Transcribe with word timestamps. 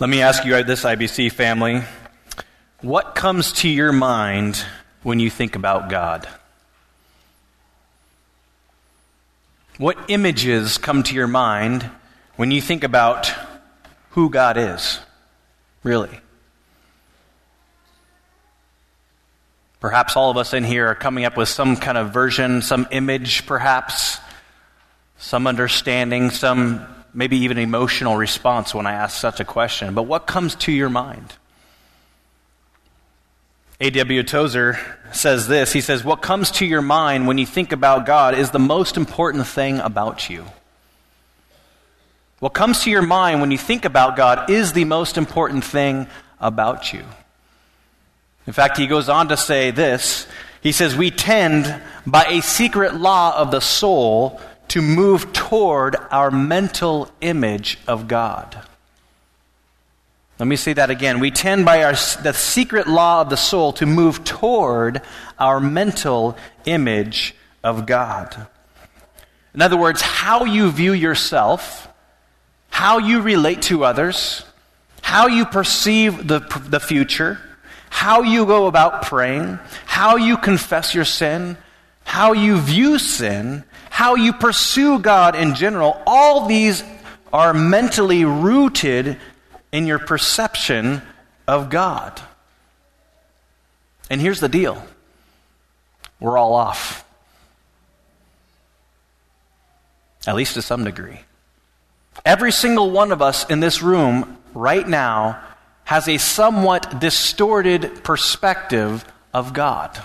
Let 0.00 0.08
me 0.08 0.22
ask 0.22 0.46
you 0.46 0.62
this, 0.62 0.84
IBC 0.84 1.30
family. 1.30 1.82
What 2.80 3.14
comes 3.14 3.52
to 3.60 3.68
your 3.68 3.92
mind 3.92 4.64
when 5.02 5.20
you 5.20 5.28
think 5.28 5.56
about 5.56 5.90
God? 5.90 6.26
What 9.76 9.98
images 10.08 10.78
come 10.78 11.02
to 11.02 11.14
your 11.14 11.26
mind 11.26 11.82
when 12.36 12.50
you 12.50 12.62
think 12.62 12.82
about 12.82 13.30
who 14.12 14.30
God 14.30 14.56
is? 14.56 15.00
Really? 15.82 16.18
Perhaps 19.80 20.16
all 20.16 20.30
of 20.30 20.38
us 20.38 20.54
in 20.54 20.64
here 20.64 20.86
are 20.86 20.94
coming 20.94 21.26
up 21.26 21.36
with 21.36 21.50
some 21.50 21.76
kind 21.76 21.98
of 21.98 22.10
version, 22.10 22.62
some 22.62 22.88
image, 22.90 23.44
perhaps, 23.44 24.16
some 25.18 25.46
understanding, 25.46 26.30
some 26.30 26.86
maybe 27.12 27.38
even 27.38 27.58
emotional 27.58 28.16
response 28.16 28.74
when 28.74 28.86
I 28.86 28.92
ask 28.92 29.18
such 29.18 29.40
a 29.40 29.44
question. 29.44 29.94
But 29.94 30.04
what 30.04 30.26
comes 30.26 30.54
to 30.56 30.72
your 30.72 30.90
mind? 30.90 31.34
A.W. 33.80 34.22
Tozer 34.24 34.78
says 35.12 35.48
this. 35.48 35.72
He 35.72 35.80
says, 35.80 36.04
What 36.04 36.20
comes 36.20 36.50
to 36.52 36.66
your 36.66 36.82
mind 36.82 37.26
when 37.26 37.38
you 37.38 37.46
think 37.46 37.72
about 37.72 38.04
God 38.04 38.34
is 38.34 38.50
the 38.50 38.58
most 38.58 38.96
important 38.96 39.46
thing 39.46 39.78
about 39.78 40.28
you. 40.28 40.44
What 42.40 42.52
comes 42.54 42.84
to 42.84 42.90
your 42.90 43.02
mind 43.02 43.40
when 43.40 43.50
you 43.50 43.58
think 43.58 43.84
about 43.84 44.16
God 44.16 44.50
is 44.50 44.72
the 44.72 44.84
most 44.84 45.16
important 45.18 45.64
thing 45.64 46.06
about 46.40 46.92
you. 46.92 47.04
In 48.46 48.52
fact, 48.52 48.78
he 48.78 48.86
goes 48.86 49.08
on 49.08 49.28
to 49.28 49.36
say 49.36 49.70
this. 49.70 50.26
He 50.62 50.72
says, 50.72 50.96
We 50.96 51.10
tend, 51.10 51.82
by 52.06 52.24
a 52.24 52.42
secret 52.42 52.94
law 52.94 53.36
of 53.36 53.50
the 53.50 53.60
soul, 53.60 54.40
to 54.70 54.80
move 54.80 55.32
toward 55.32 55.96
our 56.10 56.30
mental 56.30 57.10
image 57.20 57.78
of 57.86 58.06
God. 58.08 58.60
Let 60.38 60.46
me 60.46 60.56
say 60.56 60.72
that 60.72 60.90
again. 60.90 61.20
We 61.20 61.30
tend 61.30 61.64
by 61.64 61.82
our, 61.82 61.92
the 61.92 62.32
secret 62.32 62.86
law 62.86 63.20
of 63.20 63.30
the 63.30 63.36
soul 63.36 63.72
to 63.74 63.86
move 63.86 64.24
toward 64.24 65.02
our 65.38 65.60
mental 65.60 66.36
image 66.64 67.34
of 67.62 67.84
God. 67.84 68.46
In 69.54 69.60
other 69.60 69.76
words, 69.76 70.00
how 70.00 70.44
you 70.44 70.70
view 70.70 70.92
yourself, 70.92 71.88
how 72.70 72.98
you 72.98 73.20
relate 73.20 73.62
to 73.62 73.84
others, 73.84 74.44
how 75.02 75.26
you 75.26 75.44
perceive 75.44 76.28
the, 76.28 76.38
the 76.68 76.80
future, 76.80 77.40
how 77.90 78.22
you 78.22 78.46
go 78.46 78.66
about 78.66 79.02
praying, 79.02 79.58
how 79.84 80.16
you 80.16 80.36
confess 80.36 80.94
your 80.94 81.04
sin, 81.04 81.58
how 82.04 82.32
you 82.32 82.56
view 82.56 82.98
sin, 82.98 83.64
how 84.00 84.14
you 84.14 84.32
pursue 84.32 84.98
God 84.98 85.36
in 85.36 85.54
general, 85.54 86.00
all 86.06 86.46
these 86.46 86.82
are 87.34 87.52
mentally 87.52 88.24
rooted 88.24 89.18
in 89.72 89.86
your 89.86 89.98
perception 89.98 91.02
of 91.46 91.68
God. 91.68 92.18
And 94.08 94.18
here's 94.18 94.40
the 94.40 94.48
deal 94.48 94.82
we're 96.18 96.38
all 96.38 96.54
off, 96.54 97.04
at 100.26 100.34
least 100.34 100.54
to 100.54 100.62
some 100.62 100.82
degree. 100.82 101.20
Every 102.24 102.52
single 102.52 102.90
one 102.90 103.12
of 103.12 103.20
us 103.20 103.50
in 103.50 103.60
this 103.60 103.82
room 103.82 104.38
right 104.54 104.88
now 104.88 105.42
has 105.84 106.08
a 106.08 106.16
somewhat 106.16 107.00
distorted 107.00 108.02
perspective 108.02 109.04
of 109.34 109.52
God. 109.52 110.02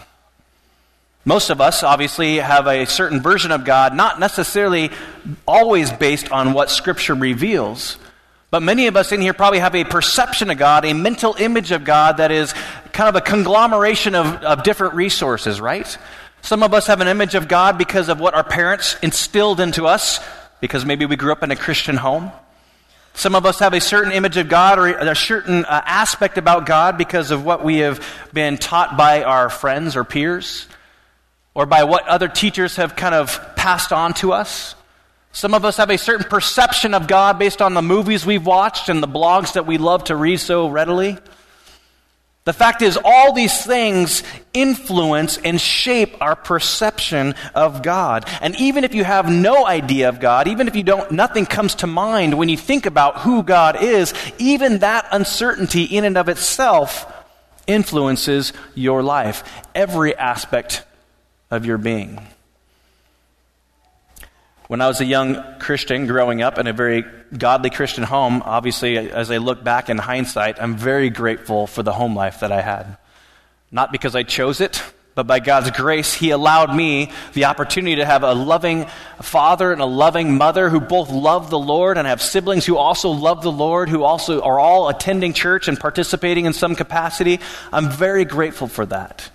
Most 1.28 1.50
of 1.50 1.60
us, 1.60 1.82
obviously, 1.82 2.38
have 2.38 2.68
a 2.68 2.86
certain 2.86 3.20
version 3.20 3.52
of 3.52 3.66
God, 3.66 3.96
not 3.96 4.20
necessarily 4.20 4.92
always 5.48 5.92
based 5.92 6.32
on 6.32 6.54
what 6.54 6.70
Scripture 6.70 7.16
reveals. 7.16 7.98
But 8.52 8.62
many 8.62 8.86
of 8.86 8.96
us 8.96 9.12
in 9.12 9.22
here 9.22 9.34
probably 9.34 9.58
have 9.58 9.74
a 9.74 9.84
perception 9.84 10.52
of 10.52 10.60
God, 10.60 10.86
a 10.86 10.94
mental 10.94 11.36
image 11.40 11.72
of 11.72 11.84
God 11.84 12.18
that 12.18 12.32
is 12.32 12.54
kind 12.94 13.10
of 13.10 13.16
a 13.16 13.22
conglomeration 13.22 14.14
of, 14.14 14.28
of 14.44 14.62
different 14.62 14.94
resources, 14.94 15.60
right? 15.60 15.98
Some 16.44 16.62
of 16.62 16.76
us 16.76 16.86
have 16.86 17.02
an 17.02 17.08
image 17.08 17.34
of 17.34 17.48
God 17.48 17.80
because 17.80 18.08
of 18.08 18.20
what 18.20 18.36
our 18.36 18.44
parents 18.44 18.96
instilled 19.02 19.60
into 19.60 19.88
us, 19.88 20.20
because 20.62 20.86
maybe 20.86 21.08
we 21.08 21.16
grew 21.16 21.32
up 21.32 21.42
in 21.42 21.50
a 21.50 21.56
Christian 21.56 21.98
home. 21.98 22.32
Some 23.16 23.34
of 23.34 23.48
us 23.48 23.58
have 23.60 23.74
a 23.74 23.82
certain 23.82 24.12
image 24.12 24.38
of 24.38 24.48
God 24.48 24.78
or 24.78 24.88
a 24.90 25.16
certain 25.16 25.66
uh, 25.66 25.82
aspect 25.86 26.38
about 26.38 26.68
God 26.68 27.00
because 27.00 27.32
of 27.32 27.44
what 27.44 27.64
we 27.64 27.78
have 27.78 28.06
been 28.32 28.58
taught 28.60 28.96
by 28.96 29.24
our 29.24 29.50
friends 29.50 29.96
or 29.96 30.04
peers 30.04 30.68
or 31.56 31.66
by 31.66 31.86
what 31.86 32.08
other 32.08 32.28
teachers 32.28 32.76
have 32.76 32.96
kind 32.96 33.16
of 33.16 33.56
passed 33.56 33.92
on 33.92 34.14
to 34.16 34.34
us. 34.34 34.76
Some 35.32 35.54
of 35.54 35.66
us 35.66 35.78
have 35.78 35.90
a 35.90 35.98
certain 35.98 36.30
perception 36.30 36.94
of 36.94 37.08
God 37.08 37.40
based 37.40 37.62
on 37.62 37.74
the 37.74 37.82
movies 37.82 38.26
we've 38.26 38.46
watched 38.46 38.90
and 38.90 39.02
the 39.02 39.08
blogs 39.08 39.54
that 39.54 39.66
we 39.66 39.78
love 39.78 40.04
to 40.06 40.16
read 40.16 40.40
so 40.40 40.68
readily. 40.68 41.18
The 42.44 42.54
fact 42.54 42.84
is, 42.84 42.98
all 43.04 43.34
these 43.34 43.66
things 43.66 44.22
influence 44.54 45.38
and 45.38 45.60
shape 45.60 46.16
our 46.22 46.36
perception 46.36 47.34
of 47.56 47.82
God. 47.82 48.30
And 48.40 48.56
even 48.58 48.84
if 48.84 48.94
you 48.94 49.04
have 49.04 49.30
no 49.30 49.66
idea 49.66 50.10
of 50.10 50.20
God, 50.20 50.48
even 50.48 50.68
if 50.68 50.76
you 50.76 50.84
don't, 50.84 51.10
nothing 51.12 51.48
comes 51.48 51.76
to 51.76 51.88
mind 51.88 52.38
when 52.38 52.48
you 52.48 52.58
think 52.58 52.86
about 52.86 53.22
who 53.22 53.42
God 53.42 53.82
is, 53.82 54.14
even 54.38 54.80
that 54.80 55.08
uncertainty 55.12 55.86
in 55.86 56.06
and 56.06 56.18
of 56.18 56.30
itself 56.30 57.12
influences 57.66 58.54
your 58.76 59.02
life, 59.02 59.44
every 59.74 60.16
aspect 60.16 60.84
of 61.56 61.66
your 61.66 61.78
being. 61.78 62.26
When 64.68 64.82
I 64.82 64.88
was 64.88 65.00
a 65.00 65.06
young 65.06 65.60
Christian 65.60 66.08
growing 66.08 66.42
up 66.42 66.58
in 66.58 66.66
a 66.66 66.74
very 66.74 67.06
godly 67.38 67.70
Christian 67.70 68.04
home, 68.04 68.42
obviously, 68.44 68.98
as 68.98 69.30
I 69.30 69.38
look 69.38 69.64
back 69.64 69.90
in 69.90 69.98
hindsight, 70.00 70.60
I'm 70.60 70.76
very 70.76 71.12
grateful 71.12 71.68
for 71.68 71.84
the 71.84 71.94
home 71.94 72.16
life 72.16 72.40
that 72.40 72.52
I 72.52 72.62
had. 72.62 72.98
Not 73.72 73.92
because 73.92 74.16
I 74.16 74.24
chose 74.24 74.62
it, 74.62 74.82
but 75.14 75.28
by 75.28 75.40
God's 75.40 75.70
grace, 75.70 76.16
He 76.16 76.32
allowed 76.32 76.76
me 76.76 77.12
the 77.34 77.46
opportunity 77.46 77.98
to 77.98 78.06
have 78.06 78.24
a 78.24 78.34
loving 78.34 78.88
father 79.22 79.72
and 79.72 79.82
a 79.82 79.86
loving 79.86 80.36
mother 80.36 80.70
who 80.70 80.80
both 80.80 81.12
love 81.12 81.52
the 81.52 81.60
Lord 81.60 82.00
and 82.00 82.08
have 82.08 82.22
siblings 82.22 82.66
who 82.66 82.76
also 82.76 83.12
love 83.12 83.44
the 83.44 83.52
Lord, 83.52 83.88
who 83.88 84.04
also 84.04 84.42
are 84.42 84.60
all 84.60 84.90
attending 84.90 85.34
church 85.34 85.68
and 85.68 85.80
participating 85.80 86.46
in 86.46 86.54
some 86.54 86.76
capacity. 86.76 87.40
I'm 87.72 87.92
very 87.92 88.26
grateful 88.26 88.68
for 88.68 88.86
that. 88.88 89.30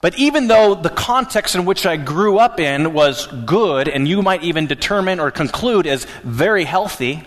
But 0.00 0.16
even 0.16 0.46
though 0.46 0.74
the 0.74 0.90
context 0.90 1.54
in 1.56 1.64
which 1.64 1.84
I 1.84 1.96
grew 1.96 2.38
up 2.38 2.60
in 2.60 2.92
was 2.92 3.26
good, 3.26 3.88
and 3.88 4.06
you 4.06 4.22
might 4.22 4.44
even 4.44 4.66
determine 4.66 5.18
or 5.18 5.30
conclude 5.30 5.86
as 5.86 6.04
very 6.22 6.64
healthy, 6.64 7.22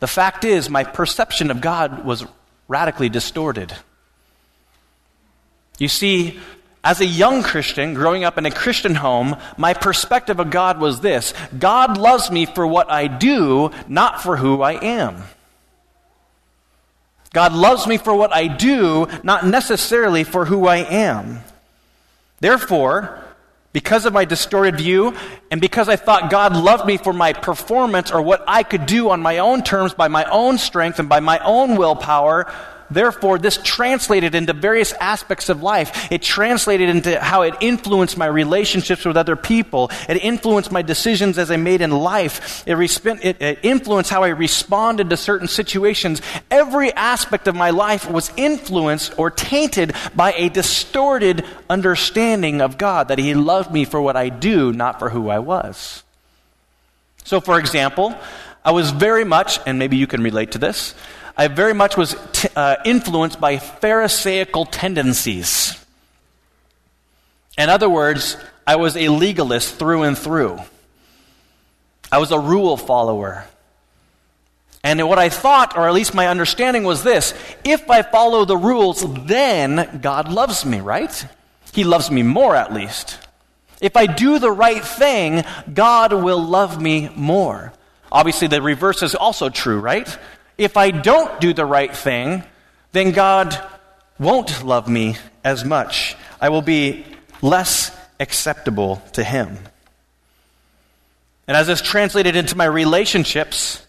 the 0.00 0.08
fact 0.08 0.44
is 0.44 0.68
my 0.68 0.82
perception 0.82 1.50
of 1.50 1.60
God 1.60 2.04
was 2.04 2.26
radically 2.66 3.08
distorted. 3.08 3.72
You 5.78 5.88
see, 5.88 6.40
as 6.82 7.00
a 7.00 7.06
young 7.06 7.42
Christian, 7.42 7.94
growing 7.94 8.24
up 8.24 8.36
in 8.36 8.46
a 8.46 8.50
Christian 8.50 8.96
home, 8.96 9.36
my 9.56 9.74
perspective 9.74 10.40
of 10.40 10.50
God 10.50 10.80
was 10.80 11.00
this 11.00 11.34
God 11.56 11.98
loves 11.98 12.30
me 12.30 12.46
for 12.46 12.66
what 12.66 12.90
I 12.90 13.06
do, 13.06 13.70
not 13.86 14.22
for 14.22 14.36
who 14.36 14.62
I 14.62 14.72
am. 14.72 15.22
God 17.32 17.52
loves 17.52 17.86
me 17.86 17.96
for 17.96 18.14
what 18.14 18.34
I 18.34 18.48
do, 18.48 19.06
not 19.22 19.46
necessarily 19.46 20.24
for 20.24 20.46
who 20.46 20.66
I 20.66 20.78
am. 20.78 21.40
Therefore, 22.40 23.22
because 23.72 24.06
of 24.06 24.12
my 24.12 24.24
distorted 24.24 24.78
view, 24.78 25.14
and 25.50 25.60
because 25.60 25.88
I 25.88 25.96
thought 25.96 26.30
God 26.30 26.56
loved 26.56 26.86
me 26.86 26.96
for 26.96 27.12
my 27.12 27.32
performance 27.32 28.10
or 28.10 28.20
what 28.20 28.42
I 28.48 28.62
could 28.62 28.86
do 28.86 29.10
on 29.10 29.22
my 29.22 29.38
own 29.38 29.62
terms 29.62 29.94
by 29.94 30.08
my 30.08 30.24
own 30.24 30.58
strength 30.58 30.98
and 30.98 31.08
by 31.08 31.20
my 31.20 31.38
own 31.38 31.76
willpower, 31.76 32.52
Therefore, 32.90 33.38
this 33.38 33.58
translated 33.62 34.34
into 34.34 34.52
various 34.52 34.92
aspects 34.94 35.48
of 35.48 35.62
life. 35.62 36.10
It 36.10 36.22
translated 36.22 36.88
into 36.88 37.20
how 37.20 37.42
it 37.42 37.54
influenced 37.60 38.18
my 38.18 38.26
relationships 38.26 39.04
with 39.04 39.16
other 39.16 39.36
people. 39.36 39.90
It 40.08 40.22
influenced 40.22 40.72
my 40.72 40.82
decisions 40.82 41.38
as 41.38 41.50
I 41.50 41.56
made 41.56 41.80
in 41.80 41.90
life. 41.90 42.64
It, 42.66 42.72
resp- 42.72 43.20
it, 43.22 43.40
it 43.40 43.60
influenced 43.62 44.10
how 44.10 44.24
I 44.24 44.28
responded 44.28 45.10
to 45.10 45.16
certain 45.16 45.48
situations. 45.48 46.20
Every 46.50 46.92
aspect 46.92 47.46
of 47.46 47.54
my 47.54 47.70
life 47.70 48.10
was 48.10 48.32
influenced 48.36 49.18
or 49.18 49.30
tainted 49.30 49.94
by 50.14 50.32
a 50.32 50.48
distorted 50.48 51.44
understanding 51.68 52.60
of 52.60 52.78
God, 52.78 53.08
that 53.08 53.18
He 53.18 53.34
loved 53.34 53.72
me 53.72 53.84
for 53.84 54.02
what 54.02 54.16
I 54.16 54.28
do, 54.28 54.72
not 54.72 54.98
for 54.98 55.10
who 55.10 55.28
I 55.28 55.38
was. 55.38 56.02
So, 57.24 57.40
for 57.40 57.58
example, 57.58 58.18
I 58.64 58.72
was 58.72 58.90
very 58.90 59.24
much, 59.24 59.60
and 59.66 59.78
maybe 59.78 59.96
you 59.96 60.06
can 60.06 60.22
relate 60.22 60.52
to 60.52 60.58
this, 60.58 60.94
I 61.40 61.48
very 61.48 61.72
much 61.72 61.96
was 61.96 62.14
t- 62.32 62.50
uh, 62.54 62.76
influenced 62.84 63.40
by 63.40 63.56
Pharisaical 63.56 64.66
tendencies. 64.66 65.74
In 67.56 67.70
other 67.70 67.88
words, 67.88 68.36
I 68.66 68.76
was 68.76 68.94
a 68.94 69.08
legalist 69.08 69.76
through 69.76 70.02
and 70.02 70.18
through. 70.18 70.58
I 72.12 72.18
was 72.18 72.30
a 72.30 72.38
rule 72.38 72.76
follower. 72.76 73.46
And 74.84 75.08
what 75.08 75.18
I 75.18 75.30
thought, 75.30 75.78
or 75.78 75.88
at 75.88 75.94
least 75.94 76.12
my 76.12 76.28
understanding, 76.28 76.84
was 76.84 77.04
this 77.04 77.32
if 77.64 77.88
I 77.88 78.02
follow 78.02 78.44
the 78.44 78.58
rules, 78.58 79.02
then 79.24 80.00
God 80.02 80.30
loves 80.30 80.66
me, 80.66 80.82
right? 80.82 81.26
He 81.72 81.84
loves 81.84 82.10
me 82.10 82.22
more, 82.22 82.54
at 82.54 82.70
least. 82.70 83.16
If 83.80 83.96
I 83.96 84.04
do 84.04 84.40
the 84.40 84.52
right 84.52 84.84
thing, 84.84 85.44
God 85.72 86.12
will 86.12 86.44
love 86.44 86.82
me 86.82 87.08
more. 87.16 87.72
Obviously, 88.12 88.48
the 88.48 88.60
reverse 88.60 89.02
is 89.02 89.14
also 89.14 89.48
true, 89.48 89.80
right? 89.80 90.18
If 90.60 90.76
I 90.76 90.90
don't 90.90 91.40
do 91.40 91.54
the 91.54 91.64
right 91.64 91.96
thing, 91.96 92.44
then 92.92 93.12
God 93.12 93.58
won't 94.18 94.62
love 94.62 94.90
me 94.90 95.16
as 95.42 95.64
much. 95.64 96.14
I 96.38 96.50
will 96.50 96.60
be 96.60 97.06
less 97.40 97.96
acceptable 98.20 99.02
to 99.14 99.24
Him. 99.24 99.56
And 101.48 101.56
as 101.56 101.66
this 101.66 101.80
translated 101.80 102.36
into 102.36 102.58
my 102.58 102.66
relationships, 102.66 103.86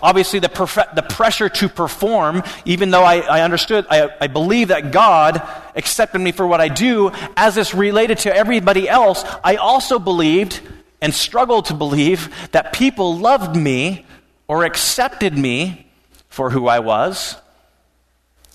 obviously 0.00 0.38
the, 0.38 0.48
perfe- 0.48 0.94
the 0.94 1.02
pressure 1.02 1.48
to 1.48 1.68
perform, 1.68 2.44
even 2.64 2.92
though 2.92 3.02
I, 3.02 3.16
I 3.22 3.40
understood, 3.40 3.84
I, 3.90 4.10
I 4.20 4.28
believe 4.28 4.68
that 4.68 4.92
God 4.92 5.42
accepted 5.74 6.20
me 6.20 6.30
for 6.30 6.46
what 6.46 6.60
I 6.60 6.68
do, 6.68 7.10
as 7.36 7.56
this 7.56 7.74
related 7.74 8.18
to 8.18 8.32
everybody 8.32 8.88
else, 8.88 9.24
I 9.42 9.56
also 9.56 9.98
believed 9.98 10.60
and 11.02 11.12
struggled 11.12 11.64
to 11.64 11.74
believe 11.74 12.32
that 12.52 12.72
people 12.72 13.18
loved 13.18 13.56
me 13.56 14.06
or 14.50 14.64
accepted 14.64 15.38
me 15.38 15.86
for 16.28 16.50
who 16.50 16.66
I 16.66 16.80
was. 16.80 17.36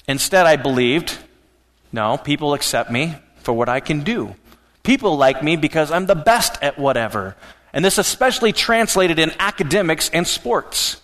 Instead, 0.09 0.45
I 0.45 0.57
believed, 0.57 1.17
no, 1.93 2.17
people 2.17 2.53
accept 2.53 2.91
me 2.91 3.15
for 3.37 3.53
what 3.53 3.69
I 3.69 3.79
can 3.79 4.01
do. 4.01 4.35
People 4.83 5.15
like 5.15 5.41
me 5.41 5.55
because 5.55 5.91
I'm 5.91 6.05
the 6.05 6.13
best 6.13 6.61
at 6.61 6.77
whatever. 6.77 7.37
And 7.71 7.85
this 7.85 7.97
especially 7.97 8.51
translated 8.51 9.19
in 9.19 9.31
academics 9.39 10.09
and 10.09 10.27
sports. 10.27 10.99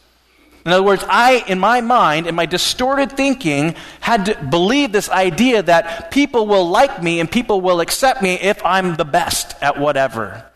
In 0.66 0.74
other 0.74 0.84
words, 0.84 1.06
I, 1.08 1.46
in 1.48 1.58
my 1.58 1.80
mind, 1.80 2.28
in 2.28 2.36
my 2.36 2.46
distorted 2.46 3.14
thinking, 3.14 3.76
had 4.02 4.26
to 4.26 4.44
believe 4.44 4.92
this 4.92 5.10
idea 5.10 5.64
that 5.64 6.12
people 6.12 6.48
will 6.48 6.68
like 6.68 7.02
me 7.02 7.22
and 7.22 7.32
people 7.32 7.62
will 7.62 7.80
accept 7.80 8.22
me 8.22 8.34
if 8.34 8.62
I'm 8.66 8.98
the 8.98 9.06
best 9.06 9.56
at 9.62 9.80
whatever. 9.80 10.51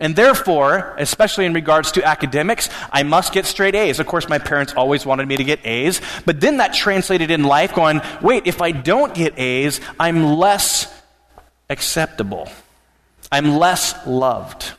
And 0.00 0.16
therefore, 0.16 0.94
especially 0.98 1.46
in 1.46 1.52
regards 1.52 1.92
to 1.92 2.04
academics, 2.04 2.68
I 2.92 3.04
must 3.04 3.32
get 3.32 3.46
straight 3.46 3.76
A's. 3.76 4.00
Of 4.00 4.06
course, 4.06 4.28
my 4.28 4.38
parents 4.38 4.74
always 4.74 5.06
wanted 5.06 5.28
me 5.28 5.36
to 5.36 5.44
get 5.44 5.64
A's, 5.64 6.00
but 6.24 6.40
then 6.40 6.56
that 6.56 6.74
translated 6.74 7.30
in 7.30 7.44
life 7.44 7.74
going, 7.74 8.00
wait, 8.20 8.46
if 8.46 8.60
I 8.60 8.72
don't 8.72 9.14
get 9.14 9.38
A's, 9.38 9.80
I'm 10.00 10.34
less 10.34 10.92
acceptable. 11.70 12.48
I'm 13.30 13.56
less 13.56 13.94
loved. 14.06 14.72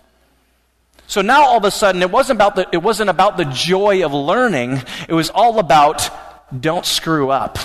So 1.07 1.21
now 1.21 1.45
all 1.45 1.57
of 1.57 1.63
a 1.63 1.71
sudden, 1.71 2.01
it 2.01 2.11
wasn't 2.11 2.37
about 2.37 2.55
the, 2.55 2.67
it 2.73 2.81
wasn't 2.81 3.09
about 3.09 3.37
the 3.37 3.45
joy 3.45 4.03
of 4.03 4.13
learning, 4.13 4.81
it 5.07 5.13
was 5.13 5.29
all 5.29 5.59
about 5.59 6.09
don't 6.57 6.85
screw 6.85 7.29
up. 7.29 7.57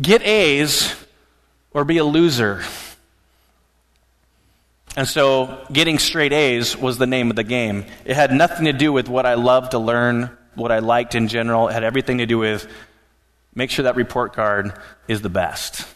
Get 0.00 0.22
A's 0.22 0.94
or 1.72 1.84
be 1.84 1.98
a 1.98 2.04
loser. 2.04 2.62
And 4.96 5.06
so 5.06 5.66
getting 5.70 5.98
straight 5.98 6.32
A's 6.32 6.74
was 6.74 6.96
the 6.96 7.06
name 7.06 7.28
of 7.28 7.36
the 7.36 7.44
game. 7.44 7.84
It 8.06 8.16
had 8.16 8.32
nothing 8.32 8.64
to 8.64 8.72
do 8.72 8.92
with 8.92 9.08
what 9.08 9.26
I 9.26 9.34
loved 9.34 9.72
to 9.72 9.78
learn, 9.78 10.30
what 10.54 10.72
I 10.72 10.78
liked 10.78 11.14
in 11.14 11.28
general. 11.28 11.68
It 11.68 11.74
had 11.74 11.84
everything 11.84 12.18
to 12.18 12.26
do 12.26 12.38
with 12.38 12.66
make 13.54 13.70
sure 13.70 13.82
that 13.82 13.94
report 13.94 14.32
card 14.32 14.72
is 15.06 15.20
the 15.20 15.28
best. 15.28 15.86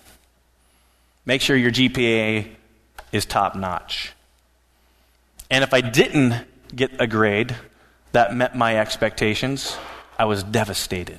Make 1.24 1.40
sure 1.40 1.56
your 1.56 1.70
GPA 1.70 2.48
is 3.10 3.24
top 3.24 3.56
notch. 3.56 4.12
And 5.50 5.64
if 5.64 5.72
I 5.72 5.80
didn't 5.80 6.34
get 6.74 7.00
a 7.00 7.06
grade 7.06 7.56
that 8.12 8.34
met 8.34 8.54
my 8.54 8.78
expectations, 8.78 9.76
I 10.18 10.26
was 10.26 10.42
devastated. 10.42 11.18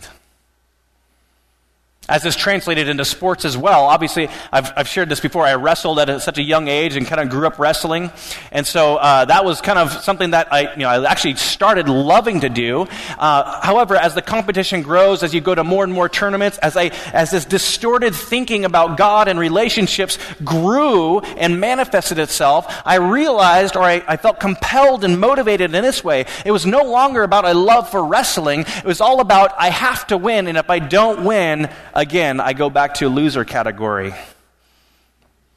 As 2.11 2.25
is 2.25 2.35
translated 2.35 2.89
into 2.89 3.05
sports 3.05 3.45
as 3.45 3.55
well. 3.55 3.85
Obviously, 3.85 4.27
I've, 4.51 4.69
I've 4.75 4.87
shared 4.89 5.07
this 5.07 5.21
before. 5.21 5.45
I 5.45 5.55
wrestled 5.55 5.97
at 5.97 6.09
a, 6.09 6.19
such 6.19 6.37
a 6.37 6.43
young 6.43 6.67
age 6.67 6.97
and 6.97 7.07
kind 7.07 7.21
of 7.21 7.29
grew 7.29 7.47
up 7.47 7.57
wrestling. 7.57 8.11
And 8.51 8.67
so 8.67 8.97
uh, 8.97 9.23
that 9.25 9.45
was 9.45 9.61
kind 9.61 9.79
of 9.79 9.93
something 9.93 10.31
that 10.31 10.51
I, 10.51 10.73
you 10.73 10.79
know, 10.79 10.89
I 10.89 11.09
actually 11.09 11.35
started 11.35 11.87
loving 11.87 12.41
to 12.41 12.49
do. 12.49 12.85
Uh, 13.17 13.61
however, 13.61 13.95
as 13.95 14.13
the 14.13 14.21
competition 14.21 14.81
grows, 14.81 15.23
as 15.23 15.33
you 15.33 15.39
go 15.39 15.55
to 15.55 15.63
more 15.63 15.85
and 15.85 15.93
more 15.93 16.09
tournaments, 16.09 16.57
as, 16.57 16.75
I, 16.75 16.91
as 17.13 17.31
this 17.31 17.45
distorted 17.45 18.13
thinking 18.13 18.65
about 18.65 18.97
God 18.97 19.29
and 19.29 19.39
relationships 19.39 20.17
grew 20.43 21.19
and 21.19 21.61
manifested 21.61 22.19
itself, 22.19 22.65
I 22.85 22.95
realized 22.95 23.77
or 23.77 23.83
I, 23.83 24.03
I 24.05 24.17
felt 24.17 24.41
compelled 24.41 25.05
and 25.05 25.17
motivated 25.17 25.73
in 25.73 25.81
this 25.81 26.03
way. 26.03 26.25
It 26.45 26.51
was 26.51 26.65
no 26.65 26.83
longer 26.83 27.23
about 27.23 27.45
a 27.45 27.53
love 27.53 27.89
for 27.89 28.03
wrestling. 28.05 28.65
It 28.67 28.83
was 28.83 28.99
all 28.99 29.21
about 29.21 29.53
I 29.57 29.69
have 29.69 30.07
to 30.07 30.17
win, 30.17 30.47
and 30.47 30.57
if 30.57 30.69
I 30.69 30.79
don't 30.79 31.23
win, 31.23 31.69
again, 32.01 32.39
I 32.39 32.53
go 32.53 32.69
back 32.69 32.95
to 32.95 33.07
loser 33.07 33.45
category. 33.45 34.13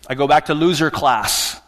I 0.06 0.14
go 0.14 0.29
back 0.29 0.46
to 0.46 0.55
loser 0.55 0.91
class. 0.91 1.58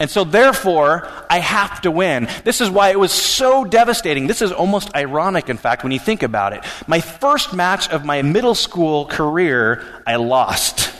And 0.00 0.08
so, 0.08 0.24
therefore, 0.24 1.08
I 1.28 1.40
have 1.40 1.82
to 1.82 1.90
win. 1.90 2.28
This 2.44 2.60
is 2.60 2.70
why 2.70 2.90
it 2.90 2.98
was 2.98 3.12
so 3.12 3.64
devastating. 3.64 4.26
This 4.26 4.42
is 4.42 4.52
almost 4.52 4.94
ironic, 4.94 5.50
in 5.50 5.58
fact, 5.58 5.82
when 5.82 5.92
you 5.92 5.98
think 5.98 6.22
about 6.22 6.52
it. 6.52 6.64
My 6.86 7.00
first 7.00 7.52
match 7.52 7.88
of 7.90 8.04
my 8.04 8.22
middle 8.22 8.54
school 8.54 9.06
career, 9.06 9.84
I 10.06 10.16
lost. 10.16 10.92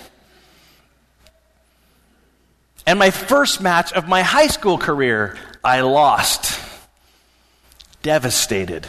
And 2.87 2.99
my 2.99 3.11
first 3.11 3.61
match 3.61 3.93
of 3.93 4.09
my 4.09 4.23
high 4.23 4.49
school 4.49 4.79
career, 4.79 5.39
I 5.65 5.83
lost. 5.83 6.61
Devastated 8.03 8.87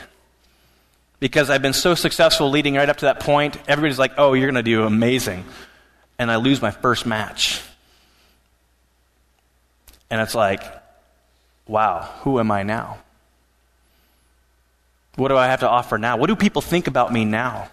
because 1.19 1.49
I've 1.49 1.61
been 1.61 1.73
so 1.73 1.95
successful 1.95 2.49
leading 2.49 2.75
right 2.75 2.89
up 2.89 2.97
to 2.97 3.05
that 3.05 3.19
point. 3.19 3.57
Everybody's 3.67 3.99
like, 3.99 4.13
oh, 4.17 4.33
you're 4.33 4.47
going 4.47 4.63
to 4.63 4.63
do 4.63 4.83
amazing. 4.83 5.43
And 6.17 6.31
I 6.31 6.37
lose 6.37 6.61
my 6.61 6.71
first 6.71 7.05
match. 7.05 7.61
And 10.09 10.21
it's 10.21 10.35
like, 10.35 10.63
wow, 11.67 12.01
who 12.21 12.39
am 12.39 12.51
I 12.51 12.63
now? 12.63 12.97
What 15.15 15.27
do 15.27 15.37
I 15.37 15.47
have 15.47 15.59
to 15.59 15.69
offer 15.69 15.97
now? 15.97 16.17
What 16.17 16.27
do 16.27 16.35
people 16.35 16.61
think 16.61 16.87
about 16.87 17.11
me 17.11 17.25
now? 17.25 17.69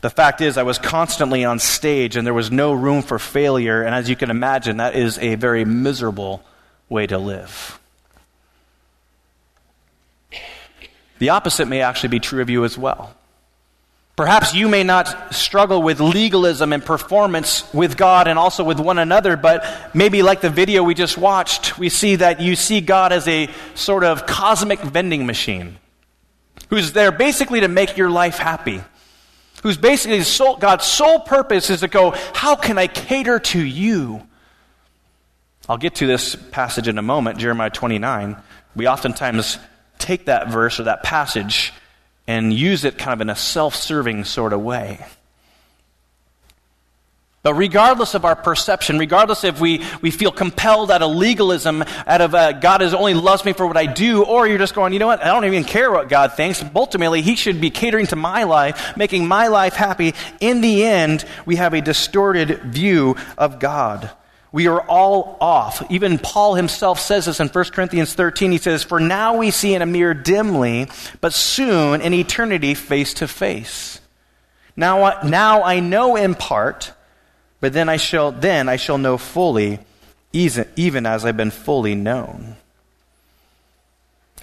The 0.00 0.10
fact 0.10 0.40
is, 0.40 0.56
I 0.56 0.62
was 0.62 0.78
constantly 0.78 1.44
on 1.44 1.58
stage 1.58 2.16
and 2.16 2.26
there 2.26 2.34
was 2.34 2.50
no 2.50 2.72
room 2.72 3.02
for 3.02 3.18
failure. 3.18 3.82
And 3.82 3.94
as 3.94 4.08
you 4.08 4.16
can 4.16 4.30
imagine, 4.30 4.76
that 4.78 4.94
is 4.94 5.18
a 5.18 5.34
very 5.34 5.64
miserable 5.64 6.42
way 6.88 7.06
to 7.06 7.18
live. 7.18 7.78
The 11.18 11.30
opposite 11.30 11.66
may 11.68 11.82
actually 11.82 12.10
be 12.10 12.20
true 12.20 12.42
of 12.42 12.50
you 12.50 12.64
as 12.64 12.78
well. 12.78 13.14
Perhaps 14.16 14.52
you 14.52 14.66
may 14.66 14.82
not 14.82 15.32
struggle 15.32 15.80
with 15.80 16.00
legalism 16.00 16.72
and 16.72 16.84
performance 16.84 17.72
with 17.72 17.96
God 17.96 18.26
and 18.26 18.36
also 18.36 18.64
with 18.64 18.80
one 18.80 18.98
another, 18.98 19.36
but 19.36 19.64
maybe 19.94 20.22
like 20.22 20.40
the 20.40 20.50
video 20.50 20.82
we 20.82 20.94
just 20.94 21.16
watched, 21.16 21.78
we 21.78 21.88
see 21.88 22.16
that 22.16 22.40
you 22.40 22.56
see 22.56 22.80
God 22.80 23.12
as 23.12 23.28
a 23.28 23.48
sort 23.76 24.02
of 24.02 24.26
cosmic 24.26 24.80
vending 24.80 25.24
machine 25.24 25.78
who's 26.68 26.92
there 26.92 27.12
basically 27.12 27.60
to 27.60 27.68
make 27.68 27.96
your 27.96 28.10
life 28.10 28.38
happy. 28.38 28.82
Who's 29.62 29.76
basically 29.76 30.22
God's 30.58 30.84
sole 30.84 31.20
purpose 31.20 31.70
is 31.70 31.80
to 31.80 31.88
go, 31.88 32.10
how 32.34 32.54
can 32.56 32.78
I 32.78 32.86
cater 32.86 33.38
to 33.38 33.60
you? 33.60 34.26
I'll 35.68 35.78
get 35.78 35.96
to 35.96 36.06
this 36.06 36.34
passage 36.34 36.88
in 36.88 36.98
a 36.98 37.02
moment, 37.02 37.38
Jeremiah 37.38 37.70
29. 37.70 38.36
We 38.74 38.88
oftentimes 38.88 39.58
take 40.08 40.24
that 40.24 40.48
verse 40.48 40.80
or 40.80 40.84
that 40.84 41.02
passage 41.02 41.70
and 42.26 42.50
use 42.50 42.86
it 42.86 42.96
kind 42.96 43.12
of 43.12 43.20
in 43.20 43.28
a 43.28 43.36
self 43.36 43.76
serving 43.76 44.24
sort 44.24 44.54
of 44.54 44.62
way. 44.62 45.04
But 47.42 47.54
regardless 47.54 48.14
of 48.14 48.24
our 48.24 48.34
perception, 48.34 48.98
regardless 48.98 49.44
if 49.44 49.60
we, 49.60 49.84
we 50.00 50.10
feel 50.10 50.32
compelled 50.32 50.90
out 50.90 51.02
of 51.02 51.14
legalism, 51.14 51.84
out 52.06 52.22
of 52.22 52.34
uh, 52.34 52.52
God 52.52 52.80
is 52.80 52.94
only 52.94 53.12
loves 53.12 53.44
me 53.44 53.52
for 53.52 53.66
what 53.66 53.76
I 53.76 53.84
do, 53.84 54.24
or 54.24 54.46
you're 54.46 54.56
just 54.56 54.74
going, 54.74 54.94
you 54.94 54.98
know 54.98 55.06
what, 55.06 55.22
I 55.22 55.26
don't 55.26 55.44
even 55.44 55.64
care 55.64 55.92
what 55.92 56.08
God 56.08 56.32
thinks. 56.32 56.64
Ultimately, 56.74 57.20
He 57.20 57.36
should 57.36 57.60
be 57.60 57.68
catering 57.68 58.06
to 58.06 58.16
my 58.16 58.44
life, 58.44 58.96
making 58.96 59.28
my 59.28 59.48
life 59.48 59.74
happy. 59.74 60.14
In 60.40 60.62
the 60.62 60.84
end, 60.84 61.26
we 61.44 61.56
have 61.56 61.74
a 61.74 61.82
distorted 61.82 62.62
view 62.62 63.16
of 63.36 63.60
God. 63.60 64.10
We 64.50 64.66
are 64.66 64.80
all 64.80 65.36
off. 65.40 65.82
Even 65.90 66.18
Paul 66.18 66.54
himself 66.54 66.98
says 67.00 67.26
this 67.26 67.40
in 67.40 67.48
1 67.48 67.64
Corinthians 67.66 68.14
13. 68.14 68.52
He 68.52 68.58
says, 68.58 68.82
For 68.82 68.98
now 68.98 69.36
we 69.36 69.50
see 69.50 69.74
in 69.74 69.82
a 69.82 69.86
mirror 69.86 70.14
dimly, 70.14 70.88
but 71.20 71.34
soon 71.34 72.00
in 72.00 72.14
eternity 72.14 72.74
face 72.74 73.12
to 73.14 73.28
face. 73.28 74.00
Now, 74.74 75.20
now 75.22 75.62
I 75.64 75.80
know 75.80 76.16
in 76.16 76.34
part, 76.34 76.92
but 77.60 77.72
then 77.72 77.88
I 77.88 77.96
shall, 77.96 78.32
then 78.32 78.68
I 78.68 78.76
shall 78.76 78.96
know 78.96 79.18
fully, 79.18 79.80
even 80.32 81.04
as 81.04 81.24
I've 81.24 81.36
been 81.36 81.50
fully 81.50 81.94
known. 81.94 82.56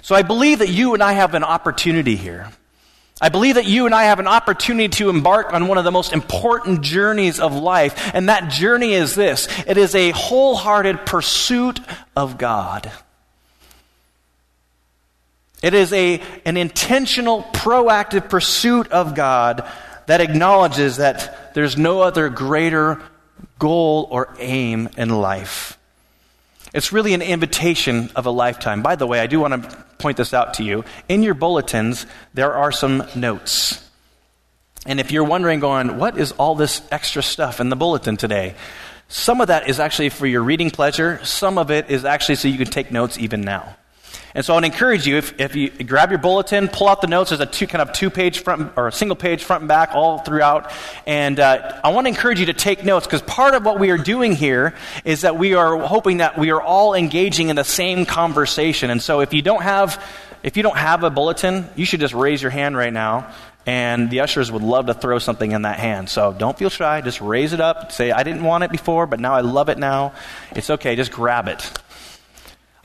So 0.01 0.13
I 0.13 0.21
believe 0.21 0.59
that 0.59 0.69
you 0.69 0.93
and 0.93 1.01
I 1.01 1.13
have 1.13 1.33
an 1.33 1.43
opportunity 1.43 2.15
here. 2.15 2.51
I 3.21 3.29
believe 3.29 3.55
that 3.55 3.65
you 3.65 3.85
and 3.85 3.95
I 3.95 4.05
have 4.05 4.19
an 4.19 4.27
opportunity 4.27 4.89
to 4.97 5.09
embark 5.09 5.53
on 5.53 5.67
one 5.67 5.77
of 5.77 5.85
the 5.85 5.91
most 5.91 6.11
important 6.11 6.81
journeys 6.81 7.39
of 7.39 7.53
life, 7.53 8.11
and 8.13 8.27
that 8.27 8.51
journey 8.51 8.93
is 8.93 9.15
this 9.15 9.47
it 9.65 9.77
is 9.77 9.95
a 9.95 10.11
wholehearted 10.11 11.05
pursuit 11.05 11.79
of 12.15 12.37
God. 12.37 12.91
It 15.63 15.73
is 15.73 15.93
a, 15.93 16.21
an 16.45 16.57
intentional, 16.57 17.41
proactive 17.41 18.29
pursuit 18.29 18.91
of 18.91 19.15
God 19.15 19.67
that 20.05 20.21
acknowledges 20.21 20.97
that 20.97 21.55
there's 21.55 21.77
no 21.77 22.01
other 22.01 22.29
greater 22.29 23.01
goal 23.57 24.07
or 24.11 24.35
aim 24.37 24.89
in 24.97 25.09
life. 25.09 25.79
It's 26.75 26.91
really 26.91 27.13
an 27.13 27.21
invitation 27.21 28.11
of 28.17 28.25
a 28.25 28.31
lifetime. 28.31 28.83
By 28.83 28.97
the 28.97 29.07
way, 29.07 29.21
I 29.21 29.27
do 29.27 29.39
want 29.39 29.63
to 29.63 29.77
point 29.97 30.17
this 30.17 30.33
out 30.33 30.55
to 30.55 30.63
you. 30.63 30.83
In 31.07 31.23
your 31.23 31.33
bulletins, 31.33 32.05
there 32.33 32.53
are 32.53 32.69
some 32.69 33.07
notes. 33.15 33.81
And 34.85 34.99
if 34.99 35.09
you're 35.09 35.23
wondering, 35.23 35.61
going, 35.61 35.97
what 35.97 36.17
is 36.17 36.33
all 36.33 36.53
this 36.53 36.81
extra 36.91 37.23
stuff 37.23 37.61
in 37.61 37.69
the 37.69 37.77
bulletin 37.77 38.17
today? 38.17 38.55
Some 39.07 39.39
of 39.39 39.47
that 39.47 39.69
is 39.69 39.79
actually 39.79 40.09
for 40.09 40.27
your 40.27 40.43
reading 40.43 40.69
pleasure, 40.69 41.23
some 41.23 41.57
of 41.57 41.71
it 41.71 41.89
is 41.89 42.03
actually 42.03 42.35
so 42.35 42.49
you 42.49 42.57
can 42.57 42.67
take 42.67 42.91
notes 42.91 43.17
even 43.17 43.39
now. 43.39 43.77
And 44.35 44.43
so 44.43 44.53
I 44.53 44.57
would 44.57 44.65
encourage 44.65 45.07
you, 45.07 45.15
if, 45.15 45.39
if 45.39 45.55
you 45.55 45.69
grab 45.69 46.09
your 46.09 46.19
bulletin, 46.19 46.67
pull 46.67 46.89
out 46.89 46.99
the 46.99 47.07
notes. 47.07 47.29
There's 47.29 47.39
a 47.39 47.45
two, 47.45 47.67
kind 47.67 47.81
of 47.81 47.93
two 47.93 48.09
page 48.09 48.39
front, 48.39 48.73
or 48.75 48.89
a 48.89 48.91
single 48.91 49.15
page 49.15 49.45
front 49.45 49.61
and 49.61 49.69
back 49.69 49.95
all 49.95 50.19
throughout. 50.19 50.73
And 51.07 51.39
uh, 51.39 51.79
I 51.81 51.93
want 51.93 52.05
to 52.05 52.09
encourage 52.09 52.41
you 52.41 52.47
to 52.47 52.53
take 52.53 52.83
notes 52.83 53.07
because 53.07 53.21
part 53.21 53.53
of 53.53 53.63
what 53.63 53.79
we 53.79 53.91
are 53.91 53.97
doing 53.97 54.33
here 54.33 54.75
is 55.05 55.21
that 55.21 55.37
we 55.37 55.53
are 55.53 55.79
hoping 55.79 56.17
that 56.17 56.37
we 56.37 56.51
are 56.51 56.61
all 56.61 56.93
engaging 56.93 57.47
in 57.47 57.55
the 57.55 57.63
same 57.63 58.05
conversation. 58.05 58.89
And 58.89 59.01
so 59.01 59.21
if 59.21 59.33
you 59.33 59.41
don't 59.41 59.63
have, 59.63 60.03
if 60.43 60.57
you 60.57 60.63
don't 60.63 60.77
have 60.77 61.03
a 61.03 61.09
bulletin, 61.09 61.69
you 61.77 61.85
should 61.85 62.01
just 62.01 62.13
raise 62.13 62.41
your 62.41 62.51
hand 62.51 62.75
right 62.75 62.93
now 62.93 63.33
and 63.65 64.11
the 64.11 64.19
ushers 64.19 64.51
would 64.51 64.61
love 64.61 64.87
to 64.87 64.93
throw 64.93 65.17
something 65.17 65.53
in 65.53 65.63
that 65.63 65.79
hand. 65.79 66.09
So 66.09 66.33
don't 66.33 66.57
feel 66.57 66.69
shy. 66.69 67.01
Just 67.01 67.19
raise 67.21 67.53
it 67.53 67.59
up. 67.59 67.91
Say, 67.91 68.11
I 68.11 68.23
didn't 68.23 68.43
want 68.43 68.63
it 68.63 68.71
before, 68.71 69.07
but 69.07 69.19
now 69.19 69.33
I 69.33 69.41
love 69.41 69.69
it 69.69 69.79
now. 69.79 70.13
It's 70.51 70.69
okay. 70.69 70.95
Just 70.95 71.11
grab 71.11 71.47
it. 71.47 71.71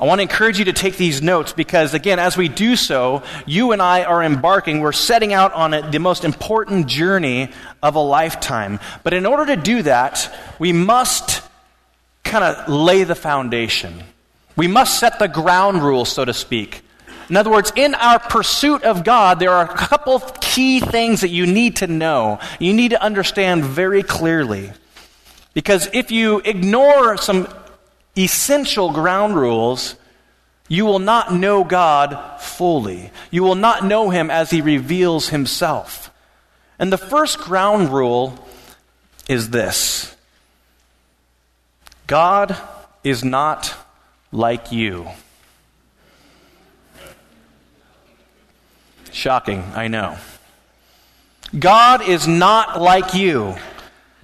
I 0.00 0.06
want 0.06 0.20
to 0.20 0.22
encourage 0.22 0.58
you 0.58 0.64
to 0.64 0.72
take 0.72 0.96
these 0.96 1.20
notes 1.20 1.52
because, 1.52 1.92
again, 1.92 2.18
as 2.18 2.34
we 2.34 2.48
do 2.48 2.74
so, 2.74 3.22
you 3.44 3.72
and 3.72 3.82
I 3.82 4.04
are 4.04 4.22
embarking, 4.22 4.80
we're 4.80 4.92
setting 4.92 5.34
out 5.34 5.52
on 5.52 5.90
the 5.90 5.98
most 5.98 6.24
important 6.24 6.86
journey 6.86 7.50
of 7.82 7.96
a 7.96 8.00
lifetime. 8.00 8.80
But 9.02 9.12
in 9.12 9.26
order 9.26 9.54
to 9.54 9.60
do 9.60 9.82
that, 9.82 10.34
we 10.58 10.72
must 10.72 11.42
kind 12.24 12.44
of 12.44 12.66
lay 12.70 13.04
the 13.04 13.14
foundation. 13.14 14.02
We 14.56 14.68
must 14.68 14.98
set 14.98 15.18
the 15.18 15.28
ground 15.28 15.82
rules, 15.82 16.08
so 16.10 16.24
to 16.24 16.32
speak. 16.32 16.80
In 17.28 17.36
other 17.36 17.50
words, 17.50 17.70
in 17.76 17.94
our 17.94 18.18
pursuit 18.18 18.82
of 18.84 19.04
God, 19.04 19.38
there 19.38 19.52
are 19.52 19.64
a 19.64 19.76
couple 19.76 20.18
key 20.40 20.80
things 20.80 21.20
that 21.20 21.28
you 21.28 21.46
need 21.46 21.76
to 21.76 21.86
know. 21.86 22.38
You 22.58 22.72
need 22.72 22.92
to 22.92 23.02
understand 23.02 23.64
very 23.64 24.02
clearly. 24.02 24.72
Because 25.52 25.90
if 25.92 26.10
you 26.10 26.40
ignore 26.42 27.18
some 27.18 27.48
essential 28.16 28.92
ground 28.92 29.36
rules, 29.36 29.96
you 30.68 30.84
will 30.86 30.98
not 30.98 31.32
know 31.32 31.64
God 31.64 32.40
fully. 32.40 33.10
You 33.30 33.42
will 33.42 33.54
not 33.54 33.84
know 33.84 34.10
Him 34.10 34.30
as 34.30 34.50
He 34.50 34.60
reveals 34.60 35.28
Himself. 35.28 36.10
And 36.78 36.92
the 36.92 36.98
first 36.98 37.38
ground 37.38 37.92
rule 37.92 38.38
is 39.28 39.50
this 39.50 40.16
God 42.06 42.56
is 43.04 43.24
not 43.24 43.74
like 44.32 44.72
you. 44.72 45.08
Shocking, 49.12 49.64
I 49.74 49.88
know. 49.88 50.16
God 51.58 52.02
is 52.02 52.28
not 52.28 52.80
like 52.80 53.12
you. 53.14 53.56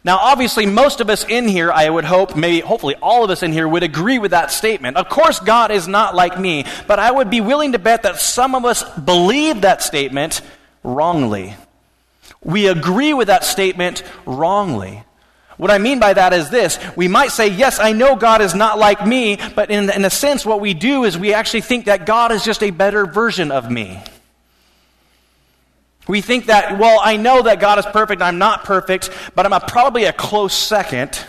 Now, 0.06 0.18
obviously, 0.18 0.66
most 0.66 1.00
of 1.00 1.10
us 1.10 1.24
in 1.24 1.48
here, 1.48 1.72
I 1.72 1.90
would 1.90 2.04
hope, 2.04 2.36
maybe 2.36 2.60
hopefully 2.60 2.94
all 3.02 3.24
of 3.24 3.30
us 3.30 3.42
in 3.42 3.52
here 3.52 3.66
would 3.66 3.82
agree 3.82 4.20
with 4.20 4.30
that 4.30 4.52
statement. 4.52 4.96
Of 4.96 5.08
course, 5.08 5.40
God 5.40 5.72
is 5.72 5.88
not 5.88 6.14
like 6.14 6.38
me, 6.38 6.64
but 6.86 7.00
I 7.00 7.10
would 7.10 7.28
be 7.28 7.40
willing 7.40 7.72
to 7.72 7.80
bet 7.80 8.04
that 8.04 8.20
some 8.20 8.54
of 8.54 8.64
us 8.64 8.84
believe 9.00 9.62
that 9.62 9.82
statement 9.82 10.42
wrongly. 10.84 11.56
We 12.40 12.68
agree 12.68 13.14
with 13.14 13.26
that 13.26 13.42
statement 13.42 14.04
wrongly. 14.26 15.02
What 15.56 15.72
I 15.72 15.78
mean 15.78 15.98
by 15.98 16.12
that 16.14 16.32
is 16.32 16.50
this. 16.50 16.78
We 16.94 17.08
might 17.08 17.32
say, 17.32 17.48
yes, 17.48 17.80
I 17.80 17.90
know 17.90 18.14
God 18.14 18.42
is 18.42 18.54
not 18.54 18.78
like 18.78 19.04
me, 19.04 19.40
but 19.56 19.72
in, 19.72 19.90
in 19.90 20.04
a 20.04 20.10
sense, 20.10 20.46
what 20.46 20.60
we 20.60 20.72
do 20.72 21.02
is 21.02 21.18
we 21.18 21.34
actually 21.34 21.62
think 21.62 21.86
that 21.86 22.06
God 22.06 22.30
is 22.30 22.44
just 22.44 22.62
a 22.62 22.70
better 22.70 23.06
version 23.06 23.50
of 23.50 23.68
me. 23.68 24.00
We 26.08 26.20
think 26.20 26.46
that, 26.46 26.78
well, 26.78 27.00
I 27.02 27.16
know 27.16 27.42
that 27.42 27.58
God 27.60 27.78
is 27.78 27.86
perfect, 27.86 28.22
I'm 28.22 28.38
not 28.38 28.64
perfect, 28.64 29.10
but 29.34 29.44
I'm 29.44 29.52
a, 29.52 29.60
probably 29.60 30.04
a 30.04 30.12
close 30.12 30.54
second. 30.54 31.24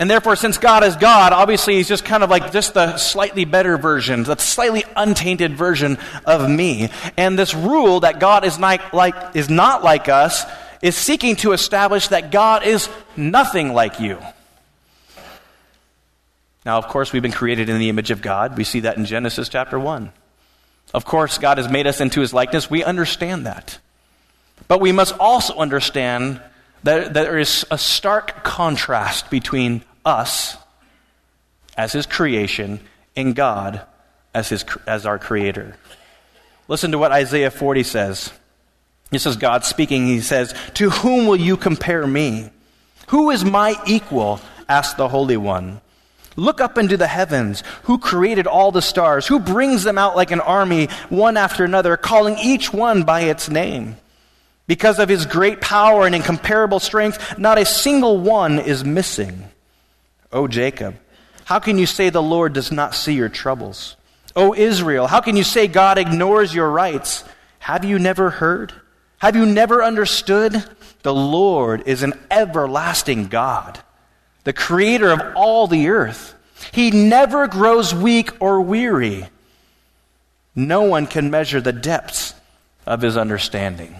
And 0.00 0.08
therefore, 0.08 0.34
since 0.34 0.56
God 0.56 0.82
is 0.82 0.96
God, 0.96 1.34
obviously 1.34 1.74
He's 1.74 1.86
just 1.88 2.06
kind 2.06 2.24
of 2.24 2.30
like 2.30 2.52
just 2.52 2.72
the 2.72 2.96
slightly 2.96 3.44
better 3.44 3.76
version, 3.76 4.22
the 4.22 4.36
slightly 4.36 4.84
untainted 4.96 5.54
version 5.54 5.98
of 6.24 6.48
me. 6.48 6.88
And 7.18 7.38
this 7.38 7.52
rule 7.54 8.00
that 8.00 8.18
God 8.18 8.46
is 8.46 8.58
not 8.58 8.94
like, 8.94 9.36
is 9.36 9.50
not 9.50 9.84
like 9.84 10.08
us 10.08 10.46
is 10.80 10.96
seeking 10.96 11.36
to 11.36 11.52
establish 11.52 12.08
that 12.08 12.30
God 12.30 12.64
is 12.64 12.88
nothing 13.14 13.74
like 13.74 14.00
you. 14.00 14.18
Now, 16.64 16.78
of 16.78 16.88
course, 16.88 17.12
we've 17.12 17.20
been 17.20 17.30
created 17.30 17.68
in 17.68 17.78
the 17.78 17.90
image 17.90 18.10
of 18.10 18.22
God. 18.22 18.56
We 18.56 18.64
see 18.64 18.80
that 18.80 18.96
in 18.96 19.04
Genesis 19.04 19.50
chapter 19.50 19.78
1. 19.78 20.12
Of 20.92 21.04
course, 21.04 21.38
God 21.38 21.58
has 21.58 21.70
made 21.70 21.86
us 21.86 22.00
into 22.00 22.20
his 22.20 22.32
likeness. 22.34 22.70
We 22.70 22.82
understand 22.82 23.46
that. 23.46 23.78
But 24.68 24.80
we 24.80 24.92
must 24.92 25.16
also 25.18 25.56
understand 25.56 26.40
that, 26.82 27.14
there 27.14 27.38
is 27.38 27.66
a 27.70 27.78
stark 27.78 28.42
contrast 28.42 29.30
between 29.30 29.82
us 30.04 30.56
as 31.76 31.92
his 31.92 32.06
creation 32.06 32.80
and 33.16 33.34
God 33.34 33.82
as, 34.34 34.48
his, 34.48 34.64
as 34.86 35.06
our 35.06 35.18
creator. 35.18 35.76
Listen 36.68 36.92
to 36.92 36.98
what 36.98 37.12
Isaiah 37.12 37.50
40 37.50 37.82
says. 37.82 38.32
This 39.10 39.26
is 39.26 39.36
God 39.36 39.64
speaking. 39.64 40.06
He 40.06 40.20
says, 40.20 40.54
To 40.74 40.90
whom 40.90 41.26
will 41.26 41.36
you 41.36 41.56
compare 41.56 42.06
me? 42.06 42.50
Who 43.08 43.30
is 43.30 43.44
my 43.44 43.74
equal? 43.86 44.40
asked 44.68 44.96
the 44.96 45.08
Holy 45.08 45.36
One. 45.36 45.80
Look 46.40 46.62
up 46.62 46.78
into 46.78 46.96
the 46.96 47.06
heavens. 47.06 47.62
Who 47.82 47.98
created 47.98 48.46
all 48.46 48.72
the 48.72 48.80
stars? 48.80 49.26
Who 49.26 49.38
brings 49.38 49.84
them 49.84 49.98
out 49.98 50.16
like 50.16 50.30
an 50.30 50.40
army, 50.40 50.86
one 51.10 51.36
after 51.36 51.66
another, 51.66 51.98
calling 51.98 52.38
each 52.38 52.72
one 52.72 53.02
by 53.02 53.22
its 53.24 53.50
name? 53.50 53.96
Because 54.66 54.98
of 54.98 55.10
his 55.10 55.26
great 55.26 55.60
power 55.60 56.06
and 56.06 56.14
incomparable 56.14 56.80
strength, 56.80 57.38
not 57.38 57.58
a 57.58 57.66
single 57.66 58.16
one 58.16 58.58
is 58.58 58.86
missing. 58.86 59.50
O 60.32 60.48
Jacob, 60.48 60.94
how 61.44 61.58
can 61.58 61.76
you 61.76 61.84
say 61.84 62.08
the 62.08 62.22
Lord 62.22 62.54
does 62.54 62.72
not 62.72 62.94
see 62.94 63.12
your 63.12 63.28
troubles? 63.28 63.96
O 64.34 64.54
Israel, 64.54 65.08
how 65.08 65.20
can 65.20 65.36
you 65.36 65.44
say 65.44 65.68
God 65.68 65.98
ignores 65.98 66.54
your 66.54 66.70
rights? 66.70 67.22
Have 67.58 67.84
you 67.84 67.98
never 67.98 68.30
heard? 68.30 68.72
Have 69.18 69.36
you 69.36 69.44
never 69.44 69.84
understood? 69.84 70.64
The 71.02 71.12
Lord 71.12 71.82
is 71.84 72.02
an 72.02 72.14
everlasting 72.30 73.26
God 73.26 73.78
the 74.44 74.52
creator 74.52 75.10
of 75.10 75.20
all 75.34 75.66
the 75.66 75.88
earth. 75.88 76.34
He 76.72 76.90
never 76.90 77.46
grows 77.46 77.94
weak 77.94 78.40
or 78.40 78.60
weary. 78.60 79.26
No 80.54 80.82
one 80.82 81.06
can 81.06 81.30
measure 81.30 81.60
the 81.60 81.72
depths 81.72 82.34
of 82.86 83.02
his 83.02 83.16
understanding. 83.16 83.96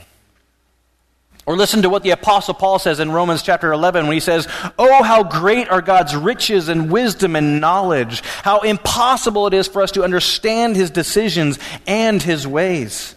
Or 1.47 1.57
listen 1.57 1.83
to 1.83 1.89
what 1.89 2.03
the 2.03 2.11
Apostle 2.11 2.55
Paul 2.55 2.79
says 2.79 3.01
in 3.01 3.11
Romans 3.11 3.43
chapter 3.43 3.73
11 3.73 4.07
when 4.07 4.15
he 4.15 4.21
says, 4.21 4.47
Oh, 4.79 5.03
how 5.03 5.25
great 5.25 5.69
are 5.69 5.81
God's 5.81 6.15
riches 6.15 6.69
and 6.69 6.93
wisdom 6.93 7.35
and 7.35 7.61
knowledge! 7.61 8.21
How 8.21 8.61
impossible 8.61 9.47
it 9.47 9.55
is 9.55 9.67
for 9.67 9.83
us 9.83 9.91
to 9.93 10.05
understand 10.05 10.77
his 10.77 10.91
decisions 10.91 11.59
and 11.87 12.23
his 12.23 12.47
ways. 12.47 13.17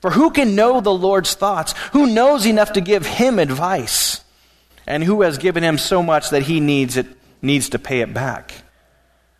For 0.00 0.10
who 0.10 0.30
can 0.30 0.54
know 0.54 0.80
the 0.80 0.92
Lord's 0.92 1.34
thoughts? 1.34 1.74
Who 1.92 2.06
knows 2.06 2.46
enough 2.46 2.74
to 2.74 2.80
give 2.80 3.06
him 3.06 3.38
advice? 3.38 4.21
And 4.86 5.04
who 5.04 5.22
has 5.22 5.38
given 5.38 5.62
him 5.62 5.78
so 5.78 6.02
much 6.02 6.30
that 6.30 6.42
he 6.42 6.60
needs 6.60 6.96
it 6.96 7.06
needs 7.40 7.70
to 7.70 7.78
pay 7.78 8.00
it 8.00 8.14
back. 8.14 8.52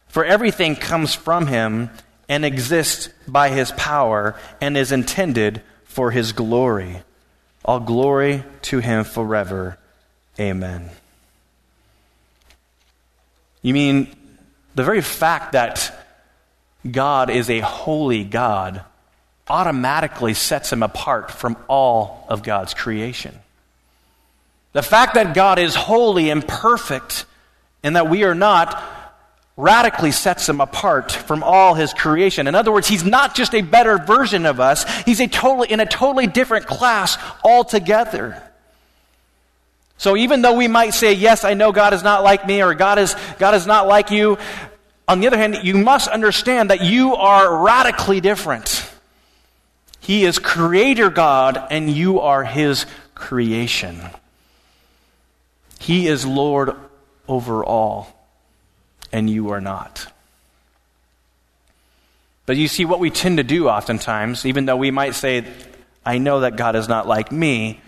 For 0.09 0.25
everything 0.25 0.77
comes 0.77 1.15
from 1.15 1.47
him 1.47 1.91
and 2.29 2.45
exists 2.45 3.09
by 3.27 3.49
his 3.49 3.71
power 3.73 4.39
and 4.61 4.77
is 4.77 4.93
intended 4.93 5.63
for 5.85 6.11
his 6.11 6.33
glory. 6.33 7.03
All 7.65 7.81
glory 7.81 8.45
to 8.63 8.81
him 8.81 9.05
forever. 9.05 9.79
Amen. 10.39 10.91
You 13.63 13.73
mean 13.75 14.09
the 14.75 14.83
very 14.83 15.01
fact 15.01 15.53
that 15.53 15.93
God 16.91 17.31
is 17.31 17.49
a 17.49 17.61
holy 17.61 18.25
God 18.25 18.83
automatically 19.49 20.35
sets 20.35 20.73
him 20.73 20.83
apart 20.83 21.31
from 21.31 21.57
all 21.69 22.27
of 22.29 22.43
God's 22.43 22.75
creation? 22.75 23.39
The 24.73 24.83
fact 24.83 25.15
that 25.15 25.35
God 25.35 25.59
is 25.59 25.75
holy 25.75 26.31
and 26.31 26.47
perfect 26.47 27.27
and 27.83 27.97
that 27.97 28.09
we 28.09 28.25
are 28.25 28.35
not 28.35 28.83
radically 29.57 30.13
sets 30.13 30.49
him 30.49 30.61
apart 30.61 31.13
from 31.13 31.43
all 31.43 31.75
his 31.75 31.93
creation. 31.93 32.47
In 32.47 32.55
other 32.55 32.73
words, 32.73 32.89
he's 32.89 33.05
not 33.05 33.35
just 33.35 33.55
a 33.55 33.61
better 33.61 33.99
version 33.99 34.47
of 34.47 34.61
us, 34.61 34.85
he's 35.03 35.21
a 35.21 35.29
totally 35.29 35.71
in 35.71 35.81
a 35.81 35.87
totally 35.87 36.27
different 36.27 36.67
class 36.67 37.19
altogether. 37.45 38.43
So 39.99 40.17
even 40.17 40.43
though 40.43 40.57
we 40.57 40.69
might 40.69 40.95
say, 40.95 41.13
yes, 41.13 41.45
I 41.45 41.55
know 41.55 41.71
God 41.71 41.93
is 41.93 42.03
not 42.03 42.25
like 42.25 42.47
me 42.47 42.63
or 42.63 42.75
God 42.75 42.99
is, 42.99 43.15
God 43.39 43.55
is 43.55 43.67
not 43.67 43.87
like 43.87 44.11
you, 44.11 44.39
on 45.07 45.21
the 45.21 45.27
other 45.27 45.37
hand, 45.37 45.59
you 45.63 45.75
must 45.75 46.09
understand 46.09 46.71
that 46.71 46.81
you 46.81 47.15
are 47.15 47.63
radically 47.63 48.21
different. 48.21 48.91
He 50.01 50.25
is 50.25 50.39
creator 50.39 51.11
God 51.11 51.69
and 51.71 51.89
you 51.91 52.21
are 52.21 52.43
his 52.43 52.87
creation. 53.15 54.01
He 55.83 56.07
is 56.07 56.25
Lord 56.25 56.71
over 57.29 57.65
all. 57.65 58.09
and 59.13 59.29
you 59.29 59.51
are 59.51 59.61
not. 59.61 60.11
But 62.47 62.57
you 62.57 62.67
see, 62.67 62.85
what 62.85 62.99
we 62.99 63.11
tend 63.11 63.37
to 63.37 63.45
do 63.45 63.69
oftentimes, 63.69 64.47
even 64.47 64.65
though 64.65 64.77
we 64.77 64.91
might 64.91 65.15
say, 65.15 65.45
I 66.05 66.19
know 66.19 66.41
that 66.41 66.57
God 66.57 66.75
is 66.75 66.89
not 66.89 67.07
like 67.07 67.31
me, 67.31 67.81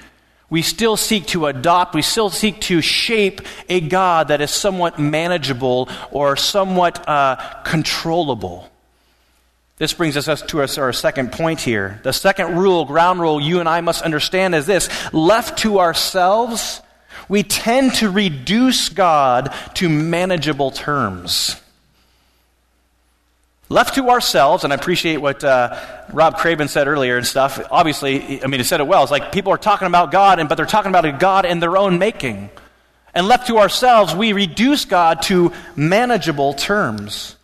we 0.50 0.62
still 0.62 0.96
seek 0.96 1.26
to 1.28 1.46
adopt, 1.46 1.94
we 1.94 2.02
still 2.02 2.30
seek 2.30 2.60
to 2.62 2.80
shape 2.80 3.40
a 3.68 3.80
God 3.80 4.28
that 4.28 4.40
is 4.40 4.50
somewhat 4.50 4.98
manageable 4.98 5.88
or 6.12 6.36
somewhat 6.36 7.08
uh, 7.08 7.36
controllable. 7.64 8.70
This 9.78 9.92
brings 9.92 10.16
us 10.16 10.42
to 10.42 10.60
our 10.60 10.92
second 10.92 11.32
point 11.32 11.60
here. 11.60 12.00
The 12.04 12.12
second 12.12 12.56
rule, 12.56 12.84
ground 12.84 13.20
rule, 13.20 13.40
you 13.40 13.58
and 13.58 13.68
I 13.68 13.80
must 13.80 14.02
understand 14.02 14.54
is 14.54 14.66
this 14.66 14.88
left 15.12 15.58
to 15.60 15.80
ourselves, 15.80 16.80
we 17.28 17.42
tend 17.42 17.94
to 17.94 18.10
reduce 18.10 18.88
God 18.88 19.54
to 19.74 19.88
manageable 19.88 20.70
terms. 20.70 21.60
Left 23.70 23.94
to 23.94 24.10
ourselves, 24.10 24.62
and 24.64 24.72
I 24.72 24.76
appreciate 24.76 25.16
what 25.16 25.42
uh, 25.42 25.80
Rob 26.12 26.36
Craven 26.36 26.68
said 26.68 26.86
earlier 26.86 27.16
and 27.16 27.26
stuff. 27.26 27.58
Obviously, 27.70 28.42
I 28.42 28.46
mean, 28.46 28.60
he 28.60 28.64
said 28.64 28.80
it 28.80 28.86
well. 28.86 29.02
It's 29.02 29.10
like 29.10 29.32
people 29.32 29.52
are 29.52 29.58
talking 29.58 29.88
about 29.88 30.12
God, 30.12 30.38
and, 30.38 30.48
but 30.48 30.56
they're 30.56 30.66
talking 30.66 30.90
about 30.90 31.06
a 31.06 31.12
God 31.12 31.46
in 31.46 31.60
their 31.60 31.76
own 31.76 31.98
making. 31.98 32.50
And 33.14 33.26
left 33.26 33.46
to 33.46 33.58
ourselves, 33.58 34.14
we 34.14 34.32
reduce 34.32 34.84
God 34.84 35.22
to 35.22 35.52
manageable 35.76 36.52
terms. 36.52 37.36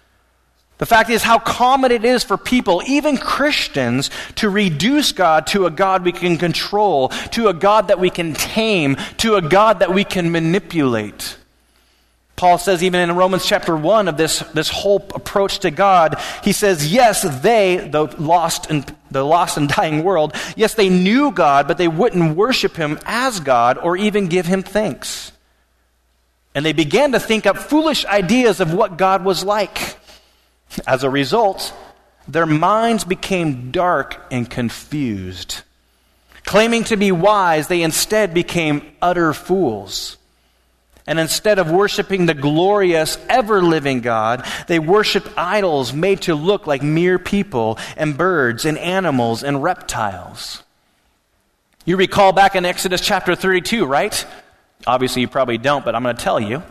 The 0.80 0.87
fact 0.87 1.10
is 1.10 1.22
how 1.22 1.38
common 1.38 1.92
it 1.92 2.06
is 2.06 2.25
for 2.25 2.38
people, 2.38 2.82
even 2.87 3.18
Christians, 3.18 4.08
to 4.37 4.49
reduce 4.49 5.12
God 5.12 5.46
to 5.49 5.66
a 5.66 5.70
God 5.70 6.06
we 6.06 6.10
can 6.10 6.38
control, 6.38 7.10
to 7.32 7.49
a 7.49 7.52
God 7.54 7.88
that 7.88 8.00
we 8.00 8.08
can 8.08 8.32
tame, 8.32 8.96
to 9.18 9.34
a 9.34 9.42
God 9.42 9.80
that 9.80 9.92
we 9.92 10.04
can 10.04 10.32
manipulate. 10.32 11.37
Paul 12.34 12.56
says, 12.56 12.82
even 12.82 12.99
in 12.99 13.14
Romans 13.14 13.44
chapter 13.44 13.76
1 13.76 14.08
of 14.08 14.16
this, 14.16 14.38
this 14.54 14.70
whole 14.70 15.06
approach 15.14 15.58
to 15.58 15.70
God, 15.70 16.18
he 16.42 16.52
says, 16.52 16.90
yes, 16.90 17.20
they, 17.42 17.76
the 17.76 18.04
lost, 18.18 18.70
and, 18.70 18.96
the 19.10 19.22
lost 19.22 19.58
and 19.58 19.68
dying 19.76 20.02
world, 20.02 20.34
yes, 20.56 20.72
they 20.72 20.88
knew 20.88 21.30
God, 21.30 21.68
but 21.68 21.76
they 21.76 21.88
wouldn't 21.88 22.37
worship 22.37 22.75
him 22.75 22.99
as 23.04 23.40
God 23.40 23.76
or 23.76 23.99
even 23.99 24.28
give 24.28 24.46
him 24.46 24.62
thanks. 24.62 25.32
And 26.54 26.64
they 26.64 26.72
began 26.72 27.12
to 27.12 27.20
think 27.20 27.44
up 27.44 27.58
foolish 27.58 28.06
ideas 28.06 28.60
of 28.60 28.72
what 28.72 28.96
God 28.96 29.26
was 29.26 29.44
like. 29.44 30.00
As 30.86 31.04
a 31.04 31.10
result, 31.10 31.72
their 32.28 32.46
minds 32.46 33.04
became 33.04 33.70
dark 33.70 34.20
and 34.30 34.48
confused. 34.48 35.62
Claiming 36.44 36.84
to 36.84 36.96
be 36.96 37.12
wise, 37.12 37.68
they 37.68 37.82
instead 37.82 38.34
became 38.34 38.82
utter 39.02 39.32
fools. 39.32 40.16
And 41.06 41.18
instead 41.18 41.58
of 41.58 41.70
worshiping 41.70 42.26
the 42.26 42.34
glorious, 42.34 43.18
ever 43.28 43.62
living 43.62 44.00
God, 44.00 44.46
they 44.68 44.78
worshiped 44.78 45.28
idols 45.36 45.92
made 45.92 46.22
to 46.22 46.34
look 46.34 46.66
like 46.66 46.82
mere 46.82 47.18
people 47.18 47.78
and 47.96 48.16
birds 48.16 48.64
and 48.64 48.78
animals 48.78 49.42
and 49.42 49.62
reptiles. 49.62 50.62
You 51.84 51.96
recall 51.96 52.32
back 52.32 52.54
in 52.54 52.64
Exodus 52.64 53.00
chapter 53.00 53.34
32, 53.34 53.86
right? 53.86 54.24
Obviously, 54.86 55.22
you 55.22 55.28
probably 55.28 55.58
don't, 55.58 55.84
but 55.84 55.94
I'm 55.94 56.02
going 56.02 56.16
to 56.16 56.22
tell 56.22 56.38
you. 56.38 56.62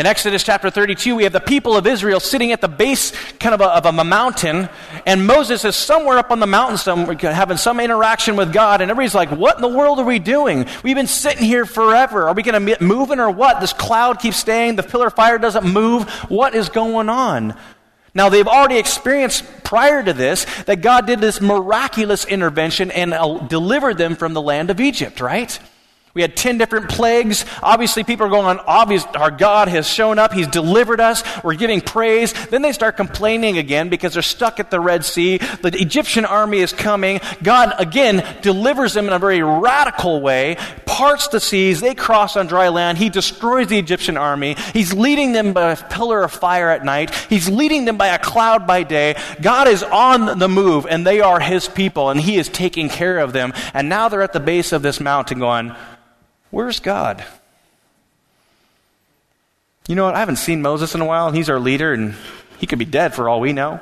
In 0.00 0.06
Exodus 0.06 0.42
chapter 0.42 0.70
32, 0.70 1.14
we 1.14 1.24
have 1.24 1.34
the 1.34 1.40
people 1.40 1.76
of 1.76 1.86
Israel 1.86 2.20
sitting 2.20 2.52
at 2.52 2.62
the 2.62 2.68
base 2.68 3.12
kind 3.38 3.54
of 3.54 3.60
a, 3.60 3.66
of 3.66 3.84
a 3.84 4.02
mountain, 4.02 4.70
and 5.04 5.26
Moses 5.26 5.62
is 5.66 5.76
somewhere 5.76 6.16
up 6.16 6.30
on 6.30 6.40
the 6.40 6.46
mountain 6.46 6.78
somewhere 6.78 7.14
having 7.18 7.58
some 7.58 7.78
interaction 7.78 8.34
with 8.34 8.50
God, 8.50 8.80
and 8.80 8.90
everybody's 8.90 9.14
like, 9.14 9.28
What 9.30 9.56
in 9.56 9.60
the 9.60 9.68
world 9.68 9.98
are 9.98 10.06
we 10.06 10.18
doing? 10.18 10.64
We've 10.82 10.96
been 10.96 11.06
sitting 11.06 11.44
here 11.44 11.66
forever. 11.66 12.28
Are 12.28 12.32
we 12.32 12.42
going 12.42 12.66
to 12.66 12.78
be 12.78 12.82
moving 12.82 13.20
or 13.20 13.30
what? 13.30 13.60
This 13.60 13.74
cloud 13.74 14.20
keeps 14.20 14.38
staying, 14.38 14.76
the 14.76 14.82
pillar 14.82 15.08
of 15.08 15.12
fire 15.12 15.36
doesn't 15.36 15.70
move. 15.70 16.08
What 16.30 16.54
is 16.54 16.70
going 16.70 17.10
on? 17.10 17.54
Now, 18.14 18.30
they've 18.30 18.48
already 18.48 18.78
experienced 18.78 19.44
prior 19.64 20.02
to 20.02 20.14
this 20.14 20.46
that 20.64 20.80
God 20.80 21.06
did 21.06 21.20
this 21.20 21.42
miraculous 21.42 22.24
intervention 22.24 22.90
and 22.90 23.12
uh, 23.12 23.36
delivered 23.48 23.98
them 23.98 24.16
from 24.16 24.32
the 24.32 24.40
land 24.40 24.70
of 24.70 24.80
Egypt, 24.80 25.20
right? 25.20 25.58
We 26.12 26.22
had 26.22 26.36
10 26.36 26.58
different 26.58 26.88
plagues. 26.88 27.44
Obviously, 27.62 28.02
people 28.02 28.26
are 28.26 28.30
going 28.30 28.46
on, 28.46 28.58
obvious, 28.66 29.04
our 29.14 29.30
God 29.30 29.68
has 29.68 29.86
shown 29.86 30.18
up. 30.18 30.32
He's 30.32 30.48
delivered 30.48 31.00
us. 31.00 31.22
We're 31.44 31.54
giving 31.54 31.80
praise. 31.80 32.32
Then 32.46 32.62
they 32.62 32.72
start 32.72 32.96
complaining 32.96 33.58
again 33.58 33.90
because 33.90 34.14
they're 34.14 34.22
stuck 34.22 34.58
at 34.58 34.72
the 34.72 34.80
Red 34.80 35.04
Sea. 35.04 35.38
The 35.38 35.70
Egyptian 35.80 36.24
army 36.24 36.58
is 36.58 36.72
coming. 36.72 37.20
God, 37.44 37.74
again, 37.78 38.24
delivers 38.42 38.92
them 38.92 39.06
in 39.06 39.12
a 39.12 39.20
very 39.20 39.40
radical 39.40 40.20
way, 40.20 40.56
parts 40.84 41.28
the 41.28 41.38
seas. 41.38 41.80
They 41.80 41.94
cross 41.94 42.36
on 42.36 42.48
dry 42.48 42.70
land. 42.70 42.98
He 42.98 43.08
destroys 43.08 43.68
the 43.68 43.78
Egyptian 43.78 44.16
army. 44.16 44.56
He's 44.72 44.92
leading 44.92 45.30
them 45.30 45.52
by 45.52 45.70
a 45.70 45.76
pillar 45.76 46.24
of 46.24 46.32
fire 46.32 46.70
at 46.70 46.84
night. 46.84 47.14
He's 47.28 47.48
leading 47.48 47.84
them 47.84 47.96
by 47.96 48.08
a 48.08 48.18
cloud 48.18 48.66
by 48.66 48.82
day. 48.82 49.14
God 49.40 49.68
is 49.68 49.84
on 49.84 50.40
the 50.40 50.48
move, 50.48 50.86
and 50.90 51.06
they 51.06 51.20
are 51.20 51.38
His 51.38 51.68
people, 51.68 52.10
and 52.10 52.20
He 52.20 52.36
is 52.36 52.48
taking 52.48 52.88
care 52.88 53.18
of 53.18 53.32
them. 53.32 53.52
And 53.74 53.88
now 53.88 54.08
they're 54.08 54.22
at 54.22 54.32
the 54.32 54.40
base 54.40 54.72
of 54.72 54.82
this 54.82 54.98
mountain 54.98 55.38
going, 55.38 55.72
Where's 56.50 56.80
God? 56.80 57.24
You 59.88 59.94
know 59.94 60.04
what? 60.04 60.14
I 60.14 60.20
haven't 60.20 60.36
seen 60.36 60.62
Moses 60.62 60.94
in 60.94 61.00
a 61.00 61.04
while, 61.04 61.26
and 61.26 61.36
he's 61.36 61.48
our 61.50 61.58
leader, 61.58 61.92
and 61.92 62.14
he 62.58 62.66
could 62.66 62.78
be 62.78 62.84
dead 62.84 63.14
for 63.14 63.28
all 63.28 63.40
we 63.40 63.52
know. 63.52 63.80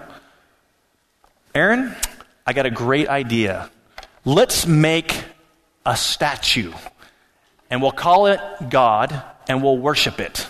Aaron, 1.54 1.94
I 2.46 2.52
got 2.52 2.66
a 2.66 2.70
great 2.70 3.08
idea. 3.08 3.70
Let's 4.24 4.66
make 4.66 5.24
a 5.84 5.96
statue, 5.96 6.72
and 7.70 7.82
we'll 7.82 7.92
call 7.92 8.26
it 8.26 8.40
God, 8.68 9.22
and 9.48 9.62
we'll 9.62 9.78
worship 9.78 10.20
it. 10.20 10.48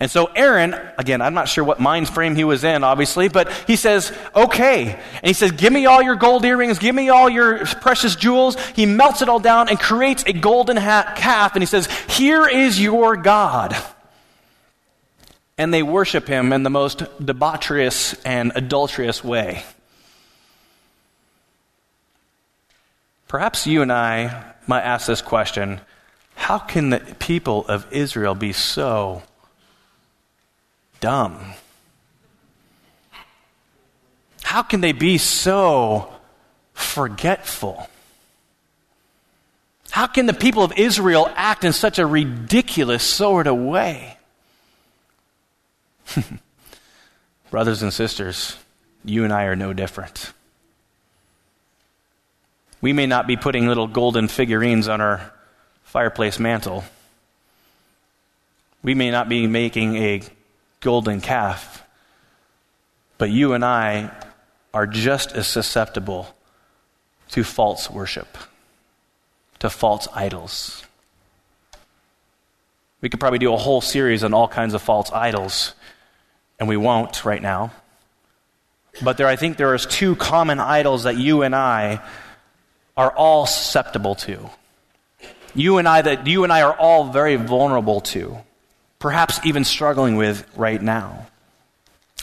And 0.00 0.10
so 0.10 0.26
Aaron, 0.34 0.74
again, 0.98 1.22
I'm 1.22 1.34
not 1.34 1.48
sure 1.48 1.62
what 1.62 1.78
mind 1.78 2.08
frame 2.08 2.34
he 2.34 2.42
was 2.42 2.64
in, 2.64 2.82
obviously, 2.82 3.28
but 3.28 3.50
he 3.66 3.76
says, 3.76 4.12
okay. 4.34 4.92
And 4.92 5.26
he 5.26 5.32
says, 5.32 5.52
give 5.52 5.72
me 5.72 5.86
all 5.86 6.02
your 6.02 6.16
gold 6.16 6.44
earrings, 6.44 6.78
give 6.80 6.94
me 6.94 7.10
all 7.10 7.30
your 7.30 7.64
precious 7.64 8.16
jewels. 8.16 8.56
He 8.70 8.86
melts 8.86 9.22
it 9.22 9.28
all 9.28 9.38
down 9.38 9.68
and 9.68 9.78
creates 9.78 10.24
a 10.26 10.32
golden 10.32 10.76
hat, 10.76 11.16
calf, 11.16 11.54
and 11.54 11.62
he 11.62 11.66
says, 11.66 11.86
here 12.08 12.48
is 12.48 12.80
your 12.80 13.16
God. 13.16 13.76
And 15.56 15.72
they 15.72 15.84
worship 15.84 16.26
him 16.26 16.52
in 16.52 16.64
the 16.64 16.70
most 16.70 16.98
debaucherous 17.24 18.20
and 18.24 18.50
adulterous 18.56 19.22
way. 19.22 19.62
Perhaps 23.28 23.66
you 23.66 23.82
and 23.82 23.92
I 23.92 24.54
might 24.66 24.82
ask 24.82 25.06
this 25.06 25.22
question 25.22 25.80
how 26.34 26.58
can 26.58 26.90
the 26.90 26.98
people 27.20 27.64
of 27.68 27.86
Israel 27.92 28.34
be 28.34 28.52
so 28.52 29.22
dumb? 31.04 31.38
How 34.42 34.62
can 34.62 34.80
they 34.80 34.92
be 34.92 35.18
so 35.18 36.10
forgetful? 36.72 37.90
How 39.90 40.06
can 40.06 40.24
the 40.24 40.32
people 40.32 40.64
of 40.64 40.72
Israel 40.78 41.30
act 41.36 41.62
in 41.62 41.74
such 41.74 41.98
a 41.98 42.06
ridiculous 42.06 43.02
sort 43.02 43.46
of 43.46 43.58
way? 43.58 44.16
Brothers 47.50 47.82
and 47.82 47.92
sisters, 47.92 48.56
you 49.04 49.24
and 49.24 49.32
I 49.32 49.44
are 49.44 49.56
no 49.56 49.74
different. 49.74 50.32
We 52.80 52.94
may 52.94 53.04
not 53.04 53.26
be 53.26 53.36
putting 53.36 53.68
little 53.68 53.88
golden 53.88 54.28
figurines 54.28 54.88
on 54.88 55.02
our 55.02 55.34
fireplace 55.82 56.38
mantle. 56.38 56.82
We 58.82 58.94
may 58.94 59.10
not 59.10 59.28
be 59.28 59.46
making 59.46 59.96
a 59.96 60.22
golden 60.84 61.20
calf. 61.20 61.82
But 63.18 63.30
you 63.30 63.54
and 63.54 63.64
I 63.64 64.10
are 64.72 64.86
just 64.86 65.32
as 65.32 65.48
susceptible 65.48 66.28
to 67.30 67.42
false 67.42 67.90
worship, 67.90 68.36
to 69.60 69.70
false 69.70 70.06
idols. 70.14 70.84
We 73.00 73.08
could 73.08 73.18
probably 73.18 73.38
do 73.38 73.52
a 73.52 73.56
whole 73.56 73.80
series 73.80 74.22
on 74.22 74.34
all 74.34 74.46
kinds 74.46 74.74
of 74.74 74.82
false 74.82 75.10
idols, 75.10 75.74
and 76.60 76.68
we 76.68 76.76
won't 76.76 77.24
right 77.24 77.42
now. 77.42 77.72
But 79.02 79.16
there, 79.16 79.26
I 79.26 79.36
think 79.36 79.56
there 79.56 79.74
is 79.74 79.86
two 79.86 80.14
common 80.16 80.60
idols 80.60 81.04
that 81.04 81.16
you 81.16 81.42
and 81.42 81.54
I 81.54 82.00
are 82.96 83.10
all 83.10 83.46
susceptible 83.46 84.14
to. 84.16 84.50
You 85.54 85.78
and 85.78 85.88
I 85.88 86.02
that 86.02 86.26
you 86.26 86.44
and 86.44 86.52
I 86.52 86.62
are 86.62 86.76
all 86.76 87.10
very 87.10 87.36
vulnerable 87.36 88.00
to 88.02 88.38
perhaps 89.04 89.38
even 89.44 89.64
struggling 89.64 90.16
with 90.16 90.50
right 90.56 90.80
now. 90.80 91.26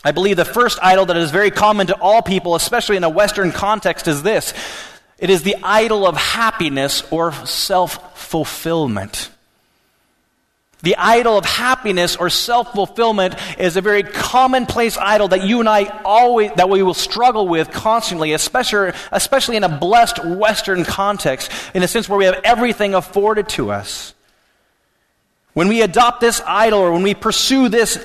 I 0.04 0.14
believe 0.14 0.36
the 0.36 0.46
first 0.46 0.80
idol 0.82 1.06
that 1.06 1.16
is 1.16 1.30
very 1.30 1.52
common 1.52 1.86
to 1.86 1.96
all 2.02 2.24
people, 2.24 2.56
especially 2.56 2.98
in 2.98 3.04
a 3.04 3.10
Western 3.10 3.52
context, 3.52 4.08
is 4.08 4.24
this 4.24 4.56
it 5.20 5.30
is 5.30 5.44
the 5.44 5.58
idol 5.62 6.08
of 6.08 6.18
happiness 6.18 7.04
or 7.12 7.34
self 7.46 8.18
fulfillment. 8.18 9.30
The 10.82 10.96
idol 10.96 11.38
of 11.38 11.46
happiness 11.46 12.16
or 12.16 12.32
self 12.32 12.74
fulfillment 12.74 13.36
is 13.60 13.78
a 13.78 13.82
very 13.82 14.02
commonplace 14.02 14.98
idol 14.98 15.28
that 15.28 15.44
you 15.44 15.60
and 15.60 15.70
I 15.70 15.84
always, 16.04 16.50
that 16.56 16.68
we 16.68 16.82
will 16.82 16.96
struggle 16.96 17.48
with 17.48 17.70
constantly, 17.70 18.34
especially, 18.34 18.92
especially 19.12 19.56
in 19.56 19.64
a 19.64 19.70
blessed 19.70 20.26
Western 20.26 20.84
context, 20.84 21.52
in 21.76 21.84
a 21.84 21.88
sense 21.88 22.10
where 22.10 22.18
we 22.18 22.26
have 22.26 22.42
everything 22.44 22.96
afforded 22.96 23.50
to 23.50 23.70
us. 23.70 24.16
When 25.54 25.68
we 25.68 25.82
adopt 25.82 26.22
this 26.22 26.42
idol 26.46 26.80
or 26.80 26.94
when 26.94 27.04
we 27.04 27.14
pursue 27.14 27.68
this, 27.68 27.96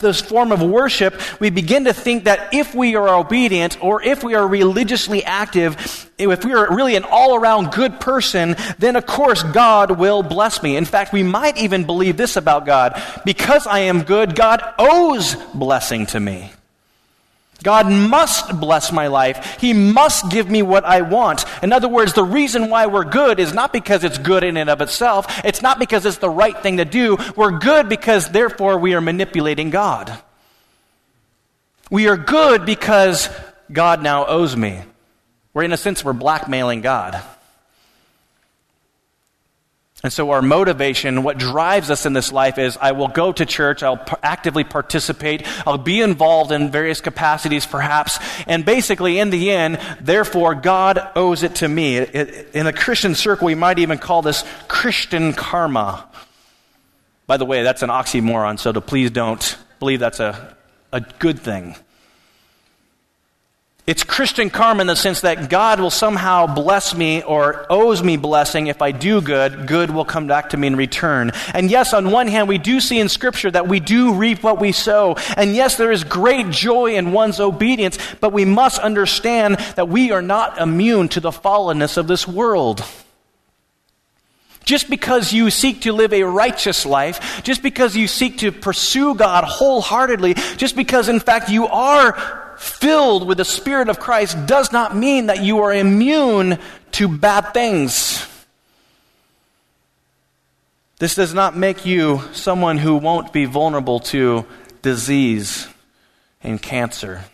this 0.00 0.22
form 0.22 0.52
of 0.52 0.62
worship, 0.62 1.20
we 1.38 1.50
begin 1.50 1.84
to 1.84 1.92
think 1.92 2.24
that 2.24 2.54
if 2.54 2.74
we 2.74 2.96
are 2.96 3.14
obedient 3.14 3.82
or 3.82 4.02
if 4.02 4.24
we 4.24 4.34
are 4.34 4.48
religiously 4.48 5.22
active, 5.22 6.10
if 6.16 6.44
we 6.44 6.54
are 6.54 6.74
really 6.74 6.96
an 6.96 7.04
all 7.04 7.36
around 7.36 7.72
good 7.72 8.00
person, 8.00 8.56
then 8.78 8.96
of 8.96 9.04
course 9.04 9.42
God 9.42 9.98
will 9.98 10.22
bless 10.22 10.62
me. 10.62 10.78
In 10.78 10.86
fact, 10.86 11.12
we 11.12 11.22
might 11.22 11.58
even 11.58 11.84
believe 11.84 12.16
this 12.16 12.36
about 12.36 12.64
God. 12.64 13.00
Because 13.26 13.66
I 13.66 13.80
am 13.80 14.04
good, 14.04 14.34
God 14.34 14.62
owes 14.78 15.34
blessing 15.52 16.06
to 16.06 16.20
me. 16.20 16.52
God 17.62 17.90
must 17.90 18.60
bless 18.60 18.92
my 18.92 19.06
life. 19.06 19.58
He 19.60 19.72
must 19.72 20.30
give 20.30 20.50
me 20.50 20.62
what 20.62 20.84
I 20.84 21.00
want. 21.00 21.44
In 21.62 21.72
other 21.72 21.88
words, 21.88 22.12
the 22.12 22.24
reason 22.24 22.68
why 22.68 22.86
we're 22.86 23.04
good 23.04 23.40
is 23.40 23.54
not 23.54 23.72
because 23.72 24.04
it's 24.04 24.18
good 24.18 24.44
in 24.44 24.56
and 24.56 24.68
of 24.68 24.80
itself. 24.80 25.26
It's 25.44 25.62
not 25.62 25.78
because 25.78 26.04
it's 26.04 26.18
the 26.18 26.28
right 26.28 26.58
thing 26.58 26.76
to 26.78 26.84
do. 26.84 27.16
We're 27.36 27.58
good 27.58 27.88
because 27.88 28.28
therefore 28.28 28.78
we 28.78 28.94
are 28.94 29.00
manipulating 29.00 29.70
God. 29.70 30.16
We 31.90 32.08
are 32.08 32.16
good 32.16 32.66
because 32.66 33.28
God 33.70 34.02
now 34.02 34.26
owes 34.26 34.56
me. 34.56 34.82
We're 35.54 35.62
in 35.62 35.72
a 35.72 35.76
sense, 35.76 36.04
we're 36.04 36.12
blackmailing 36.12 36.80
God. 36.80 37.22
And 40.04 40.12
so, 40.12 40.32
our 40.32 40.42
motivation, 40.42 41.22
what 41.22 41.38
drives 41.38 41.90
us 41.90 42.04
in 42.04 42.12
this 42.12 42.30
life 42.30 42.58
is 42.58 42.76
I 42.78 42.92
will 42.92 43.08
go 43.08 43.32
to 43.32 43.46
church, 43.46 43.82
I'll 43.82 43.96
p- 43.96 44.16
actively 44.22 44.62
participate, 44.62 45.46
I'll 45.66 45.78
be 45.78 46.02
involved 46.02 46.52
in 46.52 46.70
various 46.70 47.00
capacities 47.00 47.64
perhaps, 47.64 48.18
and 48.46 48.66
basically, 48.66 49.18
in 49.18 49.30
the 49.30 49.50
end, 49.50 49.80
therefore, 50.02 50.54
God 50.54 51.00
owes 51.16 51.42
it 51.42 51.54
to 51.56 51.68
me. 51.68 51.96
It, 51.96 52.14
it, 52.14 52.48
in 52.52 52.66
a 52.66 52.72
Christian 52.72 53.14
circle, 53.14 53.46
we 53.46 53.54
might 53.54 53.78
even 53.78 53.96
call 53.96 54.20
this 54.20 54.44
Christian 54.68 55.32
karma. 55.32 56.06
By 57.26 57.38
the 57.38 57.46
way, 57.46 57.62
that's 57.62 57.82
an 57.82 57.88
oxymoron, 57.88 58.58
so 58.58 58.72
to 58.72 58.82
please 58.82 59.10
don't 59.10 59.56
believe 59.78 60.00
that's 60.00 60.20
a, 60.20 60.54
a 60.92 61.00
good 61.00 61.40
thing. 61.40 61.76
It's 63.86 64.02
Christian 64.02 64.48
karma 64.48 64.80
in 64.80 64.86
the 64.86 64.96
sense 64.96 65.20
that 65.20 65.50
God 65.50 65.78
will 65.78 65.90
somehow 65.90 66.46
bless 66.46 66.94
me 66.94 67.22
or 67.22 67.66
owes 67.68 68.02
me 68.02 68.16
blessing 68.16 68.68
if 68.68 68.80
I 68.80 68.92
do 68.92 69.20
good. 69.20 69.66
Good 69.66 69.90
will 69.90 70.06
come 70.06 70.26
back 70.26 70.50
to 70.50 70.56
me 70.56 70.68
in 70.68 70.76
return. 70.76 71.32
And 71.52 71.70
yes, 71.70 71.92
on 71.92 72.10
one 72.10 72.26
hand, 72.26 72.48
we 72.48 72.56
do 72.56 72.80
see 72.80 72.98
in 72.98 73.10
Scripture 73.10 73.50
that 73.50 73.68
we 73.68 73.80
do 73.80 74.14
reap 74.14 74.42
what 74.42 74.58
we 74.58 74.72
sow. 74.72 75.16
And 75.36 75.54
yes, 75.54 75.76
there 75.76 75.92
is 75.92 76.02
great 76.02 76.48
joy 76.48 76.94
in 76.94 77.12
one's 77.12 77.40
obedience, 77.40 77.98
but 78.22 78.32
we 78.32 78.46
must 78.46 78.80
understand 78.80 79.56
that 79.76 79.90
we 79.90 80.12
are 80.12 80.22
not 80.22 80.58
immune 80.58 81.08
to 81.10 81.20
the 81.20 81.30
fallenness 81.30 81.98
of 81.98 82.06
this 82.06 82.26
world. 82.26 82.82
Just 84.64 84.88
because 84.88 85.34
you 85.34 85.50
seek 85.50 85.82
to 85.82 85.92
live 85.92 86.14
a 86.14 86.22
righteous 86.22 86.86
life, 86.86 87.42
just 87.44 87.62
because 87.62 87.94
you 87.94 88.08
seek 88.08 88.38
to 88.38 88.50
pursue 88.50 89.14
God 89.14 89.44
wholeheartedly, 89.44 90.32
just 90.56 90.74
because 90.74 91.10
in 91.10 91.20
fact 91.20 91.50
you 91.50 91.66
are 91.66 92.43
filled 92.58 93.26
with 93.26 93.38
the 93.38 93.44
Spirit 93.44 93.88
of 93.88 94.00
Christ 94.00 94.46
does 94.46 94.72
not 94.72 94.96
mean 94.96 95.26
that 95.26 95.42
you 95.42 95.58
are 95.60 95.72
immune 95.72 96.58
to 96.92 97.08
bad 97.08 97.52
things. 97.54 98.26
This 100.98 101.14
does 101.14 101.34
not 101.34 101.56
make 101.56 101.84
you 101.84 102.22
someone 102.32 102.78
who 102.78 102.96
won't 102.96 103.32
be 103.32 103.44
vulnerable 103.44 104.00
to 104.00 104.46
disease 104.82 105.68
and 106.42 106.60
cancer. 106.62 107.24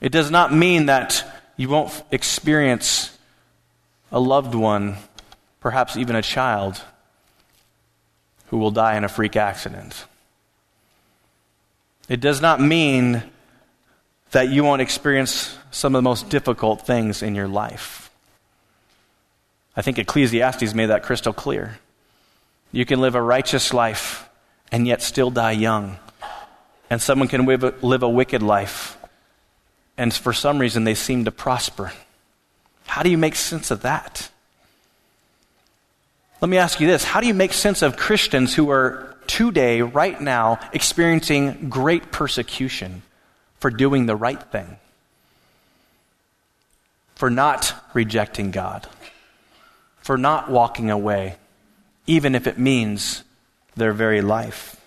It 0.00 0.12
does 0.12 0.30
not 0.30 0.52
mean 0.52 0.86
that 0.86 1.24
you 1.56 1.68
won't 1.68 2.02
experience 2.10 3.16
a 4.12 4.20
loved 4.20 4.54
one, 4.54 4.96
perhaps 5.60 5.96
even 5.96 6.14
a 6.14 6.22
child, 6.22 6.80
who 8.48 8.58
will 8.58 8.70
die 8.70 8.96
in 8.96 9.04
a 9.04 9.08
freak 9.08 9.36
accident. 9.36 10.04
It 12.08 12.20
does 12.20 12.40
not 12.40 12.60
mean 12.60 13.22
that 14.32 14.48
you 14.48 14.64
won't 14.64 14.82
experience 14.82 15.56
some 15.70 15.94
of 15.94 15.98
the 15.98 16.08
most 16.08 16.28
difficult 16.28 16.86
things 16.86 17.22
in 17.22 17.34
your 17.34 17.48
life. 17.48 18.10
I 19.76 19.82
think 19.82 19.98
Ecclesiastes 19.98 20.74
made 20.74 20.86
that 20.86 21.02
crystal 21.02 21.32
clear. 21.32 21.78
You 22.72 22.84
can 22.84 23.00
live 23.00 23.14
a 23.14 23.22
righteous 23.22 23.72
life 23.72 24.28
and 24.72 24.86
yet 24.86 25.02
still 25.02 25.30
die 25.30 25.52
young. 25.52 25.98
And 26.88 27.00
someone 27.02 27.28
can 27.28 27.46
live 27.46 27.64
a, 27.64 27.74
live 27.82 28.02
a 28.02 28.08
wicked 28.08 28.42
life, 28.42 28.96
and 29.96 30.14
for 30.14 30.32
some 30.32 30.58
reason 30.58 30.84
they 30.84 30.94
seem 30.94 31.24
to 31.24 31.32
prosper. 31.32 31.92
How 32.86 33.02
do 33.02 33.10
you 33.10 33.18
make 33.18 33.34
sense 33.34 33.72
of 33.72 33.82
that? 33.82 34.30
Let 36.40 36.48
me 36.48 36.58
ask 36.58 36.80
you 36.80 36.86
this 36.86 37.02
How 37.02 37.20
do 37.20 37.26
you 37.26 37.34
make 37.34 37.52
sense 37.52 37.82
of 37.82 37.96
Christians 37.96 38.54
who 38.54 38.70
are 38.70 39.16
today, 39.26 39.82
right 39.82 40.20
now, 40.20 40.60
experiencing 40.72 41.68
great 41.68 42.12
persecution? 42.12 43.02
For 43.58 43.70
doing 43.70 44.06
the 44.06 44.16
right 44.16 44.42
thing, 44.42 44.76
for 47.14 47.30
not 47.30 47.74
rejecting 47.94 48.50
God, 48.50 48.86
for 49.98 50.16
not 50.16 50.50
walking 50.50 50.90
away, 50.90 51.36
even 52.06 52.34
if 52.34 52.46
it 52.46 52.58
means 52.58 53.22
their 53.74 53.92
very 53.92 54.20
life. 54.20 54.80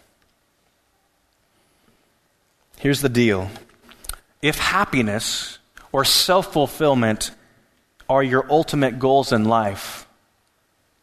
Here's 2.78 3.02
the 3.02 3.10
deal 3.10 3.50
if 4.42 4.58
happiness 4.58 5.60
or 5.92 6.06
self 6.06 6.54
fulfillment 6.54 7.32
are 8.08 8.24
your 8.24 8.46
ultimate 8.50 8.98
goals 8.98 9.32
in 9.32 9.46
life, 9.46 10.08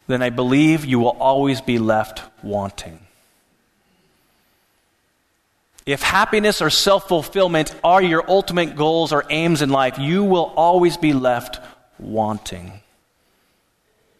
then 0.07 0.21
I 0.21 0.29
believe 0.29 0.85
you 0.85 0.99
will 0.99 1.17
always 1.19 1.61
be 1.61 1.79
left 1.79 2.21
wanting. 2.43 3.06
If 5.87 6.01
happiness 6.03 6.61
or 6.61 6.69
self 6.69 7.07
fulfillment 7.07 7.73
are 7.81 8.01
your 8.01 8.29
ultimate 8.29 8.75
goals 8.75 9.13
or 9.13 9.23
aims 9.29 9.61
in 9.61 9.69
life, 9.69 9.97
you 9.97 10.21
will 10.25 10.53
always 10.57 10.97
be 10.97 11.13
left 11.13 11.61
wanting. 11.97 12.81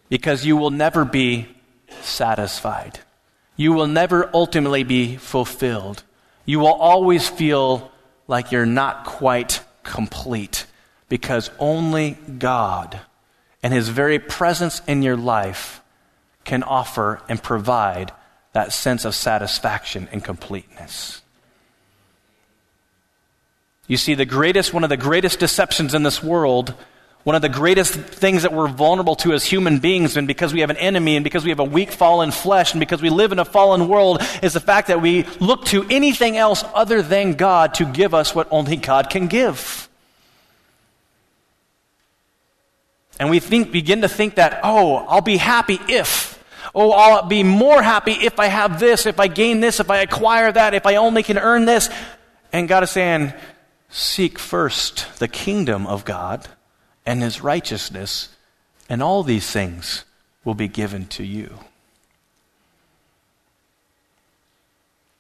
Because 0.07 0.45
you 0.45 0.55
will 0.55 0.71
never 0.71 1.03
be 1.03 1.49
satisfied. 2.01 2.99
You 3.57 3.73
will 3.73 3.87
never 3.87 4.29
ultimately 4.33 4.83
be 4.83 5.17
fulfilled. 5.17 6.03
You 6.45 6.59
will 6.59 6.73
always 6.73 7.27
feel 7.27 7.91
like 8.29 8.53
you're 8.53 8.65
not 8.65 9.03
quite 9.03 9.61
complete 9.83 10.65
because 11.09 11.51
only 11.59 12.11
God 12.39 13.01
and 13.61 13.73
His 13.73 13.89
very 13.89 14.19
presence 14.19 14.81
in 14.87 15.01
your 15.01 15.17
life 15.17 15.81
can 16.45 16.63
offer 16.63 17.21
and 17.27 17.43
provide 17.43 18.13
that 18.53 18.71
sense 18.71 19.03
of 19.03 19.13
satisfaction 19.13 20.07
and 20.13 20.23
completeness. 20.23 21.23
You 23.87 23.97
see, 23.97 24.15
the 24.15 24.25
greatest, 24.25 24.73
one 24.73 24.83
of 24.83 24.89
the 24.89 24.97
greatest 24.97 25.39
deceptions 25.39 25.93
in 25.93 26.03
this 26.03 26.21
world, 26.21 26.73
one 27.23 27.35
of 27.35 27.41
the 27.41 27.49
greatest 27.49 27.93
things 27.93 28.43
that 28.43 28.53
we're 28.53 28.67
vulnerable 28.67 29.15
to 29.17 29.33
as 29.33 29.45
human 29.45 29.79
beings, 29.79 30.17
and 30.17 30.27
because 30.27 30.53
we 30.53 30.59
have 30.59 30.69
an 30.69 30.77
enemy, 30.77 31.15
and 31.15 31.23
because 31.23 31.43
we 31.43 31.49
have 31.49 31.59
a 31.59 31.63
weak, 31.63 31.91
fallen 31.91 32.31
flesh, 32.31 32.73
and 32.73 32.79
because 32.79 33.01
we 33.01 33.09
live 33.09 33.31
in 33.31 33.39
a 33.39 33.45
fallen 33.45 33.87
world, 33.87 34.21
is 34.41 34.53
the 34.53 34.59
fact 34.59 34.87
that 34.87 35.01
we 35.01 35.23
look 35.39 35.65
to 35.65 35.85
anything 35.89 36.37
else 36.37 36.63
other 36.73 37.01
than 37.01 37.33
God 37.33 37.73
to 37.75 37.85
give 37.85 38.13
us 38.13 38.35
what 38.35 38.47
only 38.51 38.75
God 38.75 39.09
can 39.09 39.27
give. 39.27 39.87
And 43.19 43.29
we 43.29 43.39
think, 43.39 43.71
begin 43.71 44.01
to 44.01 44.09
think 44.09 44.35
that, 44.35 44.59
oh, 44.63 44.97
I'll 44.97 45.21
be 45.21 45.37
happy 45.37 45.79
if. 45.87 46.41
Oh, 46.75 46.91
I'll 46.91 47.25
be 47.25 47.41
more 47.41 47.81
happy 47.81 48.11
if 48.11 48.39
I 48.39 48.47
have 48.47 48.79
this, 48.79 49.05
if 49.05 49.19
I 49.19 49.27
gain 49.27 49.59
this, 49.59 49.79
if 49.79 49.89
I 49.89 49.99
acquire 49.99 50.51
that, 50.51 50.73
if 50.73 50.85
I 50.85 50.95
only 50.95 51.23
can 51.23 51.37
earn 51.37 51.65
this. 51.65 51.89
And 52.53 52.67
God 52.67 52.83
is 52.83 52.91
saying, 52.91 53.33
Seek 53.89 54.37
first 54.37 55.19
the 55.19 55.27
kingdom 55.27 55.87
of 55.87 56.05
God 56.05 56.47
and 57.05 57.21
his 57.21 57.41
righteousness, 57.41 58.29
and 58.89 59.01
all 59.01 59.23
these 59.23 59.49
things 59.49 60.03
will 60.43 60.53
be 60.53 60.67
given 60.67 61.07
to 61.07 61.23
you. 61.23 61.59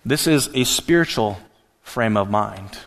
This 0.05 0.27
is 0.27 0.49
a 0.53 0.63
spiritual 0.63 1.37
frame 1.81 2.15
of 2.15 2.29
mind. 2.29 2.77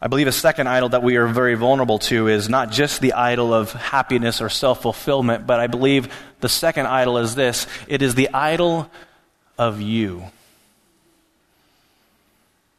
I 0.00 0.08
believe 0.08 0.26
a 0.26 0.32
second 0.32 0.68
idol 0.68 0.90
that 0.90 1.02
we 1.02 1.16
are 1.16 1.26
very 1.26 1.54
vulnerable 1.54 1.98
to 2.00 2.28
is 2.28 2.48
not 2.48 2.70
just 2.70 3.00
the 3.00 3.14
idol 3.14 3.54
of 3.54 3.72
happiness 3.72 4.42
or 4.42 4.50
self 4.50 4.82
fulfillment, 4.82 5.46
but 5.46 5.60
I 5.60 5.66
believe 5.66 6.12
the 6.40 6.48
second 6.50 6.86
idol 6.86 7.16
is 7.18 7.34
this 7.34 7.66
it 7.88 8.02
is 8.02 8.14
the 8.14 8.28
idol 8.34 8.90
of 9.58 9.80
you. 9.80 10.24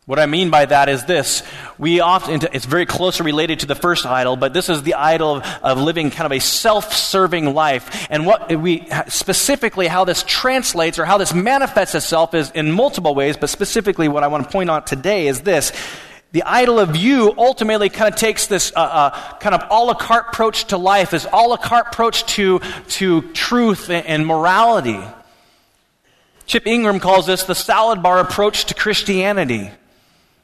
What 0.08 0.20
I 0.20 0.26
mean 0.26 0.50
by 0.50 0.66
that 0.66 0.88
is 0.88 1.04
this. 1.04 1.44
We 1.78 2.00
often, 2.00 2.40
it's 2.54 2.64
very 2.64 2.86
closely 2.86 3.26
related 3.26 3.60
to 3.60 3.66
the 3.66 3.76
first 3.76 4.06
idol, 4.06 4.38
but 4.38 4.54
this 4.54 4.70
is 4.70 4.82
the 4.84 4.94
idol 4.94 5.36
of, 5.36 5.44
of 5.62 5.82
living 5.82 6.12
kind 6.12 6.26
of 6.26 6.32
a 6.32 6.40
self-serving 6.40 7.54
life. 7.54 8.08
And 8.10 8.26
what 8.26 8.50
we, 8.58 8.88
specifically 9.10 9.88
how 9.88 10.06
this 10.06 10.24
translates 10.26 10.98
or 10.98 11.04
how 11.04 11.18
this 11.18 11.34
manifests 11.34 11.94
itself 11.94 12.34
is 12.34 12.52
in 12.52 12.72
multiple 12.72 13.16
ways, 13.16 13.36
but 13.36 13.50
specifically 13.50 14.08
what 14.08 14.24
I 14.24 14.28
want 14.28 14.46
to 14.46 14.50
point 14.50 14.70
out 14.70 14.88
today 14.88 15.28
is 15.28 15.42
this. 15.42 15.74
the 16.32 16.44
idol 16.44 16.80
of 16.80 16.96
you 16.96 17.34
ultimately 17.38 17.90
kind 17.90 18.14
of 18.14 18.20
takes 18.20 18.48
this 18.48 18.72
uh, 18.76 18.80
uh, 18.80 19.38
kind 19.40 19.56
of 19.56 19.64
a 19.70 19.84
la 19.84 19.94
carte 19.94 20.28
approach 20.30 20.66
to 20.66 20.78
life, 20.78 21.12
this 21.12 21.26
a 21.26 21.36
la 21.36 21.58
carte 21.58 21.88
approach 21.88 22.26
to, 22.26 22.60
to 22.90 23.22
truth 23.34 23.90
and, 23.90 24.06
and 24.06 24.28
morality. 24.28 25.00
Chip 26.46 26.68
Ingram 26.68 27.00
calls 27.00 27.26
this 27.26 27.44
the 27.44 27.56
salad 27.56 28.04
bar 28.04 28.20
approach 28.20 28.66
to 28.66 28.74
Christianity. 28.74 29.72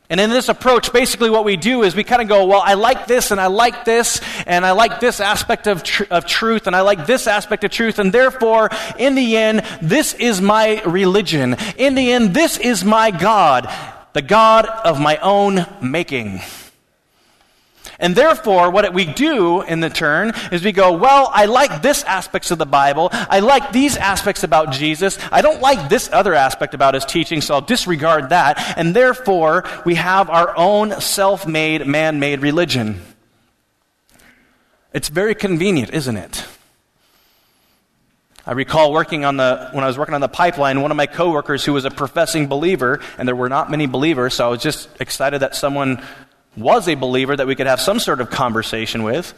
And 0.10 0.20
in 0.20 0.30
this 0.30 0.50
approach, 0.50 0.94
basically 0.94 1.30
what 1.30 1.46
we 1.46 1.58
do 1.58 1.84
is 1.84 1.96
we 1.96 2.04
kind 2.04 2.22
of 2.22 2.28
go, 2.28 2.46
well, 2.46 2.62
I 2.64 2.74
like 2.74 3.08
this 3.08 3.32
and 3.32 3.40
I 3.40 3.48
like 3.48 3.86
this 3.86 4.22
and 4.46 4.66
I 4.66 4.72
like 4.72 5.00
this 5.00 5.20
aspect 5.20 5.66
of, 5.68 5.82
tr- 5.82 6.04
of 6.12 6.26
truth 6.26 6.68
and 6.68 6.76
I 6.76 6.82
like 6.82 7.08
this 7.08 7.26
aspect 7.26 7.64
of 7.64 7.72
truth 7.72 8.00
and 8.00 8.12
therefore, 8.12 8.70
in 9.00 9.16
the 9.16 9.38
end, 9.38 9.66
this 9.82 10.14
is 10.14 10.42
my 10.42 10.82
religion. 10.84 11.56
In 11.78 11.96
the 11.96 12.12
end, 12.12 12.34
this 12.34 12.58
is 12.58 12.84
my 12.84 13.12
God 13.12 13.68
the 14.14 14.22
God 14.22 14.68
of 14.68 15.02
my 15.02 15.18
own 15.18 15.66
making. 15.82 16.40
And 18.04 18.18
therefore, 18.18 18.70
what 18.70 18.94
we 18.94 19.06
do 19.06 19.62
in 19.62 19.80
the 19.80 19.90
turn 19.90 20.34
is 20.52 20.62
we 20.62 20.74
go, 20.74 20.92
well, 20.92 21.32
I 21.34 21.46
like 21.46 21.82
this 21.82 22.04
aspects 22.04 22.52
of 22.52 22.58
the 22.58 22.66
Bible. 22.66 23.08
I 23.14 23.40
like 23.40 23.72
these 23.72 23.96
aspects 23.96 24.44
about 24.44 24.74
Jesus. 24.74 25.18
I 25.32 25.42
don't 25.42 25.62
like 25.62 25.88
this 25.88 26.10
other 26.12 26.34
aspect 26.34 26.74
about 26.74 26.96
his 26.96 27.06
teaching, 27.06 27.40
so 27.40 27.54
I'll 27.54 27.62
disregard 27.62 28.30
that. 28.30 28.78
And 28.78 28.94
therefore, 28.94 29.64
we 29.86 29.96
have 29.96 30.30
our 30.30 30.54
own 30.58 31.00
self 31.00 31.48
made, 31.48 31.88
man 31.88 32.20
made 32.20 32.42
religion. 32.42 33.02
It's 34.92 35.08
very 35.08 35.34
convenient, 35.34 35.92
isn't 35.94 36.18
it? 36.18 36.46
I 38.46 38.52
recall 38.52 38.92
working 38.92 39.24
on 39.24 39.38
the, 39.38 39.70
when 39.72 39.86
I 39.86 39.88
was 39.88 39.98
working 39.98 40.14
on 40.14 40.20
the 40.20 40.28
pipeline, 40.28 40.82
one 40.82 40.92
of 40.92 40.98
my 40.98 41.08
coworkers 41.08 41.64
who 41.64 41.72
was 41.72 41.86
a 41.86 41.90
professing 41.90 42.48
believer, 42.48 43.00
and 43.18 43.26
there 43.26 43.36
were 43.36 43.48
not 43.48 43.72
many 43.72 43.86
believers, 43.86 44.34
so 44.34 44.46
I 44.46 44.50
was 44.50 44.62
just 44.62 44.90
excited 45.00 45.40
that 45.40 45.56
someone 45.56 46.04
was 46.56 46.88
a 46.88 46.96
believer 46.96 47.36
that 47.36 47.48
we 47.48 47.56
could 47.56 47.68
have 47.68 47.82
some 47.82 48.00
sort 48.00 48.22
of 48.22 48.30
conversation 48.30 49.04
with. 49.04 49.34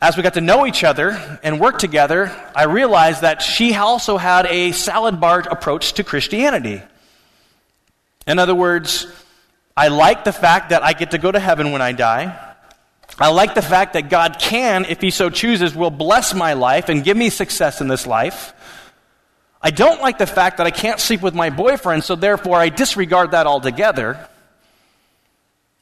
As 0.00 0.16
we 0.16 0.22
got 0.22 0.34
to 0.34 0.40
know 0.40 0.66
each 0.66 0.82
other 0.82 1.38
and 1.42 1.60
work 1.60 1.78
together, 1.78 2.32
I 2.56 2.64
realized 2.64 3.20
that 3.20 3.40
she 3.40 3.74
also 3.74 4.16
had 4.16 4.46
a 4.46 4.72
salad 4.72 5.20
bar 5.20 5.40
approach 5.40 5.92
to 5.94 6.04
Christianity. 6.04 6.82
In 8.26 8.38
other 8.38 8.54
words, 8.54 9.06
I 9.76 9.88
like 9.88 10.24
the 10.24 10.32
fact 10.32 10.70
that 10.70 10.82
I 10.82 10.92
get 10.92 11.12
to 11.12 11.18
go 11.18 11.30
to 11.30 11.38
heaven 11.38 11.72
when 11.72 11.82
I 11.82 11.92
die. 11.92 12.36
I 13.18 13.30
like 13.30 13.54
the 13.54 13.62
fact 13.62 13.92
that 13.92 14.08
God 14.10 14.38
can, 14.40 14.84
if 14.86 15.00
He 15.00 15.10
so 15.10 15.30
chooses, 15.30 15.74
will 15.74 15.90
bless 15.90 16.34
my 16.34 16.54
life 16.54 16.88
and 16.88 17.04
give 17.04 17.16
me 17.16 17.30
success 17.30 17.80
in 17.80 17.88
this 17.88 18.06
life. 18.06 18.54
I 19.60 19.70
don't 19.70 20.00
like 20.00 20.18
the 20.18 20.26
fact 20.26 20.56
that 20.56 20.66
I 20.66 20.72
can't 20.72 20.98
sleep 20.98 21.22
with 21.22 21.34
my 21.34 21.50
boyfriend, 21.50 22.02
so 22.02 22.16
therefore 22.16 22.56
I 22.56 22.68
disregard 22.68 23.30
that 23.30 23.46
altogether. 23.46 24.28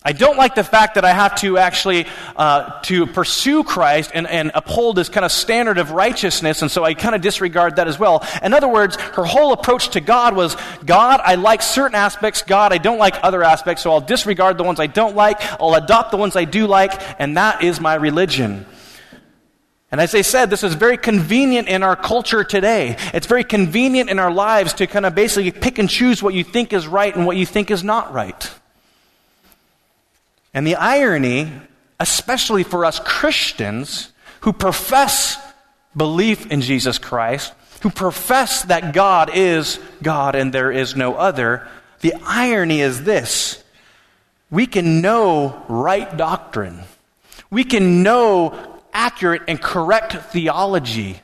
I 0.02 0.12
don't 0.12 0.38
like 0.38 0.54
the 0.54 0.64
fact 0.64 0.94
that 0.94 1.04
I 1.04 1.12
have 1.12 1.34
to 1.40 1.58
actually 1.58 2.06
uh, 2.34 2.80
to 2.84 3.06
pursue 3.06 3.62
Christ 3.62 4.12
and, 4.14 4.26
and 4.26 4.50
uphold 4.54 4.96
this 4.96 5.10
kind 5.10 5.26
of 5.26 5.32
standard 5.32 5.76
of 5.76 5.90
righteousness, 5.90 6.62
and 6.62 6.70
so 6.70 6.84
I 6.84 6.94
kind 6.94 7.14
of 7.14 7.20
disregard 7.20 7.76
that 7.76 7.86
as 7.86 7.98
well. 7.98 8.26
In 8.42 8.54
other 8.54 8.68
words, 8.68 8.96
her 8.96 9.24
whole 9.24 9.52
approach 9.52 9.90
to 9.90 10.00
God 10.00 10.34
was, 10.34 10.56
God, 10.86 11.20
I 11.22 11.34
like 11.34 11.60
certain 11.60 11.96
aspects, 11.96 12.40
God, 12.40 12.72
I 12.72 12.78
don't 12.78 12.96
like 12.96 13.16
other 13.22 13.42
aspects, 13.42 13.82
so 13.82 13.92
I'll 13.92 14.00
disregard 14.00 14.56
the 14.56 14.64
ones 14.64 14.80
I 14.80 14.86
don't 14.86 15.16
like, 15.16 15.38
I'll 15.60 15.74
adopt 15.74 16.12
the 16.12 16.16
ones 16.16 16.34
I 16.34 16.46
do 16.46 16.66
like, 16.66 16.92
and 17.20 17.36
that 17.36 17.62
is 17.62 17.78
my 17.78 17.94
religion. 17.94 18.64
And 19.92 20.00
as 20.00 20.14
I 20.14 20.22
said, 20.22 20.48
this 20.48 20.62
is 20.62 20.72
very 20.72 20.96
convenient 20.96 21.68
in 21.68 21.82
our 21.82 21.96
culture 21.96 22.42
today. 22.42 22.96
It's 23.12 23.26
very 23.26 23.44
convenient 23.44 24.08
in 24.08 24.18
our 24.18 24.32
lives 24.32 24.72
to 24.74 24.86
kind 24.86 25.04
of 25.04 25.14
basically 25.14 25.50
pick 25.50 25.78
and 25.78 25.90
choose 25.90 26.22
what 26.22 26.32
you 26.32 26.44
think 26.44 26.72
is 26.72 26.86
right 26.86 27.14
and 27.14 27.26
what 27.26 27.36
you 27.36 27.44
think 27.44 27.70
is 27.70 27.84
not 27.84 28.14
right. 28.14 28.50
And 30.52 30.66
the 30.66 30.76
irony, 30.76 31.52
especially 31.98 32.62
for 32.62 32.84
us 32.84 33.00
Christians 33.04 34.10
who 34.40 34.52
profess 34.52 35.36
belief 35.96 36.46
in 36.50 36.60
Jesus 36.60 36.98
Christ, 36.98 37.52
who 37.82 37.90
profess 37.90 38.62
that 38.64 38.92
God 38.92 39.30
is 39.34 39.78
God 40.02 40.34
and 40.34 40.52
there 40.52 40.72
is 40.72 40.96
no 40.96 41.14
other, 41.14 41.66
the 42.00 42.14
irony 42.24 42.80
is 42.80 43.04
this 43.04 43.62
we 44.50 44.66
can 44.66 45.00
know 45.00 45.64
right 45.68 46.16
doctrine, 46.16 46.80
we 47.50 47.64
can 47.64 48.02
know 48.02 48.80
accurate 48.92 49.42
and 49.46 49.60
correct 49.60 50.12
theology, 50.32 51.20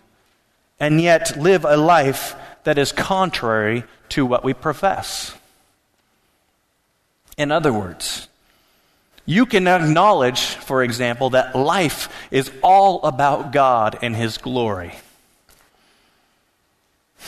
and 0.78 1.00
yet 1.00 1.36
live 1.36 1.64
a 1.64 1.76
life 1.76 2.36
that 2.64 2.78
is 2.78 2.92
contrary 2.92 3.84
to 4.10 4.24
what 4.24 4.44
we 4.44 4.54
profess. 4.54 5.34
In 7.36 7.50
other 7.50 7.72
words, 7.72 8.28
you 9.26 9.44
can 9.44 9.66
acknowledge, 9.66 10.40
for 10.40 10.82
example, 10.82 11.30
that 11.30 11.56
life 11.56 12.08
is 12.30 12.50
all 12.62 13.02
about 13.02 13.52
God 13.52 13.98
and 14.00 14.14
His 14.14 14.38
glory. 14.38 14.94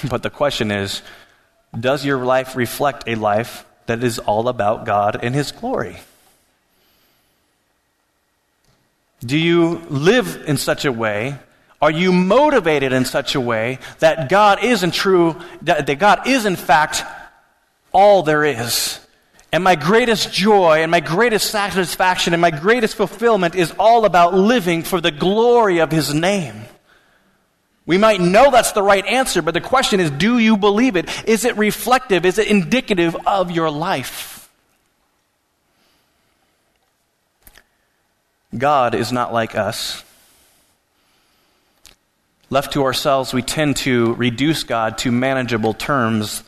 But 0.08 0.22
the 0.22 0.30
question 0.30 0.70
is 0.70 1.02
does 1.78 2.04
your 2.04 2.24
life 2.24 2.56
reflect 2.56 3.04
a 3.08 3.16
life 3.16 3.66
that 3.86 4.02
is 4.04 4.18
all 4.20 4.48
about 4.48 4.86
God 4.86 5.18
and 5.22 5.34
His 5.34 5.50
glory? 5.50 5.96
Do 9.20 9.36
you 9.36 9.82
live 9.88 10.44
in 10.46 10.56
such 10.56 10.84
a 10.84 10.92
way? 10.92 11.36
Are 11.82 11.90
you 11.90 12.12
motivated 12.12 12.92
in 12.92 13.04
such 13.04 13.34
a 13.34 13.40
way 13.40 13.78
that 13.98 14.28
God 14.28 14.62
is 14.62 14.84
in 14.84 14.92
true, 14.92 15.36
that 15.62 15.86
God 15.98 16.26
is 16.26 16.46
in 16.46 16.56
fact 16.56 17.02
all 17.92 18.22
there 18.22 18.44
is? 18.44 19.00
And 19.50 19.64
my 19.64 19.76
greatest 19.76 20.32
joy 20.32 20.82
and 20.82 20.90
my 20.90 21.00
greatest 21.00 21.50
satisfaction 21.50 22.34
and 22.34 22.40
my 22.40 22.50
greatest 22.50 22.96
fulfillment 22.96 23.54
is 23.54 23.72
all 23.78 24.04
about 24.04 24.34
living 24.34 24.82
for 24.82 25.00
the 25.00 25.10
glory 25.10 25.78
of 25.78 25.90
His 25.90 26.12
name. 26.12 26.64
We 27.86 27.96
might 27.96 28.20
know 28.20 28.50
that's 28.50 28.72
the 28.72 28.82
right 28.82 29.04
answer, 29.06 29.40
but 29.40 29.54
the 29.54 29.62
question 29.62 30.00
is 30.00 30.10
do 30.10 30.38
you 30.38 30.58
believe 30.58 30.96
it? 30.96 31.08
Is 31.26 31.46
it 31.46 31.56
reflective? 31.56 32.26
Is 32.26 32.36
it 32.36 32.48
indicative 32.48 33.16
of 33.26 33.50
your 33.50 33.70
life? 33.70 34.50
God 38.56 38.94
is 38.94 39.10
not 39.10 39.32
like 39.32 39.54
us. 39.54 40.04
Left 42.50 42.72
to 42.74 42.84
ourselves, 42.84 43.32
we 43.32 43.42
tend 43.42 43.76
to 43.78 44.14
reduce 44.14 44.64
God 44.64 44.98
to 44.98 45.12
manageable 45.12 45.74
terms. 45.74 46.42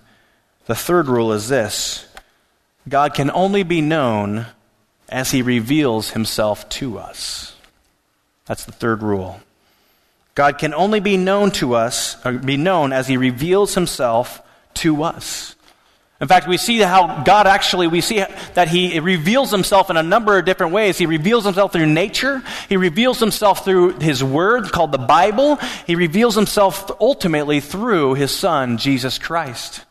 The 0.67 0.75
third 0.75 1.09
rule 1.09 1.33
is 1.33 1.49
this 1.49 2.10
God 2.91 3.15
can 3.15 3.31
only 3.31 3.63
be 3.63 3.81
known 3.81 4.47
as 5.09 5.31
he 5.31 5.43
reveals 5.43 6.11
himself 6.11 6.69
to 6.71 6.99
us. 6.99 7.55
That's 8.47 8.65
the 8.65 8.73
third 8.73 9.03
rule. 9.03 9.41
God 10.35 10.59
can 10.59 10.75
only 10.75 11.01
be 11.01 11.17
known 11.17 11.53
to 11.53 11.75
us, 11.75 12.17
or 12.25 12.33
be 12.33 12.57
known 12.57 12.93
as 12.93 13.07
he 13.07 13.17
reveals 13.17 13.75
himself 13.75 14.43
to 14.75 15.03
us. 15.05 15.55
In 16.21 16.29
fact, 16.29 16.47
we 16.47 16.59
see 16.59 16.79
how 16.79 17.23
God 17.23 17.47
actually, 17.47 17.87
we 17.87 18.03
see 18.03 18.23
that 18.53 18.69
He 18.69 19.01
reveals 19.01 19.51
Himself 19.51 19.89
in 19.89 19.97
a 19.97 20.03
number 20.03 20.37
of 20.37 20.45
different 20.45 20.75
ways. 20.75 20.99
He 20.99 21.07
reveals 21.07 21.47
Himself 21.47 21.73
through 21.73 21.87
nature. 21.87 22.43
He 22.69 22.77
reveals 22.77 23.19
Himself 23.19 23.65
through 23.65 24.01
His 24.01 24.23
Word 24.23 24.71
called 24.71 24.93
the 24.93 24.99
Bible. 24.99 25.57
He 25.87 25.95
reveals 25.95 26.35
Himself 26.35 26.91
ultimately 27.01 27.61
through 27.61 28.15
His 28.15 28.37
Son, 28.37 28.77
Jesus 28.77 29.19
Christ. 29.19 29.87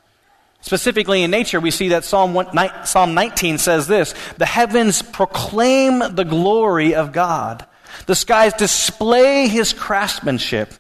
Specifically 0.62 1.24
in 1.24 1.32
nature, 1.32 1.60
we 1.60 1.72
see 1.72 1.90
that 1.90 2.04
Psalm, 2.04 2.34
1, 2.34 2.86
Psalm 2.86 3.14
19 3.14 3.58
says 3.58 3.88
this 3.88 4.14
The 4.38 4.46
heavens 4.46 5.02
proclaim 5.02 6.00
the 6.00 6.26
glory 6.26 6.96
of 6.96 7.12
God, 7.12 7.66
the 8.06 8.16
skies 8.16 8.54
display 8.54 9.48
his 9.48 9.74
craftsmanship. 9.74 10.74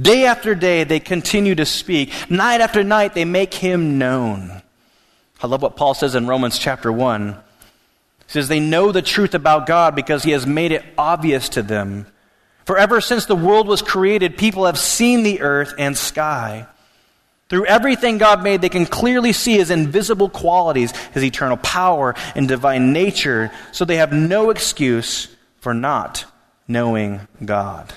Day 0.00 0.24
after 0.24 0.54
day, 0.54 0.84
they 0.84 1.00
continue 1.00 1.54
to 1.54 1.66
speak. 1.66 2.12
Night 2.30 2.62
after 2.62 2.82
night, 2.82 3.14
they 3.14 3.26
make 3.26 3.52
him 3.52 3.98
known. 3.98 4.62
I 5.42 5.46
love 5.46 5.60
what 5.60 5.76
Paul 5.76 5.94
says 5.94 6.14
in 6.14 6.26
Romans 6.26 6.58
chapter 6.58 6.90
1. 6.90 7.32
He 7.32 7.36
says, 8.26 8.48
They 8.48 8.60
know 8.60 8.90
the 8.92 9.02
truth 9.02 9.34
about 9.34 9.66
God 9.66 9.94
because 9.94 10.22
he 10.22 10.30
has 10.30 10.46
made 10.46 10.72
it 10.72 10.84
obvious 10.96 11.50
to 11.50 11.62
them. 11.62 12.06
For 12.64 12.78
ever 12.78 13.00
since 13.00 13.26
the 13.26 13.36
world 13.36 13.66
was 13.66 13.82
created, 13.82 14.38
people 14.38 14.66
have 14.66 14.78
seen 14.78 15.24
the 15.24 15.40
earth 15.40 15.74
and 15.78 15.98
sky. 15.98 16.66
Through 17.52 17.66
everything 17.66 18.16
God 18.16 18.42
made, 18.42 18.62
they 18.62 18.70
can 18.70 18.86
clearly 18.86 19.34
see 19.34 19.58
his 19.58 19.70
invisible 19.70 20.30
qualities, 20.30 20.90
his 21.12 21.22
eternal 21.22 21.58
power 21.58 22.14
and 22.34 22.48
divine 22.48 22.94
nature, 22.94 23.52
so 23.72 23.84
they 23.84 23.98
have 23.98 24.10
no 24.10 24.48
excuse 24.48 25.28
for 25.60 25.74
not 25.74 26.24
knowing 26.66 27.28
God. 27.44 27.92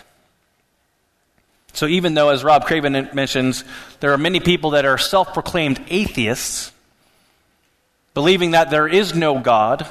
So, 1.71 1.87
even 1.87 2.15
though, 2.15 2.31
as 2.31 2.43
Rob 2.43 2.65
Craven 2.65 3.07
mentions, 3.13 3.63
there 4.01 4.11
are 4.11 4.17
many 4.17 4.41
people 4.41 4.71
that 4.71 4.83
are 4.83 4.97
self 4.97 5.33
proclaimed 5.33 5.79
atheists, 5.87 6.73
believing 8.13 8.51
that 8.51 8.71
there 8.71 8.89
is 8.89 9.15
no 9.15 9.39
God, 9.39 9.87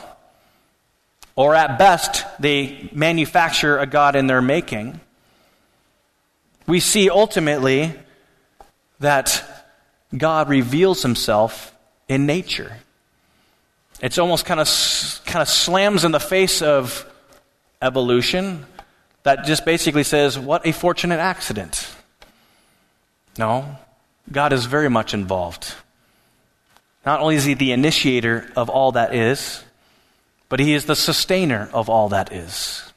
or 1.37 1.55
at 1.55 1.79
best, 1.79 2.27
they 2.38 2.90
manufacture 2.92 3.79
a 3.79 3.87
God 3.87 4.14
in 4.14 4.27
their 4.27 4.42
making, 4.42 5.00
we 6.66 6.81
see 6.81 7.09
ultimately 7.09 7.94
that 9.00 9.42
God 10.16 10.48
reveals 10.48 11.03
himself 11.03 11.74
in 12.09 12.27
nature. 12.27 12.79
It's 14.00 14.18
almost 14.18 14.44
kind 14.44 14.61
of 14.61 14.68
kind 15.24 15.42
of 15.42 15.48
slams 15.48 16.05
in 16.05 16.12
the 16.12 16.20
face 16.20 16.62
of 16.62 17.07
evolution 17.81 18.66
that 19.22 19.44
just 19.44 19.64
basically 19.64 20.05
says, 20.05 20.38
"What 20.38 20.66
a 20.66 20.72
fortunate 20.72 21.18
accident." 21.18 21.88
No, 23.38 23.79
God 24.31 24.53
is 24.53 24.66
very 24.66 24.88
much 24.88 25.14
involved. 25.14 25.74
Not 27.05 27.20
only 27.20 27.37
is 27.37 27.44
he 27.44 27.55
the 27.55 27.72
initiator 27.72 28.50
of 28.57 28.68
all 28.68 28.92
that 28.92 29.14
is, 29.14 29.62
but 30.48 30.61
he 30.61 30.74
is 30.74 30.87
the 30.87 30.96
sustainer 30.96 31.68
of 31.72 31.88
all 31.88 32.09
that 32.11 32.33
is. 32.33 32.93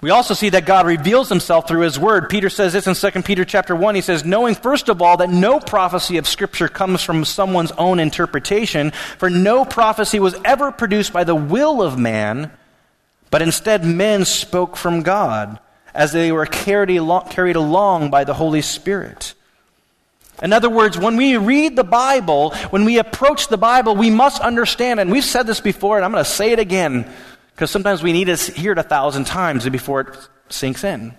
We 0.00 0.10
also 0.10 0.34
see 0.34 0.50
that 0.50 0.64
God 0.64 0.86
reveals 0.86 1.28
himself 1.28 1.66
through 1.66 1.80
his 1.80 1.98
word. 1.98 2.28
Peter 2.28 2.48
says 2.48 2.72
this 2.72 2.86
in 2.86 2.94
2 2.94 3.22
Peter 3.22 3.44
chapter 3.44 3.74
1. 3.74 3.96
He 3.96 4.00
says, 4.00 4.24
knowing 4.24 4.54
first 4.54 4.88
of 4.88 5.02
all 5.02 5.16
that 5.16 5.28
no 5.28 5.58
prophecy 5.58 6.18
of 6.18 6.28
scripture 6.28 6.68
comes 6.68 7.02
from 7.02 7.24
someone's 7.24 7.72
own 7.72 7.98
interpretation, 7.98 8.92
for 9.18 9.28
no 9.28 9.64
prophecy 9.64 10.20
was 10.20 10.36
ever 10.44 10.70
produced 10.70 11.12
by 11.12 11.24
the 11.24 11.34
will 11.34 11.82
of 11.82 11.98
man, 11.98 12.52
but 13.30 13.42
instead 13.42 13.84
men 13.84 14.24
spoke 14.24 14.76
from 14.76 15.02
God 15.02 15.58
as 15.94 16.12
they 16.12 16.30
were 16.30 16.46
carried 16.46 16.96
along 16.96 18.10
by 18.10 18.22
the 18.22 18.34
Holy 18.34 18.62
Spirit. 18.62 19.34
In 20.40 20.52
other 20.52 20.70
words, 20.70 20.96
when 20.96 21.16
we 21.16 21.36
read 21.36 21.74
the 21.74 21.82
Bible, 21.82 22.50
when 22.70 22.84
we 22.84 22.98
approach 22.98 23.48
the 23.48 23.58
Bible, 23.58 23.96
we 23.96 24.10
must 24.10 24.40
understand, 24.40 25.00
and 25.00 25.10
we've 25.10 25.24
said 25.24 25.48
this 25.48 25.60
before, 25.60 25.96
and 25.96 26.04
I'm 26.04 26.12
going 26.12 26.22
to 26.22 26.30
say 26.30 26.52
it 26.52 26.60
again, 26.60 27.12
because 27.58 27.72
sometimes 27.72 28.04
we 28.04 28.12
need 28.12 28.26
to 28.26 28.36
hear 28.36 28.70
it 28.70 28.78
a 28.78 28.84
thousand 28.84 29.24
times 29.24 29.68
before 29.68 30.02
it 30.02 30.28
sinks 30.48 30.84
in. 30.84 31.12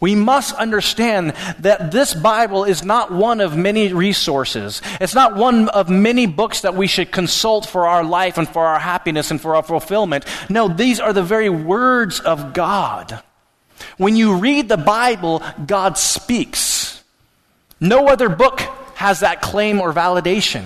We 0.00 0.16
must 0.16 0.52
understand 0.56 1.34
that 1.60 1.92
this 1.92 2.14
Bible 2.14 2.64
is 2.64 2.82
not 2.82 3.12
one 3.12 3.40
of 3.40 3.56
many 3.56 3.92
resources. 3.92 4.82
It's 5.00 5.14
not 5.14 5.36
one 5.36 5.68
of 5.68 5.88
many 5.88 6.26
books 6.26 6.62
that 6.62 6.74
we 6.74 6.88
should 6.88 7.12
consult 7.12 7.64
for 7.64 7.86
our 7.86 8.02
life 8.02 8.38
and 8.38 8.48
for 8.48 8.66
our 8.66 8.80
happiness 8.80 9.30
and 9.30 9.40
for 9.40 9.54
our 9.54 9.62
fulfillment. 9.62 10.24
No, 10.50 10.66
these 10.66 10.98
are 10.98 11.12
the 11.12 11.22
very 11.22 11.48
words 11.48 12.18
of 12.18 12.52
God. 12.52 13.22
When 13.98 14.16
you 14.16 14.38
read 14.38 14.68
the 14.68 14.76
Bible, 14.76 15.44
God 15.64 15.96
speaks. 15.96 17.04
No 17.78 18.08
other 18.08 18.28
book 18.28 18.58
has 18.96 19.20
that 19.20 19.42
claim 19.42 19.80
or 19.80 19.92
validation. 19.92 20.64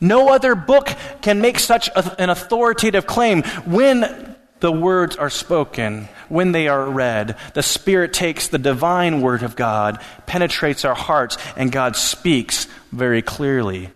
No 0.00 0.30
other 0.30 0.54
book 0.54 0.88
can 1.20 1.40
make 1.40 1.58
such 1.58 1.90
an 1.94 2.30
authoritative 2.30 3.06
claim. 3.06 3.42
When 3.66 4.36
the 4.60 4.72
words 4.72 5.16
are 5.16 5.30
spoken, 5.30 6.08
when 6.28 6.52
they 6.52 6.68
are 6.68 6.88
read, 6.88 7.36
the 7.54 7.62
Spirit 7.62 8.12
takes 8.12 8.48
the 8.48 8.58
divine 8.58 9.20
Word 9.20 9.42
of 9.42 9.56
God, 9.56 10.00
penetrates 10.26 10.84
our 10.84 10.94
hearts, 10.94 11.36
and 11.56 11.72
God 11.72 11.96
speaks 11.96 12.66
very 12.92 13.22
clearly. 13.22 13.90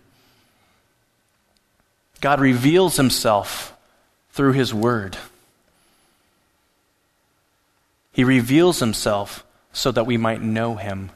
God 2.21 2.39
reveals 2.39 2.97
Himself 2.97 3.75
through 4.31 4.53
His 4.53 4.73
Word. 4.73 5.17
He 8.11 8.23
reveals 8.23 8.79
Himself 8.79 9.43
so 9.73 9.91
that 9.91 10.05
we 10.05 10.17
might 10.17 10.41
know 10.41 10.75
Him 10.75 11.11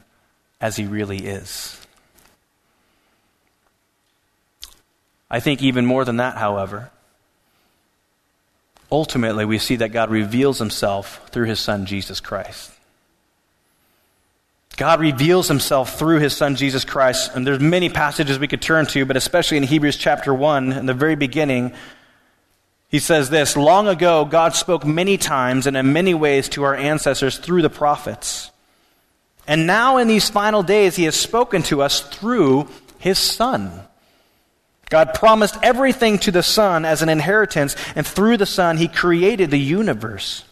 as 0.60 0.76
he 0.76 0.84
really 0.84 1.18
is. 1.18 1.79
I 5.30 5.40
think 5.40 5.62
even 5.62 5.86
more 5.86 6.04
than 6.04 6.16
that, 6.16 6.36
however, 6.36 6.90
ultimately 8.90 9.44
we 9.44 9.58
see 9.58 9.76
that 9.76 9.92
God 9.92 10.10
reveals 10.10 10.58
himself 10.58 11.28
through 11.30 11.46
his 11.46 11.60
son 11.60 11.86
Jesus 11.86 12.20
Christ. 12.20 12.72
God 14.76 14.98
reveals 14.98 15.46
himself 15.46 15.98
through 15.98 16.20
his 16.20 16.34
son 16.34 16.56
Jesus 16.56 16.84
Christ, 16.84 17.32
and 17.34 17.46
there's 17.46 17.60
many 17.60 17.90
passages 17.90 18.38
we 18.38 18.48
could 18.48 18.62
turn 18.62 18.86
to, 18.86 19.04
but 19.04 19.16
especially 19.16 19.58
in 19.58 19.62
Hebrews 19.62 19.96
chapter 19.96 20.32
1 20.32 20.72
in 20.72 20.86
the 20.86 20.94
very 20.94 21.16
beginning, 21.16 21.72
he 22.88 22.98
says 22.98 23.30
this, 23.30 23.56
long 23.56 23.86
ago 23.86 24.24
God 24.24 24.54
spoke 24.54 24.84
many 24.84 25.16
times 25.16 25.66
and 25.66 25.76
in 25.76 25.92
many 25.92 26.14
ways 26.14 26.48
to 26.50 26.64
our 26.64 26.74
ancestors 26.74 27.38
through 27.38 27.62
the 27.62 27.70
prophets. 27.70 28.50
And 29.46 29.66
now, 29.66 29.96
in 29.96 30.08
these 30.08 30.30
final 30.30 30.62
days, 30.62 30.96
he 30.96 31.04
has 31.04 31.16
spoken 31.16 31.62
to 31.64 31.82
us 31.82 32.00
through 32.00 32.68
his 32.98 33.18
Son. 33.18 33.82
God 34.90 35.14
promised 35.14 35.56
everything 35.62 36.18
to 36.18 36.30
the 36.30 36.42
Son 36.42 36.84
as 36.84 37.00
an 37.00 37.08
inheritance, 37.08 37.76
and 37.94 38.06
through 38.06 38.36
the 38.36 38.46
Son, 38.46 38.76
he 38.76 38.88
created 38.88 39.50
the 39.50 39.58
universe. 39.58 40.44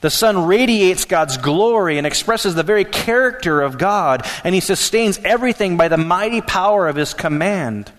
The 0.00 0.10
Son 0.10 0.46
radiates 0.46 1.04
God's 1.04 1.38
glory 1.38 1.96
and 1.96 2.06
expresses 2.06 2.54
the 2.54 2.62
very 2.62 2.84
character 2.84 3.62
of 3.62 3.78
God, 3.78 4.26
and 4.44 4.54
he 4.54 4.60
sustains 4.60 5.18
everything 5.24 5.76
by 5.76 5.88
the 5.88 5.96
mighty 5.96 6.40
power 6.40 6.86
of 6.88 6.96
his 6.96 7.14
command. 7.14 7.90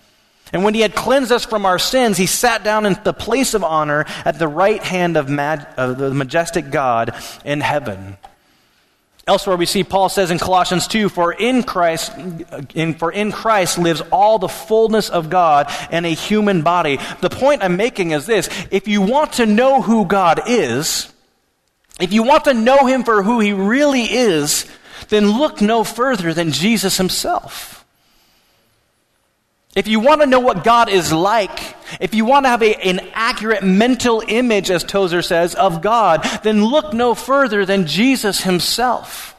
And 0.52 0.64
when 0.64 0.74
he 0.74 0.80
had 0.80 0.94
cleansed 0.94 1.32
us 1.32 1.44
from 1.44 1.64
our 1.64 1.78
sins, 1.78 2.16
he 2.16 2.26
sat 2.26 2.64
down 2.64 2.84
in 2.84 2.98
the 3.04 3.12
place 3.12 3.54
of 3.54 3.64
honor 3.64 4.04
at 4.24 4.38
the 4.38 4.48
right 4.48 4.82
hand 4.82 5.16
of, 5.16 5.30
of 5.30 5.98
the 5.98 6.12
majestic 6.12 6.70
God 6.70 7.14
in 7.44 7.60
heaven. 7.60 8.16
Elsewhere, 9.30 9.56
we 9.56 9.64
see 9.64 9.84
Paul 9.84 10.08
says 10.08 10.32
in 10.32 10.40
Colossians 10.40 10.88
2 10.88 11.08
For 11.08 11.32
in 11.32 11.62
Christ, 11.62 12.10
in, 12.74 12.94
for 12.94 13.12
in 13.12 13.30
Christ 13.30 13.78
lives 13.78 14.02
all 14.10 14.40
the 14.40 14.48
fullness 14.48 15.08
of 15.08 15.30
God 15.30 15.72
in 15.92 16.04
a 16.04 16.12
human 16.12 16.62
body. 16.62 16.98
The 17.20 17.30
point 17.30 17.62
I'm 17.62 17.76
making 17.76 18.10
is 18.10 18.26
this 18.26 18.48
if 18.72 18.88
you 18.88 19.00
want 19.00 19.34
to 19.34 19.46
know 19.46 19.82
who 19.82 20.04
God 20.04 20.40
is, 20.48 21.12
if 22.00 22.12
you 22.12 22.24
want 22.24 22.42
to 22.46 22.54
know 22.54 22.86
him 22.86 23.04
for 23.04 23.22
who 23.22 23.38
he 23.38 23.52
really 23.52 24.02
is, 24.02 24.66
then 25.10 25.30
look 25.30 25.60
no 25.60 25.84
further 25.84 26.34
than 26.34 26.50
Jesus 26.50 26.96
himself. 26.96 27.84
If 29.76 29.86
you 29.86 30.00
want 30.00 30.22
to 30.22 30.26
know 30.26 30.40
what 30.40 30.64
God 30.64 30.88
is 30.88 31.12
like, 31.12 31.76
if 32.00 32.14
you 32.14 32.24
want 32.24 32.44
to 32.44 32.50
have 32.50 32.62
a, 32.62 32.74
an 32.76 33.00
accurate 33.14 33.62
mental 33.62 34.22
image, 34.26 34.70
as 34.70 34.84
Tozer 34.84 35.22
says, 35.22 35.54
of 35.54 35.82
God, 35.82 36.22
then 36.42 36.64
look 36.64 36.92
no 36.92 37.14
further 37.14 37.66
than 37.66 37.86
Jesus 37.86 38.42
himself, 38.42 39.34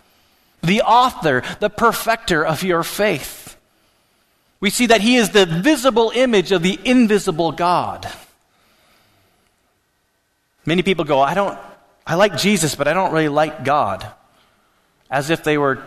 the 0.61 0.81
author, 0.81 1.43
the 1.59 1.69
perfecter 1.69 2.45
of 2.45 2.63
your 2.63 2.83
faith. 2.83 3.57
We 4.59 4.69
see 4.69 4.87
that 4.87 5.01
he 5.01 5.15
is 5.15 5.31
the 5.31 5.45
visible 5.45 6.11
image 6.13 6.51
of 6.51 6.61
the 6.61 6.79
invisible 6.83 7.51
God. 7.51 8.07
Many 10.65 10.83
people 10.83 11.05
go, 11.05 11.19
I 11.19 11.33
don't, 11.33 11.57
I 12.05 12.15
like 12.15 12.37
Jesus, 12.37 12.75
but 12.75 12.87
I 12.87 12.93
don't 12.93 13.11
really 13.11 13.29
like 13.29 13.63
God. 13.63 14.05
As 15.09 15.29
if 15.29 15.43
they 15.43 15.57
were 15.57 15.83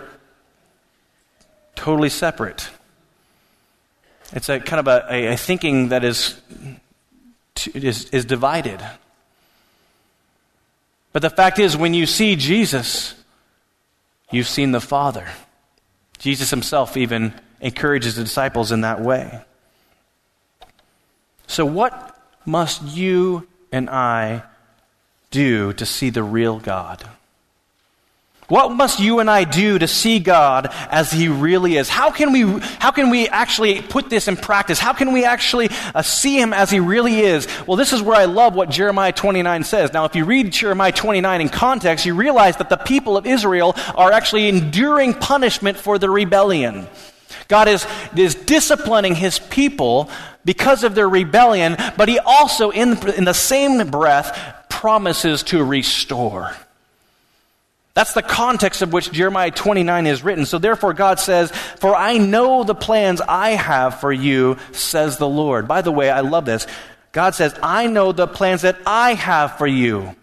totally 1.77 2.09
separate. 2.09 2.68
It's 4.32 4.48
a 4.48 4.60
kind 4.60 4.80
of 4.80 4.88
a, 4.88 5.32
a 5.32 5.37
thinking 5.37 5.88
that 5.88 6.04
is, 6.04 6.40
is, 7.74 8.08
is 8.10 8.24
divided. 8.24 8.82
But 11.12 11.22
the 11.22 11.30
fact 11.30 11.58
is, 11.58 11.76
when 11.76 11.94
you 11.94 12.06
see 12.06 12.34
Jesus, 12.34 13.14
you've 14.30 14.48
seen 14.48 14.72
the 14.72 14.80
Father. 14.80 15.28
Jesus 16.18 16.50
himself 16.50 16.96
even 16.96 17.32
encourages 17.60 18.16
the 18.16 18.24
disciples 18.24 18.72
in 18.72 18.80
that 18.80 19.00
way. 19.00 19.42
So, 21.46 21.64
what 21.64 22.18
must 22.44 22.82
you 22.82 23.46
and 23.70 23.88
I 23.88 24.42
do 25.30 25.72
to 25.74 25.87
see 25.87 26.10
the 26.10 26.22
real 26.22 26.58
God? 26.58 27.08
What 28.48 28.72
must 28.72 29.00
you 29.00 29.20
and 29.20 29.30
I 29.30 29.44
do 29.44 29.78
to 29.78 29.88
see 29.88 30.18
God 30.18 30.68
as 30.90 31.11
He 31.11 31.28
really 31.28 31.76
is? 31.76 31.88
How 31.88 32.11
can 32.11 32.30
we, 32.30 32.42
how 32.78 32.90
can 32.90 33.09
we 33.09 33.26
actually 33.26 33.80
put 33.80 34.11
this 34.11 34.28
in 34.28 34.37
practice? 34.37 34.78
How 34.78 34.92
can 34.92 35.12
we 35.12 35.24
actually 35.24 35.70
uh, 35.94 36.02
see 36.02 36.38
Him 36.38 36.52
as 36.52 36.70
He 36.70 36.78
really 36.78 37.20
is? 37.20 37.48
Well, 37.66 37.78
this 37.78 37.94
is 37.94 38.02
where 38.02 38.16
I 38.16 38.26
love 38.26 38.54
what 38.54 38.68
Jeremiah 38.68 39.12
29 39.12 39.64
says. 39.64 39.94
Now, 39.94 40.04
if 40.04 40.14
you 40.14 40.26
read 40.26 40.52
Jeremiah 40.52 40.92
29 40.92 41.40
in 41.40 41.48
context, 41.48 42.04
you 42.04 42.14
realize 42.14 42.59
that 42.59 42.68
the 42.68 42.76
people 42.76 43.16
of 43.16 43.26
Israel 43.26 43.74
are 43.94 44.12
actually 44.12 44.48
enduring 44.48 45.14
punishment 45.14 45.78
for 45.78 45.98
the 45.98 46.11
rebellion. 46.11 46.87
God 47.48 47.66
is, 47.68 47.87
is 48.14 48.35
disciplining 48.35 49.14
His 49.14 49.38
people 49.38 50.11
because 50.44 50.85
of 50.85 50.94
their 50.94 51.09
rebellion, 51.09 51.76
but 51.96 52.11
He 52.11 52.18
also, 52.18 52.68
in, 52.68 52.98
in 53.12 53.24
the 53.24 53.33
same 53.33 53.90
breath, 53.90 54.68
promises 54.68 55.42
to 55.44 55.64
restore. 55.64 56.54
That's 57.94 58.12
the 58.12 58.22
context 58.22 58.83
of 58.83 58.92
which 58.92 59.12
Jeremiah 59.12 59.52
29 59.52 60.07
is 60.09 60.24
written. 60.24 60.46
So 60.46 60.59
therefore, 60.59 60.94
God 60.94 61.20
says, 61.20 61.52
For 61.52 61.94
I 61.94 62.18
know 62.18 62.64
the 62.64 62.75
plans 62.75 63.21
I 63.21 63.50
have 63.50 64.00
for 64.00 64.12
you, 64.12 64.58
says 64.73 65.16
the 65.16 65.29
Lord. 65.29 65.68
By 65.68 65.81
the 65.83 65.92
way, 65.92 66.10
I 66.10 66.21
love 66.21 66.44
this. 66.44 66.66
God 67.12 67.37
says, 67.37 67.54
I 67.62 67.87
know 67.87 68.10
the 68.10 68.27
plans 68.27 68.62
that 68.62 68.79
I 68.85 69.14
have 69.14 69.58
for 69.58 69.66
you. 69.68 70.16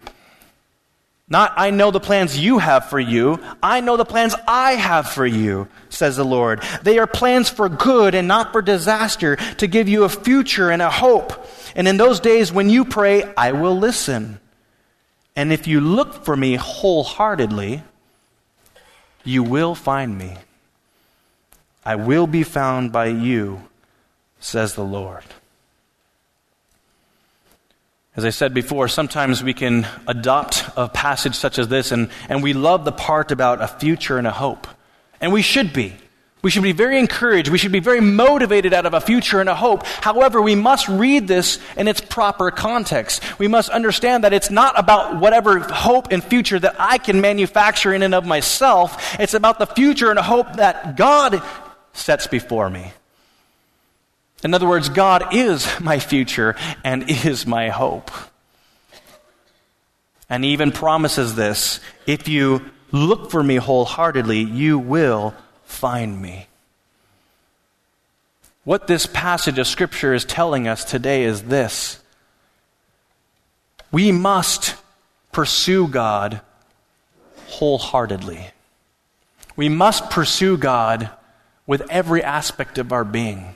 Not, 1.30 1.54
I 1.56 1.70
know 1.70 1.90
the 1.90 1.98
plans 1.98 2.38
you 2.38 2.58
have 2.58 2.90
for 2.90 3.00
you. 3.00 3.42
I 3.62 3.80
know 3.80 3.96
the 3.96 4.04
plans 4.04 4.34
I 4.46 4.72
have 4.72 5.08
for 5.08 5.24
you, 5.24 5.66
says 5.88 6.16
the 6.16 6.26
Lord. 6.26 6.62
They 6.82 6.98
are 6.98 7.06
plans 7.06 7.48
for 7.48 7.70
good 7.70 8.14
and 8.14 8.28
not 8.28 8.52
for 8.52 8.60
disaster, 8.60 9.36
to 9.36 9.66
give 9.66 9.88
you 9.88 10.04
a 10.04 10.10
future 10.10 10.70
and 10.70 10.82
a 10.82 10.90
hope. 10.90 11.32
And 11.74 11.88
in 11.88 11.96
those 11.96 12.20
days 12.20 12.52
when 12.52 12.68
you 12.68 12.84
pray, 12.84 13.32
I 13.34 13.52
will 13.52 13.78
listen. 13.78 14.40
And 15.34 15.52
if 15.52 15.66
you 15.66 15.80
look 15.80 16.24
for 16.24 16.36
me 16.36 16.56
wholeheartedly, 16.56 17.82
you 19.24 19.42
will 19.42 19.74
find 19.74 20.16
me. 20.16 20.36
I 21.84 21.96
will 21.96 22.26
be 22.26 22.42
found 22.42 22.92
by 22.92 23.06
you, 23.06 23.62
says 24.40 24.74
the 24.74 24.84
Lord. 24.84 25.24
As 28.14 28.26
I 28.26 28.30
said 28.30 28.52
before, 28.52 28.88
sometimes 28.88 29.42
we 29.42 29.54
can 29.54 29.86
adopt 30.06 30.64
a 30.76 30.88
passage 30.88 31.34
such 31.34 31.58
as 31.58 31.68
this 31.68 31.92
and, 31.92 32.10
and 32.28 32.42
we 32.42 32.52
love 32.52 32.84
the 32.84 32.92
part 32.92 33.32
about 33.32 33.62
a 33.62 33.68
future 33.68 34.18
and 34.18 34.26
a 34.26 34.32
hope. 34.32 34.66
And 35.20 35.32
we 35.32 35.40
should 35.40 35.72
be. 35.72 35.96
We 36.42 36.50
should 36.50 36.64
be 36.64 36.72
very 36.72 36.98
encouraged. 36.98 37.48
We 37.50 37.58
should 37.58 37.70
be 37.70 37.78
very 37.78 38.00
motivated 38.00 38.74
out 38.74 38.84
of 38.84 38.94
a 38.94 39.00
future 39.00 39.40
and 39.40 39.48
a 39.48 39.54
hope. 39.54 39.86
However, 39.86 40.42
we 40.42 40.56
must 40.56 40.88
read 40.88 41.28
this 41.28 41.60
in 41.76 41.86
its 41.86 42.00
proper 42.00 42.50
context. 42.50 43.22
We 43.38 43.46
must 43.46 43.70
understand 43.70 44.24
that 44.24 44.32
it's 44.32 44.50
not 44.50 44.76
about 44.76 45.20
whatever 45.20 45.60
hope 45.60 46.10
and 46.10 46.22
future 46.22 46.58
that 46.58 46.74
I 46.80 46.98
can 46.98 47.20
manufacture 47.20 47.94
in 47.94 48.02
and 48.02 48.12
of 48.12 48.26
myself. 48.26 49.20
It's 49.20 49.34
about 49.34 49.60
the 49.60 49.66
future 49.66 50.10
and 50.10 50.18
hope 50.18 50.56
that 50.56 50.96
God 50.96 51.40
sets 51.92 52.26
before 52.26 52.68
me. 52.68 52.92
In 54.42 54.52
other 54.52 54.68
words, 54.68 54.88
God 54.88 55.32
is 55.32 55.68
my 55.78 56.00
future 56.00 56.56
and 56.82 57.08
is 57.08 57.46
my 57.46 57.68
hope. 57.68 58.10
And 60.28 60.42
he 60.42 60.50
even 60.50 60.72
promises 60.72 61.36
this 61.36 61.78
if 62.04 62.26
you 62.26 62.62
look 62.90 63.30
for 63.30 63.42
me 63.42 63.56
wholeheartedly, 63.56 64.40
you 64.40 64.80
will 64.80 65.34
find 65.72 66.20
me. 66.20 66.46
What 68.64 68.86
this 68.86 69.06
passage 69.06 69.58
of 69.58 69.66
Scripture 69.66 70.14
is 70.14 70.24
telling 70.24 70.68
us 70.68 70.84
today 70.84 71.24
is 71.24 71.42
this 71.42 71.98
we 73.90 74.12
must 74.12 74.76
pursue 75.32 75.88
God 75.88 76.40
wholeheartedly. 77.46 78.50
We 79.56 79.68
must 79.68 80.10
pursue 80.10 80.56
God 80.56 81.10
with 81.66 81.82
every 81.90 82.22
aspect 82.22 82.78
of 82.78 82.92
our 82.92 83.04
being. 83.04 83.54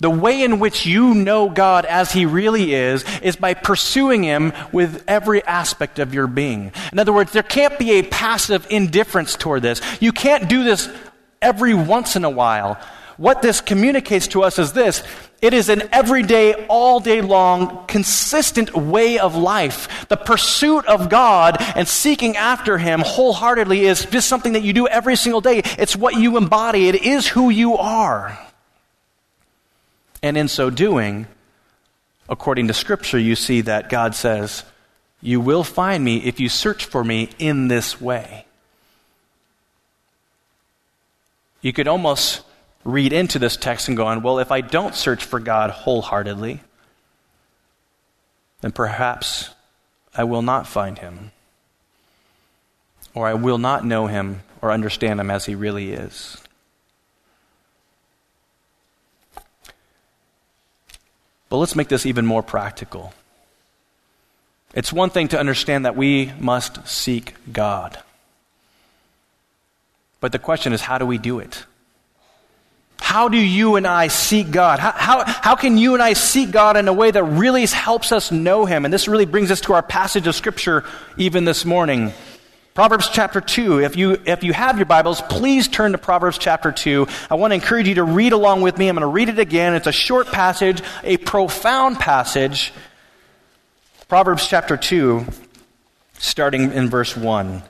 The 0.00 0.10
way 0.10 0.42
in 0.42 0.60
which 0.60 0.86
you 0.86 1.12
know 1.12 1.48
God 1.48 1.84
as 1.84 2.12
He 2.12 2.24
really 2.24 2.72
is, 2.72 3.04
is 3.20 3.34
by 3.34 3.54
pursuing 3.54 4.22
Him 4.22 4.52
with 4.72 5.02
every 5.08 5.44
aspect 5.44 5.98
of 5.98 6.14
your 6.14 6.28
being. 6.28 6.72
In 6.92 6.98
other 7.00 7.12
words, 7.12 7.32
there 7.32 7.42
can't 7.42 7.78
be 7.78 7.92
a 7.92 8.04
passive 8.04 8.66
indifference 8.70 9.34
toward 9.34 9.62
this. 9.62 9.80
You 10.00 10.12
can't 10.12 10.48
do 10.48 10.62
this 10.62 10.88
every 11.40 11.74
once 11.74 12.16
in 12.16 12.24
a 12.24 12.30
while. 12.30 12.78
What 13.16 13.42
this 13.42 13.60
communicates 13.60 14.28
to 14.28 14.44
us 14.44 14.58
is 14.58 14.72
this 14.72 15.02
it 15.40 15.54
is 15.54 15.68
an 15.68 15.88
everyday, 15.92 16.66
all 16.66 16.98
day 16.98 17.20
long, 17.20 17.86
consistent 17.86 18.74
way 18.74 19.20
of 19.20 19.36
life. 19.36 20.08
The 20.08 20.16
pursuit 20.16 20.84
of 20.86 21.08
God 21.08 21.56
and 21.60 21.86
seeking 21.86 22.36
after 22.36 22.76
Him 22.76 23.00
wholeheartedly 23.00 23.86
is 23.86 24.04
just 24.06 24.28
something 24.28 24.54
that 24.54 24.64
you 24.64 24.72
do 24.72 24.88
every 24.88 25.14
single 25.14 25.40
day. 25.40 25.62
It's 25.78 25.94
what 25.94 26.16
you 26.16 26.36
embody, 26.36 26.88
it 26.88 27.02
is 27.02 27.28
who 27.28 27.50
you 27.50 27.76
are. 27.76 28.36
And 30.20 30.36
in 30.36 30.48
so 30.48 30.70
doing, 30.70 31.28
according 32.28 32.66
to 32.66 32.74
Scripture, 32.74 33.18
you 33.18 33.36
see 33.36 33.60
that 33.60 33.88
God 33.88 34.16
says, 34.16 34.64
You 35.20 35.40
will 35.40 35.62
find 35.62 36.02
me 36.02 36.16
if 36.16 36.40
you 36.40 36.48
search 36.48 36.84
for 36.84 37.04
me 37.04 37.30
in 37.38 37.68
this 37.68 38.00
way. 38.00 38.47
You 41.60 41.72
could 41.72 41.88
almost 41.88 42.42
read 42.84 43.12
into 43.12 43.38
this 43.38 43.56
text 43.56 43.88
and 43.88 43.96
go 43.96 44.06
on, 44.06 44.22
well, 44.22 44.38
if 44.38 44.52
I 44.52 44.60
don't 44.60 44.94
search 44.94 45.24
for 45.24 45.40
God 45.40 45.70
wholeheartedly, 45.70 46.60
then 48.60 48.72
perhaps 48.72 49.50
I 50.14 50.24
will 50.24 50.42
not 50.42 50.66
find 50.66 50.98
him. 50.98 51.32
Or 53.14 53.26
I 53.26 53.34
will 53.34 53.58
not 53.58 53.84
know 53.84 54.06
him 54.06 54.42
or 54.62 54.70
understand 54.70 55.20
him 55.20 55.30
as 55.30 55.46
he 55.46 55.54
really 55.54 55.92
is. 55.92 56.36
But 61.48 61.56
let's 61.56 61.74
make 61.74 61.88
this 61.88 62.06
even 62.06 62.26
more 62.26 62.42
practical. 62.42 63.14
It's 64.74 64.92
one 64.92 65.10
thing 65.10 65.28
to 65.28 65.40
understand 65.40 65.86
that 65.86 65.96
we 65.96 66.32
must 66.38 66.86
seek 66.86 67.34
God. 67.52 67.98
But 70.20 70.32
the 70.32 70.38
question 70.38 70.72
is, 70.72 70.80
how 70.80 70.98
do 70.98 71.06
we 71.06 71.18
do 71.18 71.38
it? 71.38 71.64
How 73.00 73.28
do 73.28 73.38
you 73.38 73.76
and 73.76 73.86
I 73.86 74.08
seek 74.08 74.50
God? 74.50 74.80
How, 74.80 74.92
how, 74.92 75.24
how, 75.24 75.56
can 75.56 75.78
you 75.78 75.94
and 75.94 76.02
I 76.02 76.12
seek 76.12 76.50
God 76.50 76.76
in 76.76 76.88
a 76.88 76.92
way 76.92 77.10
that 77.10 77.22
really 77.22 77.64
helps 77.66 78.12
us 78.12 78.30
know 78.30 78.66
Him? 78.66 78.84
And 78.84 78.92
this 78.92 79.08
really 79.08 79.24
brings 79.24 79.50
us 79.50 79.62
to 79.62 79.72
our 79.72 79.82
passage 79.82 80.26
of 80.26 80.34
Scripture 80.34 80.84
even 81.16 81.44
this 81.44 81.64
morning. 81.64 82.12
Proverbs 82.74 83.08
chapter 83.08 83.40
2. 83.40 83.80
If 83.80 83.96
you, 83.96 84.20
if 84.24 84.44
you 84.44 84.52
have 84.52 84.76
your 84.76 84.86
Bibles, 84.86 85.22
please 85.22 85.68
turn 85.68 85.92
to 85.92 85.98
Proverbs 85.98 86.38
chapter 86.38 86.70
2. 86.70 87.06
I 87.30 87.36
want 87.36 87.52
to 87.52 87.54
encourage 87.54 87.88
you 87.88 87.94
to 87.96 88.04
read 88.04 88.32
along 88.32 88.62
with 88.62 88.76
me. 88.76 88.88
I'm 88.88 88.94
going 88.94 89.02
to 89.02 89.06
read 89.08 89.28
it 89.28 89.38
again. 89.38 89.74
It's 89.74 89.86
a 89.86 89.92
short 89.92 90.28
passage, 90.28 90.82
a 91.02 91.16
profound 91.16 91.98
passage. 91.98 92.72
Proverbs 94.08 94.46
chapter 94.46 94.76
2, 94.76 95.24
starting 96.18 96.72
in 96.72 96.88
verse 96.88 97.16
1. 97.16 97.62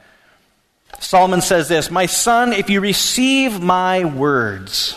Solomon 1.01 1.41
says 1.41 1.69
this 1.69 1.91
My 1.91 2.07
son, 2.07 2.53
if 2.53 2.71
you 2.71 2.81
receive 2.81 3.61
my 3.61 4.05
words, 4.05 4.97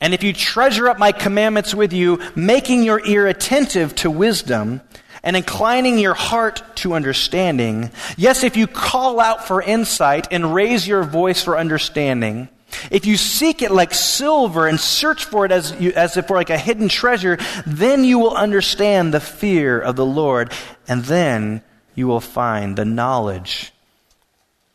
and 0.00 0.14
if 0.14 0.22
you 0.22 0.32
treasure 0.32 0.88
up 0.88 0.98
my 0.98 1.12
commandments 1.12 1.74
with 1.74 1.92
you, 1.92 2.20
making 2.34 2.84
your 2.84 3.04
ear 3.04 3.26
attentive 3.26 3.94
to 3.96 4.10
wisdom, 4.10 4.80
and 5.22 5.36
inclining 5.36 5.98
your 5.98 6.14
heart 6.14 6.62
to 6.76 6.94
understanding. 6.94 7.90
Yes, 8.16 8.42
if 8.42 8.56
you 8.56 8.66
call 8.66 9.20
out 9.20 9.46
for 9.46 9.60
insight 9.60 10.28
and 10.30 10.54
raise 10.54 10.88
your 10.88 11.02
voice 11.02 11.42
for 11.42 11.58
understanding, 11.58 12.48
if 12.90 13.04
you 13.04 13.16
seek 13.16 13.62
it 13.62 13.70
like 13.70 13.92
silver 13.92 14.66
and 14.66 14.80
search 14.80 15.24
for 15.24 15.44
it 15.44 15.52
as, 15.52 15.78
you, 15.78 15.92
as 15.92 16.16
if 16.16 16.26
for 16.26 16.36
like 16.36 16.50
a 16.50 16.56
hidden 16.56 16.88
treasure, 16.88 17.36
then 17.66 18.04
you 18.04 18.18
will 18.18 18.34
understand 18.34 19.12
the 19.12 19.20
fear 19.20 19.78
of 19.78 19.96
the 19.96 20.06
Lord, 20.06 20.52
and 20.88 21.04
then 21.04 21.62
you 21.94 22.06
will 22.06 22.20
find 22.20 22.76
the 22.76 22.84
knowledge 22.84 23.72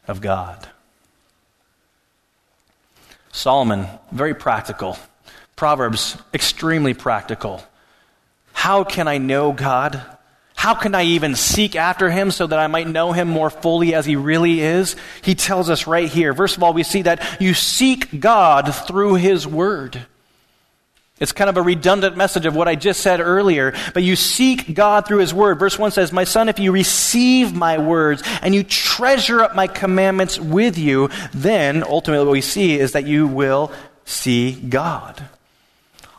of 0.08 0.22
God. 0.22 0.68
Solomon, 3.32 3.88
very 4.12 4.34
practical. 4.34 4.98
Proverbs, 5.56 6.18
extremely 6.34 6.94
practical. 6.94 7.64
How 8.54 8.84
can 8.84 9.08
I 9.08 9.18
know 9.18 9.52
God? 9.52 10.02
How 10.56 10.74
can 10.74 10.96
I 10.96 11.04
even 11.04 11.36
seek 11.36 11.76
after 11.76 12.10
him 12.10 12.32
so 12.32 12.48
that 12.48 12.58
I 12.58 12.68
might 12.68 12.88
know 12.88 13.12
him 13.12 13.28
more 13.28 13.50
fully 13.50 13.94
as 13.94 14.06
he 14.06 14.16
really 14.16 14.62
is? 14.62 14.96
He 15.22 15.36
tells 15.36 15.70
us 15.70 15.86
right 15.86 16.10
here. 16.10 16.34
First 16.34 16.58
of 16.58 16.64
all, 16.64 16.74
we 16.74 16.84
see 16.84 17.04
that 17.04 17.38
you 17.42 17.54
seek 17.54 18.20
God 18.20 18.74
through 18.74 19.16
his 19.16 19.46
word. 19.46 20.06
It's 21.18 21.32
kind 21.32 21.50
of 21.50 21.56
a 21.56 21.62
redundant 21.62 22.18
message 22.18 22.46
of 22.46 22.58
what 22.58 22.68
I 22.68 22.76
just 22.76 23.00
said 23.00 23.22
earlier, 23.22 23.74
but 23.94 24.04
you 24.04 24.18
seek 24.18 24.74
God 24.74 25.08
through 25.08 25.20
his 25.20 25.34
word. 25.34 25.58
Verse 25.60 25.80
1 25.80 25.92
says, 25.92 26.12
My 26.12 26.26
son, 26.26 26.50
if 26.50 26.60
you 26.60 26.74
receive 26.74 27.56
my 27.56 27.78
words 27.78 28.22
and 28.42 28.54
you 28.54 28.64
treasure 28.64 29.42
up 29.42 29.56
my 29.56 29.68
commandments 29.68 30.38
with 30.38 30.78
you, 30.78 31.10
then 31.34 31.84
ultimately 31.84 32.26
what 32.26 32.34
we 32.34 32.42
see 32.42 32.78
is 32.78 32.92
that 32.92 33.06
you 33.06 33.28
will 33.28 33.72
see 34.04 34.52
God. 34.54 35.24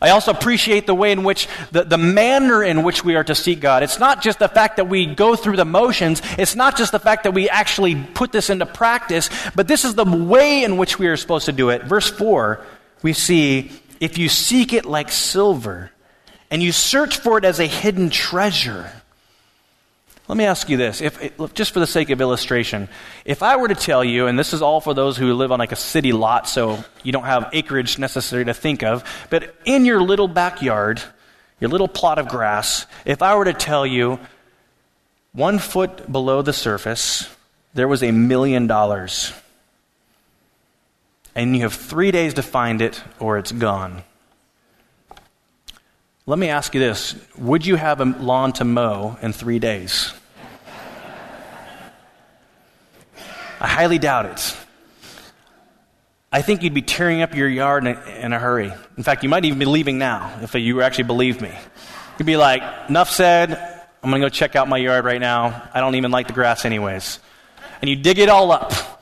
I 0.01 0.11
also 0.11 0.31
appreciate 0.31 0.87
the 0.87 0.95
way 0.95 1.13
in 1.13 1.25
which, 1.25 1.47
the, 1.73 1.85
the 1.85 1.99
manner 1.99 2.63
in 2.63 2.83
which 2.83 3.05
we 3.05 3.17
are 3.17 3.25
to 3.25 3.35
seek 3.35 3.61
God. 3.61 3.83
It's 3.83 3.99
not 3.99 4.23
just 4.23 4.39
the 4.39 4.49
fact 4.49 4.77
that 4.77 4.89
we 4.89 5.07
go 5.07 5.37
through 5.37 5.57
the 5.57 5.65
motions, 5.65 6.23
it's 6.39 6.55
not 6.55 6.77
just 6.77 6.93
the 6.93 6.99
fact 6.99 7.25
that 7.25 7.33
we 7.33 7.51
actually 7.51 8.03
put 8.15 8.33
this 8.33 8.49
into 8.49 8.67
practice, 8.67 9.29
but 9.55 9.69
this 9.69 9.85
is 9.85 9.95
the 9.95 10.05
way 10.05 10.65
in 10.65 10.79
which 10.79 10.99
we 10.99 11.07
are 11.07 11.17
supposed 11.17 11.47
to 11.47 11.53
do 11.53 11.69
it. 11.71 11.85
Verse 11.85 12.11
4, 12.11 12.65
we 13.03 13.13
see, 13.13 13.71
if 14.01 14.19
you 14.19 14.29
seek 14.29 14.73
it 14.73 14.85
like 14.85 15.11
silver, 15.11 15.91
and 16.51 16.63
you 16.63 16.73
search 16.73 17.19
for 17.19 17.39
it 17.39 17.45
as 17.45 17.59
a 17.59 17.67
hidden 17.67 18.11
treasure. 18.11 18.91
Let 20.29 20.37
me 20.37 20.45
ask 20.45 20.69
you 20.69 20.77
this, 20.77 21.01
if, 21.01 21.55
just 21.55 21.71
for 21.71 21.79
the 21.79 21.87
sake 21.87 22.11
of 22.11 22.21
illustration. 22.21 22.89
If 23.25 23.45
I 23.45 23.57
were 23.57 23.69
to 23.69 23.77
tell 23.77 24.03
you, 24.03 24.27
and 24.27 24.37
this 24.37 24.53
is 24.53 24.61
all 24.61 24.81
for 24.81 24.93
those 24.93 25.17
who 25.17 25.33
live 25.35 25.53
on 25.53 25.61
like 25.61 25.71
a 25.71 25.77
city 25.77 26.13
lot, 26.13 26.49
so 26.49 26.85
you 27.05 27.13
don't 27.13 27.25
have 27.25 27.51
acreage 27.53 27.99
necessary 27.99 28.45
to 28.45 28.55
think 28.55 28.83
of, 28.83 29.05
but 29.31 29.55
in 29.65 29.85
your 29.85 30.03
little 30.03 30.27
backyard, 30.27 31.01
your 31.61 31.71
little 31.71 31.87
plot 31.87 32.19
of 32.19 32.29
grass, 32.29 32.87
if 33.05 33.23
I 33.23 33.37
were 33.37 33.45
to 33.45 33.53
tell 33.53 33.87
you 33.87 34.19
one 35.33 35.59
foot 35.61 36.11
below 36.11 36.43
the 36.43 36.53
surface, 36.53 37.29
there 37.75 37.87
was 37.87 38.03
a 38.03 38.11
million 38.11 38.67
dollars, 38.67 39.33
and 41.37 41.55
you 41.55 41.63
have 41.63 41.75
three 41.75 42.11
days 42.11 42.35
to 42.35 42.43
find 42.43 42.83
it 42.83 43.01
or 43.21 43.39
it's 43.39 43.53
gone. 43.53 44.03
Let 46.25 46.41
me 46.41 46.49
ask 46.49 46.75
you 46.75 46.81
this 46.81 47.15
Would 47.39 47.65
you 47.65 47.77
have 47.77 48.01
a 48.01 48.05
lawn 48.05 48.53
to 48.55 48.65
mow 48.65 49.17
in 49.23 49.33
three 49.33 49.61
days? 49.61 50.13
I 53.61 53.69
highly 53.69 53.99
doubt 53.99 54.27
it. 54.27 54.57
I 56.33 56.43
think 56.43 56.63
you'd 56.63 56.75
be 56.75 56.83
tearing 56.83 57.23
up 57.23 57.35
your 57.35 57.49
yard 57.49 57.87
in 57.87 57.97
a, 57.97 58.11
in 58.25 58.33
a, 58.33 58.39
hurry. 58.39 58.71
In 58.99 59.03
fact, 59.03 59.23
you 59.23 59.29
might 59.29 59.45
even 59.45 59.59
be 59.59 59.65
leaving 59.65 59.97
now 59.97 60.39
if 60.43 60.55
you 60.55 60.83
actually 60.83 61.05
believe 61.05 61.41
me. 61.41 61.55
You'd 62.19 62.27
be 62.27 62.37
like, 62.37 62.63
enough 62.91 63.09
said, 63.09 63.53
I'm 64.03 64.11
going 64.11 64.21
to 64.21 64.27
go 64.27 64.29
check 64.29 64.57
out 64.57 64.69
my 64.69 64.77
yard 64.77 65.07
right 65.07 65.21
now. 65.21 65.69
I 65.73 65.81
don't 65.81 65.95
even 65.95 66.11
like 66.11 66.27
the 66.27 66.35
grass, 66.35 66.67
anyways. 66.67 67.21
And 67.81 67.89
you 67.89 67.97
dig 67.97 68.19
it 68.19 68.29
all 68.29 68.53
up. 68.53 68.96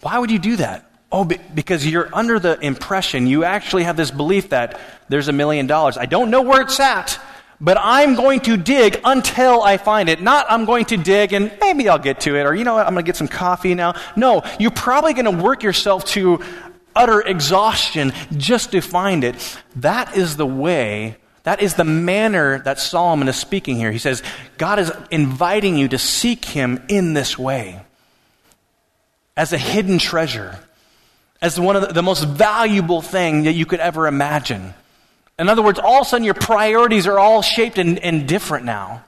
Why 0.00 0.18
would 0.18 0.30
you 0.30 0.38
do 0.38 0.56
that? 0.56 0.84
Oh, 1.10 1.24
because 1.24 1.86
you're 1.86 2.08
under 2.12 2.38
the 2.38 2.58
impression, 2.60 3.26
you 3.26 3.44
actually 3.44 3.84
have 3.84 3.96
this 3.96 4.10
belief 4.10 4.50
that 4.50 4.78
there's 5.08 5.28
a 5.28 5.32
million 5.32 5.66
dollars. 5.66 5.96
I 5.96 6.06
don't 6.06 6.30
know 6.30 6.42
where 6.42 6.60
it's 6.60 6.78
at, 6.78 7.18
but 7.60 7.78
I'm 7.80 8.14
going 8.14 8.40
to 8.40 8.58
dig 8.58 9.00
until 9.04 9.62
I 9.62 9.78
find 9.78 10.10
it. 10.10 10.20
Not 10.20 10.46
I'm 10.50 10.66
going 10.66 10.84
to 10.86 10.98
dig 10.98 11.32
and 11.32 11.50
maybe 11.60 11.88
I'll 11.88 11.98
get 11.98 12.20
to 12.20 12.36
it, 12.36 12.42
or 12.42 12.54
you 12.54 12.64
know 12.64 12.74
what, 12.74 12.86
I'm 12.86 12.92
going 12.92 13.04
to 13.04 13.08
get 13.08 13.16
some 13.16 13.28
coffee 13.28 13.74
now. 13.74 13.94
No, 14.16 14.42
you're 14.60 14.70
probably 14.70 15.14
going 15.14 15.24
to 15.24 15.42
work 15.42 15.62
yourself 15.62 16.04
to 16.06 16.44
utter 16.94 17.22
exhaustion 17.22 18.12
just 18.36 18.72
to 18.72 18.82
find 18.82 19.24
it. 19.24 19.58
That 19.76 20.14
is 20.14 20.36
the 20.36 20.46
way, 20.46 21.16
that 21.44 21.62
is 21.62 21.74
the 21.74 21.84
manner 21.84 22.58
that 22.60 22.78
Solomon 22.78 23.28
is 23.28 23.36
speaking 23.36 23.76
here. 23.76 23.90
He 23.90 23.98
says, 23.98 24.22
God 24.58 24.78
is 24.78 24.92
inviting 25.10 25.78
you 25.78 25.88
to 25.88 25.98
seek 25.98 26.44
him 26.44 26.84
in 26.88 27.14
this 27.14 27.38
way 27.38 27.80
as 29.38 29.52
a 29.52 29.58
hidden 29.58 29.98
treasure, 29.98 30.58
as 31.40 31.58
one 31.58 31.76
of 31.76 31.82
the, 31.82 31.94
the 31.94 32.02
most 32.02 32.24
valuable 32.24 33.00
thing 33.00 33.44
that 33.44 33.52
you 33.52 33.64
could 33.64 33.78
ever 33.78 34.08
imagine. 34.08 34.74
In 35.38 35.48
other 35.48 35.62
words, 35.62 35.78
all 35.78 36.00
of 36.00 36.06
a 36.06 36.10
sudden 36.10 36.24
your 36.24 36.34
priorities 36.34 37.06
are 37.06 37.20
all 37.20 37.40
shaped 37.40 37.78
and, 37.78 38.00
and 38.00 38.26
different 38.26 38.64
now. 38.66 39.04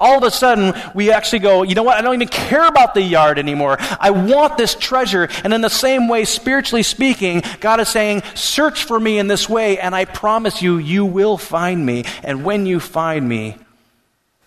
All 0.00 0.16
of 0.16 0.24
a 0.24 0.30
sudden, 0.30 0.74
we 0.94 1.12
actually 1.12 1.40
go, 1.40 1.62
you 1.62 1.74
know 1.74 1.82
what? 1.82 1.98
I 1.98 2.00
don't 2.00 2.14
even 2.14 2.28
care 2.28 2.66
about 2.66 2.94
the 2.94 3.02
yard 3.02 3.38
anymore. 3.38 3.76
I 3.78 4.10
want 4.10 4.56
this 4.56 4.74
treasure. 4.74 5.28
And 5.44 5.52
in 5.52 5.60
the 5.60 5.68
same 5.68 6.08
way, 6.08 6.24
spiritually 6.24 6.82
speaking, 6.82 7.42
God 7.60 7.78
is 7.78 7.90
saying, 7.90 8.22
search 8.34 8.84
for 8.84 8.98
me 8.98 9.18
in 9.18 9.28
this 9.28 9.48
way, 9.48 9.78
and 9.78 9.94
I 9.94 10.06
promise 10.06 10.62
you, 10.62 10.78
you 10.78 11.04
will 11.04 11.36
find 11.36 11.84
me. 11.84 12.06
And 12.22 12.42
when 12.42 12.64
you 12.66 12.80
find 12.80 13.28
me, 13.28 13.56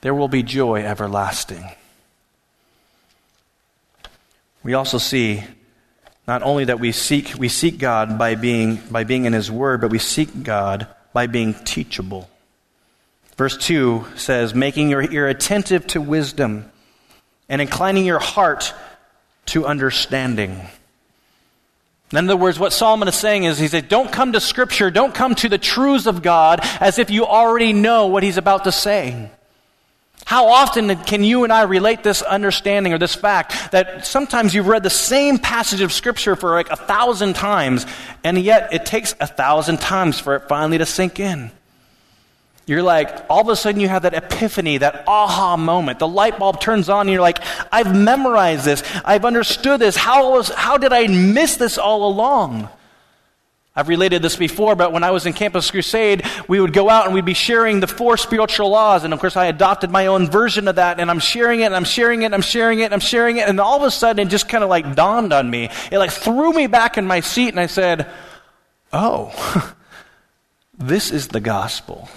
there 0.02 0.14
will 0.16 0.28
be 0.28 0.44
joy 0.44 0.84
everlasting. 0.84 1.64
We 4.68 4.74
also 4.74 4.98
see 4.98 5.46
not 6.28 6.44
only 6.44 6.66
that 6.66 6.82
we 6.82 6.92
seek, 6.92 7.36
we 7.38 7.48
seek 7.48 7.78
God 7.78 8.20
by 8.20 8.36
being, 8.36 8.76
by 8.92 9.06
being 9.06 9.24
in 9.24 9.32
His 9.32 9.50
Word, 9.50 9.80
but 9.80 9.92
we 9.92 9.98
seek 9.98 10.44
God 10.44 10.88
by 11.14 11.28
being 11.28 11.54
teachable. 11.54 12.30
Verse 13.38 13.56
2 13.56 14.06
says, 14.18 14.54
making 14.54 14.90
your 14.90 15.10
ear 15.10 15.30
attentive 15.30 15.88
to 15.88 16.02
wisdom 16.02 16.70
and 17.48 17.62
inclining 17.62 18.06
your 18.06 18.20
heart 18.20 18.74
to 19.46 19.66
understanding. 19.66 20.60
In 22.12 22.18
other 22.18 22.36
words, 22.36 22.60
what 22.60 22.74
Solomon 22.74 23.08
is 23.08 23.16
saying 23.16 23.46
is, 23.46 23.58
he 23.58 23.70
said, 23.70 23.88
don't 23.88 24.12
come 24.12 24.34
to 24.34 24.42
Scripture, 24.42 24.92
don't 24.92 25.16
come 25.16 25.34
to 25.36 25.48
the 25.48 25.58
truths 25.58 26.08
of 26.08 26.22
God 26.22 26.60
as 26.82 27.00
if 27.00 27.10
you 27.10 27.26
already 27.26 27.72
know 27.72 28.08
what 28.08 28.22
he's 28.22 28.36
about 28.36 28.66
to 28.66 28.74
say. 28.74 29.32
How 30.28 30.50
often 30.50 30.94
can 31.04 31.24
you 31.24 31.46
and 31.46 31.54
I 31.54 31.62
relate 31.62 32.04
this 32.04 32.22
understanding 32.22 32.92
or 32.92 32.98
this 32.98 33.16
fact 33.16 33.72
that 33.72 34.06
sometimes 34.06 34.54
you've 34.54 34.68
read 34.68 34.84
the 34.84 34.90
same 34.90 35.38
passage 35.38 35.80
of 35.80 35.94
Scripture 35.94 36.36
for 36.36 36.52
like 36.52 36.70
a 36.70 36.76
thousand 36.76 37.38
times, 37.38 37.86
and 38.26 38.38
yet 38.38 38.74
it 38.74 38.86
takes 38.86 39.16
a 39.22 39.26
thousand 39.26 39.80
times 39.80 40.20
for 40.20 40.36
it 40.36 40.50
finally 40.50 40.80
to 40.80 40.86
sink 40.86 41.22
in? 41.22 41.50
You're 42.66 42.84
like, 42.84 43.26
all 43.30 43.40
of 43.40 43.48
a 43.48 43.56
sudden 43.56 43.80
you 43.80 43.88
have 43.88 44.02
that 44.02 44.14
epiphany, 44.14 44.80
that 44.80 45.06
aha 45.08 45.56
moment. 45.56 46.00
The 46.00 46.10
light 46.10 46.38
bulb 46.38 46.60
turns 46.60 46.90
on 46.90 47.08
and 47.08 47.12
you're 47.12 47.22
like, 47.22 47.40
I've 47.72 47.96
memorized 47.96 48.66
this. 48.66 48.84
I've 49.06 49.24
understood 49.24 49.80
this. 49.80 49.96
How, 49.96 50.34
was, 50.34 50.50
how 50.50 50.78
did 50.78 50.92
I 50.92 51.08
miss 51.08 51.56
this 51.56 51.78
all 51.78 52.06
along? 52.06 52.68
I've 53.78 53.90
related 53.90 54.24
this 54.24 54.36
before, 54.36 54.76
but 54.76 54.92
when 54.92 55.04
I 55.04 55.12
was 55.12 55.28
in 55.28 55.34
Campus 55.34 55.70
Crusade, 55.70 56.26
we 56.48 56.60
would 56.60 56.74
go 56.74 56.90
out 56.90 57.06
and 57.06 57.14
we'd 57.14 57.26
be 57.26 57.36
sharing 57.36 57.80
the 57.80 57.86
four 57.86 58.18
spiritual 58.18 58.72
laws. 58.72 59.04
And 59.04 59.14
of 59.14 59.20
course, 59.20 59.38
I 59.38 59.46
adopted 59.46 59.92
my 59.92 60.08
own 60.08 60.32
version 60.32 60.68
of 60.68 60.78
that, 60.78 61.00
and 61.00 61.12
I'm 61.12 61.20
sharing 61.20 61.60
it, 61.60 61.66
and 61.66 61.76
I'm 61.76 61.84
sharing 61.84 62.24
it, 62.24 62.26
and 62.26 62.34
I'm 62.34 62.42
sharing 62.42 62.80
it, 62.80 62.86
and 62.86 62.94
I'm 62.96 63.00
sharing 63.00 63.38
it. 63.38 63.48
And 63.48 63.60
all 63.60 63.78
of 63.78 63.84
a 63.84 63.92
sudden, 63.92 64.26
it 64.26 64.32
just 64.32 64.50
kind 64.50 64.64
of 64.64 64.72
like 64.72 64.96
dawned 64.96 65.32
on 65.32 65.48
me. 65.48 65.70
It 65.92 66.00
like 66.00 66.10
threw 66.10 66.52
me 66.54 66.66
back 66.66 66.98
in 66.98 67.06
my 67.06 67.20
seat, 67.20 67.50
and 67.50 67.60
I 67.60 67.68
said, 67.68 68.10
Oh, 68.92 69.76
this 70.80 71.12
is 71.12 71.28
the 71.28 71.40
gospel. 71.40 72.10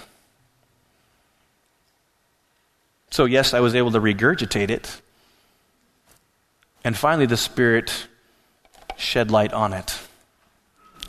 So, 3.11 3.25
yes, 3.25 3.53
I 3.53 3.59
was 3.59 3.75
able 3.75 3.91
to 3.91 3.99
regurgitate 3.99 4.71
it. 4.71 4.99
And 6.83 6.97
finally, 6.97 7.27
the 7.27 7.37
Spirit 7.37 8.07
shed 8.97 9.29
light 9.29 9.53
on 9.53 9.73
it. 9.73 9.99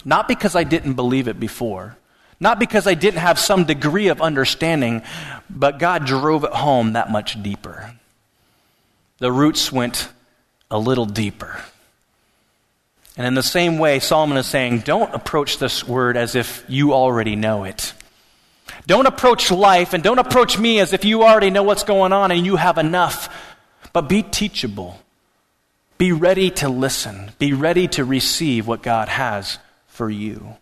Not 0.04 0.28
because 0.28 0.56
I 0.56 0.64
didn't 0.64 0.94
believe 0.94 1.28
it 1.28 1.38
before, 1.38 1.96
not 2.40 2.58
because 2.58 2.86
I 2.86 2.94
didn't 2.94 3.20
have 3.20 3.38
some 3.38 3.64
degree 3.64 4.08
of 4.08 4.20
understanding, 4.20 5.02
but 5.48 5.78
God 5.78 6.06
drove 6.06 6.44
it 6.44 6.52
home 6.52 6.94
that 6.94 7.10
much 7.10 7.40
deeper. 7.42 7.94
The 9.18 9.30
roots 9.30 9.70
went 9.70 10.08
a 10.70 10.78
little 10.78 11.06
deeper. 11.06 11.62
And 13.16 13.26
in 13.26 13.34
the 13.34 13.42
same 13.42 13.78
way, 13.78 14.00
Solomon 14.00 14.38
is 14.38 14.46
saying, 14.46 14.80
don't 14.80 15.14
approach 15.14 15.58
this 15.58 15.86
word 15.86 16.16
as 16.16 16.34
if 16.34 16.64
you 16.66 16.94
already 16.94 17.36
know 17.36 17.62
it. 17.62 17.92
Don't 18.86 19.06
approach 19.06 19.50
life 19.50 19.92
and 19.92 20.02
don't 20.02 20.18
approach 20.18 20.58
me 20.58 20.80
as 20.80 20.92
if 20.92 21.04
you 21.04 21.22
already 21.22 21.50
know 21.50 21.62
what's 21.62 21.84
going 21.84 22.12
on 22.12 22.32
and 22.32 22.44
you 22.44 22.56
have 22.56 22.78
enough, 22.78 23.32
but 23.92 24.08
be 24.08 24.22
teachable. 24.22 24.98
Be 25.98 26.10
ready 26.10 26.50
to 26.50 26.68
listen. 26.68 27.30
Be 27.38 27.52
ready 27.52 27.86
to 27.88 28.04
receive 28.04 28.66
what 28.66 28.82
God 28.82 29.08
has 29.08 29.58
for 29.92 30.08
you. 30.08 30.56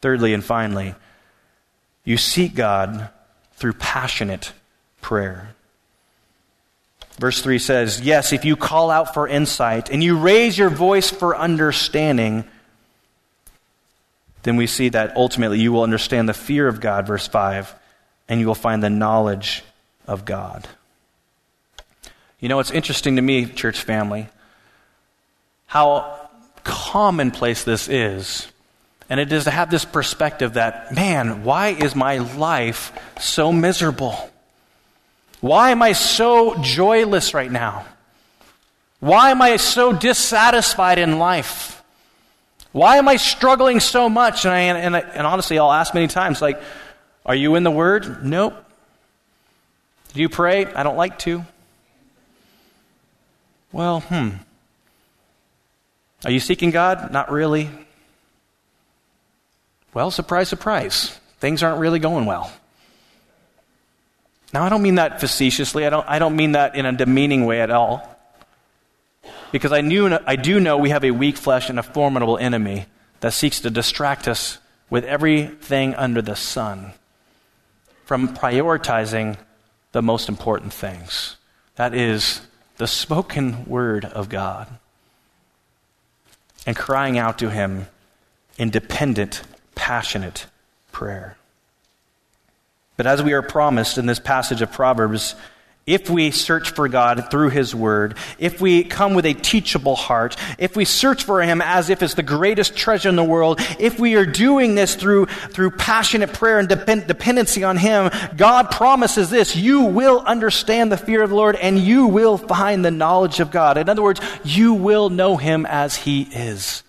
Thirdly 0.00 0.32
and 0.32 0.42
finally, 0.42 0.94
you 2.04 2.16
seek 2.16 2.54
God 2.54 3.10
through 3.54 3.74
passionate 3.74 4.52
prayer. 5.02 5.54
Verse 7.18 7.42
3 7.42 7.58
says, 7.58 8.00
Yes, 8.00 8.32
if 8.32 8.44
you 8.44 8.56
call 8.56 8.90
out 8.90 9.12
for 9.12 9.28
insight 9.28 9.90
and 9.90 10.02
you 10.02 10.18
raise 10.18 10.56
your 10.56 10.70
voice 10.70 11.10
for 11.10 11.36
understanding, 11.36 12.44
then 14.42 14.56
we 14.56 14.66
see 14.66 14.88
that 14.88 15.16
ultimately 15.16 15.58
you 15.58 15.70
will 15.70 15.82
understand 15.82 16.28
the 16.28 16.34
fear 16.34 16.66
of 16.66 16.80
God, 16.80 17.06
verse 17.06 17.28
5, 17.28 17.74
and 18.28 18.40
you 18.40 18.46
will 18.46 18.54
find 18.54 18.82
the 18.82 18.90
knowledge 18.90 19.62
of 20.06 20.24
God. 20.24 20.66
You 22.40 22.48
know, 22.48 22.60
it's 22.60 22.70
interesting 22.70 23.16
to 23.16 23.22
me, 23.22 23.46
church 23.46 23.82
family, 23.82 24.28
how 25.66 26.17
commonplace 26.68 27.64
this 27.64 27.88
is. 27.88 28.46
And 29.10 29.18
it 29.18 29.32
is 29.32 29.44
to 29.44 29.50
have 29.50 29.70
this 29.70 29.86
perspective 29.86 30.54
that, 30.54 30.94
man, 30.94 31.42
why 31.42 31.68
is 31.68 31.96
my 31.96 32.18
life 32.18 32.92
so 33.18 33.50
miserable? 33.52 34.30
Why 35.40 35.70
am 35.70 35.82
I 35.82 35.92
so 35.92 36.56
joyless 36.60 37.32
right 37.32 37.50
now? 37.50 37.86
Why 39.00 39.30
am 39.30 39.40
I 39.40 39.56
so 39.56 39.92
dissatisfied 39.92 40.98
in 40.98 41.18
life? 41.18 41.82
Why 42.72 42.98
am 42.98 43.08
I 43.08 43.16
struggling 43.16 43.80
so 43.80 44.08
much? 44.10 44.44
And, 44.44 44.54
I, 44.54 44.60
and, 44.60 44.94
and 44.94 45.26
honestly, 45.26 45.58
I'll 45.58 45.72
ask 45.72 45.94
many 45.94 46.08
times, 46.08 46.42
like, 46.42 46.60
are 47.24 47.34
you 47.34 47.54
in 47.54 47.62
the 47.62 47.70
Word? 47.70 48.24
Nope. 48.24 48.54
Do 50.12 50.20
you 50.20 50.28
pray? 50.28 50.66
I 50.66 50.82
don't 50.82 50.96
like 50.96 51.18
to. 51.20 51.44
Well, 53.72 54.00
hmm. 54.00 54.30
Are 56.24 56.30
you 56.30 56.40
seeking 56.40 56.70
God? 56.70 57.12
Not 57.12 57.30
really. 57.30 57.70
Well, 59.94 60.10
surprise, 60.10 60.48
surprise. 60.48 61.18
Things 61.38 61.62
aren't 61.62 61.78
really 61.78 61.98
going 61.98 62.26
well. 62.26 62.52
Now, 64.52 64.64
I 64.64 64.68
don't 64.68 64.82
mean 64.82 64.96
that 64.96 65.20
facetiously. 65.20 65.86
I 65.86 65.90
don't, 65.90 66.08
I 66.08 66.18
don't 66.18 66.36
mean 66.36 66.52
that 66.52 66.74
in 66.74 66.86
a 66.86 66.92
demeaning 66.92 67.46
way 67.46 67.60
at 67.60 67.70
all. 67.70 68.16
Because 69.52 69.72
I, 69.72 69.80
knew, 69.80 70.18
I 70.26 70.36
do 70.36 70.60
know 70.60 70.76
we 70.76 70.90
have 70.90 71.04
a 71.04 71.10
weak 71.10 71.36
flesh 71.36 71.70
and 71.70 71.78
a 71.78 71.82
formidable 71.82 72.38
enemy 72.38 72.86
that 73.20 73.32
seeks 73.32 73.60
to 73.60 73.70
distract 73.70 74.28
us 74.28 74.58
with 74.90 75.04
everything 75.04 75.94
under 75.94 76.22
the 76.22 76.36
sun 76.36 76.92
from 78.04 78.34
prioritizing 78.34 79.36
the 79.92 80.02
most 80.02 80.28
important 80.28 80.72
things. 80.72 81.36
That 81.76 81.94
is 81.94 82.40
the 82.78 82.86
spoken 82.86 83.64
word 83.66 84.04
of 84.04 84.28
God 84.28 84.66
and 86.66 86.76
crying 86.76 87.18
out 87.18 87.38
to 87.38 87.50
Him 87.50 87.86
in 88.56 88.70
dependent, 88.70 89.42
passionate 89.74 90.46
prayer. 90.92 91.36
But 92.96 93.06
as 93.06 93.22
we 93.22 93.32
are 93.32 93.42
promised 93.42 93.96
in 93.96 94.06
this 94.06 94.18
passage 94.18 94.60
of 94.60 94.72
Proverbs, 94.72 95.36
if 95.88 96.10
we 96.10 96.30
search 96.30 96.70
for 96.70 96.86
God 96.86 97.30
through 97.30 97.48
His 97.48 97.74
Word, 97.74 98.18
if 98.38 98.60
we 98.60 98.84
come 98.84 99.14
with 99.14 99.24
a 99.24 99.32
teachable 99.32 99.96
heart, 99.96 100.36
if 100.58 100.76
we 100.76 100.84
search 100.84 101.24
for 101.24 101.40
Him 101.40 101.62
as 101.62 101.88
if 101.88 102.02
it's 102.02 102.12
the 102.12 102.22
greatest 102.22 102.76
treasure 102.76 103.08
in 103.08 103.16
the 103.16 103.24
world, 103.24 103.58
if 103.78 103.98
we 103.98 104.14
are 104.14 104.26
doing 104.26 104.74
this 104.74 104.94
through, 104.94 105.26
through 105.26 105.70
passionate 105.70 106.34
prayer 106.34 106.58
and 106.58 106.68
depend, 106.68 107.06
dependency 107.06 107.64
on 107.64 107.78
Him, 107.78 108.10
God 108.36 108.70
promises 108.70 109.30
this 109.30 109.56
you 109.56 109.84
will 109.84 110.20
understand 110.20 110.92
the 110.92 110.98
fear 110.98 111.22
of 111.22 111.30
the 111.30 111.36
Lord 111.36 111.56
and 111.56 111.78
you 111.78 112.06
will 112.06 112.36
find 112.36 112.84
the 112.84 112.90
knowledge 112.90 113.40
of 113.40 113.50
God. 113.50 113.78
In 113.78 113.88
other 113.88 114.02
words, 114.02 114.20
you 114.44 114.74
will 114.74 115.08
know 115.08 115.38
Him 115.38 115.64
as 115.64 115.96
He 115.96 116.22
is. 116.22 116.82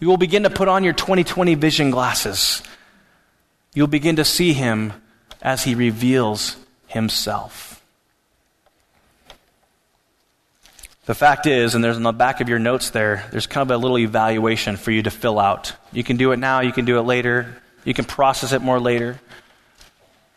You 0.00 0.08
will 0.08 0.18
begin 0.18 0.42
to 0.42 0.50
put 0.50 0.68
on 0.68 0.84
your 0.84 0.92
2020 0.92 1.54
vision 1.54 1.90
glasses. 1.90 2.62
You'll 3.72 3.86
begin 3.86 4.16
to 4.16 4.24
see 4.24 4.52
Him 4.52 4.92
as 5.40 5.64
He 5.64 5.74
reveals 5.74 6.56
Himself. 6.88 7.71
The 11.12 11.18
fact 11.18 11.46
is, 11.46 11.74
and 11.74 11.84
there's 11.84 11.98
on 11.98 12.04
the 12.04 12.12
back 12.12 12.40
of 12.40 12.48
your 12.48 12.58
notes 12.58 12.88
there, 12.88 13.28
there's 13.32 13.46
kind 13.46 13.70
of 13.70 13.74
a 13.74 13.76
little 13.76 13.98
evaluation 13.98 14.78
for 14.78 14.90
you 14.90 15.02
to 15.02 15.10
fill 15.10 15.38
out. 15.38 15.74
You 15.92 16.02
can 16.02 16.16
do 16.16 16.32
it 16.32 16.38
now, 16.38 16.60
you 16.60 16.72
can 16.72 16.86
do 16.86 16.98
it 16.98 17.02
later, 17.02 17.60
you 17.84 17.92
can 17.92 18.06
process 18.06 18.52
it 18.52 18.62
more 18.62 18.80
later. 18.80 19.20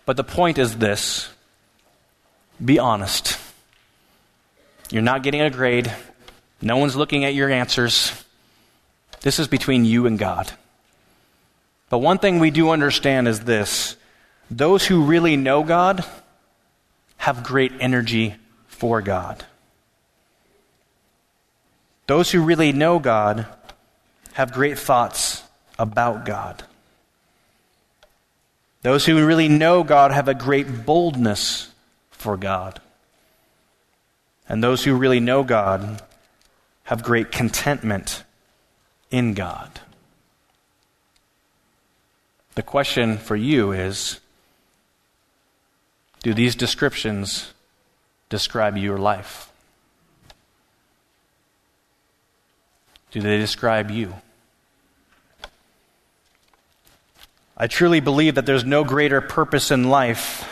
But 0.05 0.17
the 0.17 0.25
point 0.25 0.57
is 0.57 0.75
this 0.75 1.29
be 2.63 2.77
honest. 2.77 3.39
You're 4.91 5.01
not 5.01 5.23
getting 5.23 5.39
a 5.39 5.49
grade, 5.49 5.93
no 6.61 6.75
one's 6.75 6.97
looking 6.97 7.23
at 7.23 7.33
your 7.33 7.49
answers. 7.49 8.11
This 9.21 9.39
is 9.39 9.47
between 9.47 9.85
you 9.85 10.07
and 10.07 10.19
God. 10.19 10.51
But 11.89 11.99
one 11.99 12.17
thing 12.17 12.39
we 12.39 12.51
do 12.51 12.71
understand 12.71 13.29
is 13.29 13.39
this 13.39 13.95
those 14.51 14.85
who 14.85 15.05
really 15.05 15.37
know 15.37 15.63
God 15.63 16.03
have 17.15 17.45
great 17.45 17.71
energy 17.79 18.35
for 18.67 19.01
God. 19.01 19.45
Those 22.07 22.31
who 22.31 22.41
really 22.41 22.71
know 22.71 22.99
God 22.99 23.47
have 24.33 24.53
great 24.53 24.77
thoughts 24.77 25.43
about 25.79 26.25
God. 26.25 26.63
Those 28.81 29.05
who 29.05 29.25
really 29.25 29.49
know 29.49 29.83
God 29.83 30.11
have 30.11 30.27
a 30.27 30.35
great 30.35 30.85
boldness 30.85 31.71
for 32.11 32.37
God. 32.37 32.79
And 34.47 34.63
those 34.63 34.83
who 34.83 34.95
really 34.95 35.19
know 35.19 35.43
God 35.43 36.03
have 36.83 37.01
great 37.01 37.31
contentment 37.31 38.23
in 39.09 39.33
God. 39.33 39.79
The 42.53 42.61
question 42.61 43.17
for 43.17 43.35
you 43.35 43.71
is 43.71 44.19
do 46.21 46.33
these 46.33 46.55
descriptions 46.55 47.53
describe 48.29 48.77
your 48.77 48.97
life? 48.97 49.51
Do 53.15 53.21
they 53.21 53.37
describe 53.37 53.91
you? 53.91 54.13
I 57.55 57.67
truly 57.67 58.01
believe 58.01 58.35
that 58.35 58.45
there's 58.45 58.65
no 58.65 58.83
greater 58.83 59.21
purpose 59.21 59.71
in 59.71 59.85
life 59.85 60.45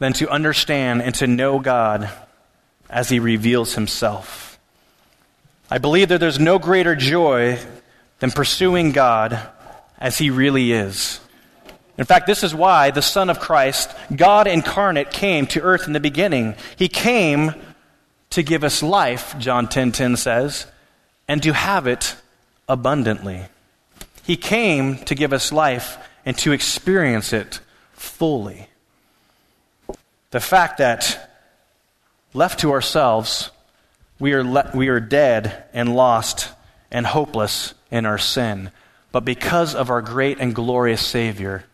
than 0.00 0.12
to 0.12 0.28
understand 0.28 1.00
and 1.00 1.14
to 1.14 1.26
know 1.26 1.60
God 1.60 2.10
as 2.90 3.08
He 3.08 3.20
reveals 3.20 3.74
Himself. 3.74 4.58
I 5.70 5.78
believe 5.78 6.10
that 6.10 6.20
there's 6.20 6.38
no 6.38 6.58
greater 6.58 6.94
joy 6.94 7.58
than 8.18 8.30
pursuing 8.30 8.92
God 8.92 9.40
as 9.98 10.18
He 10.18 10.28
really 10.28 10.72
is. 10.72 11.20
In 11.96 12.04
fact, 12.04 12.26
this 12.26 12.42
is 12.42 12.54
why 12.54 12.90
the 12.90 13.00
Son 13.00 13.30
of 13.30 13.40
Christ, 13.40 13.90
God 14.14 14.46
incarnate, 14.46 15.10
came 15.10 15.46
to 15.46 15.62
earth 15.62 15.86
in 15.86 15.94
the 15.94 16.00
beginning. 16.00 16.54
He 16.76 16.88
came 16.88 17.54
to 18.28 18.42
give 18.42 18.62
us 18.62 18.82
life, 18.82 19.34
John 19.38 19.68
10:10 19.68 19.70
10, 19.70 19.92
10 19.92 20.16
says, 20.16 20.66
and 21.28 21.42
to 21.42 21.52
have 21.52 21.86
it 21.86 22.16
abundantly. 22.68 23.42
He 24.24 24.36
came 24.36 24.96
to 25.04 25.14
give 25.14 25.32
us 25.32 25.52
life 25.52 25.98
and 26.24 26.36
to 26.38 26.52
experience 26.52 27.32
it 27.32 27.60
fully. 27.92 28.68
The 30.30 30.40
fact 30.40 30.78
that 30.78 31.30
left 32.32 32.60
to 32.60 32.72
ourselves, 32.72 33.50
we 34.18 34.32
are, 34.32 34.44
le- 34.44 34.70
we 34.74 34.88
are 34.88 35.00
dead 35.00 35.64
and 35.72 35.94
lost 35.94 36.50
and 36.90 37.06
hopeless 37.06 37.74
in 37.90 38.06
our 38.06 38.18
sin. 38.18 38.70
But 39.12 39.24
because 39.24 39.74
of 39.74 39.90
our 39.90 40.02
great 40.02 40.38
and 40.40 40.54
glorious 40.54 41.06
Savior, 41.06 41.64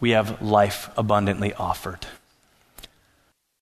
we 0.00 0.10
have 0.10 0.42
life 0.42 0.90
abundantly 0.96 1.52
offered. 1.54 2.06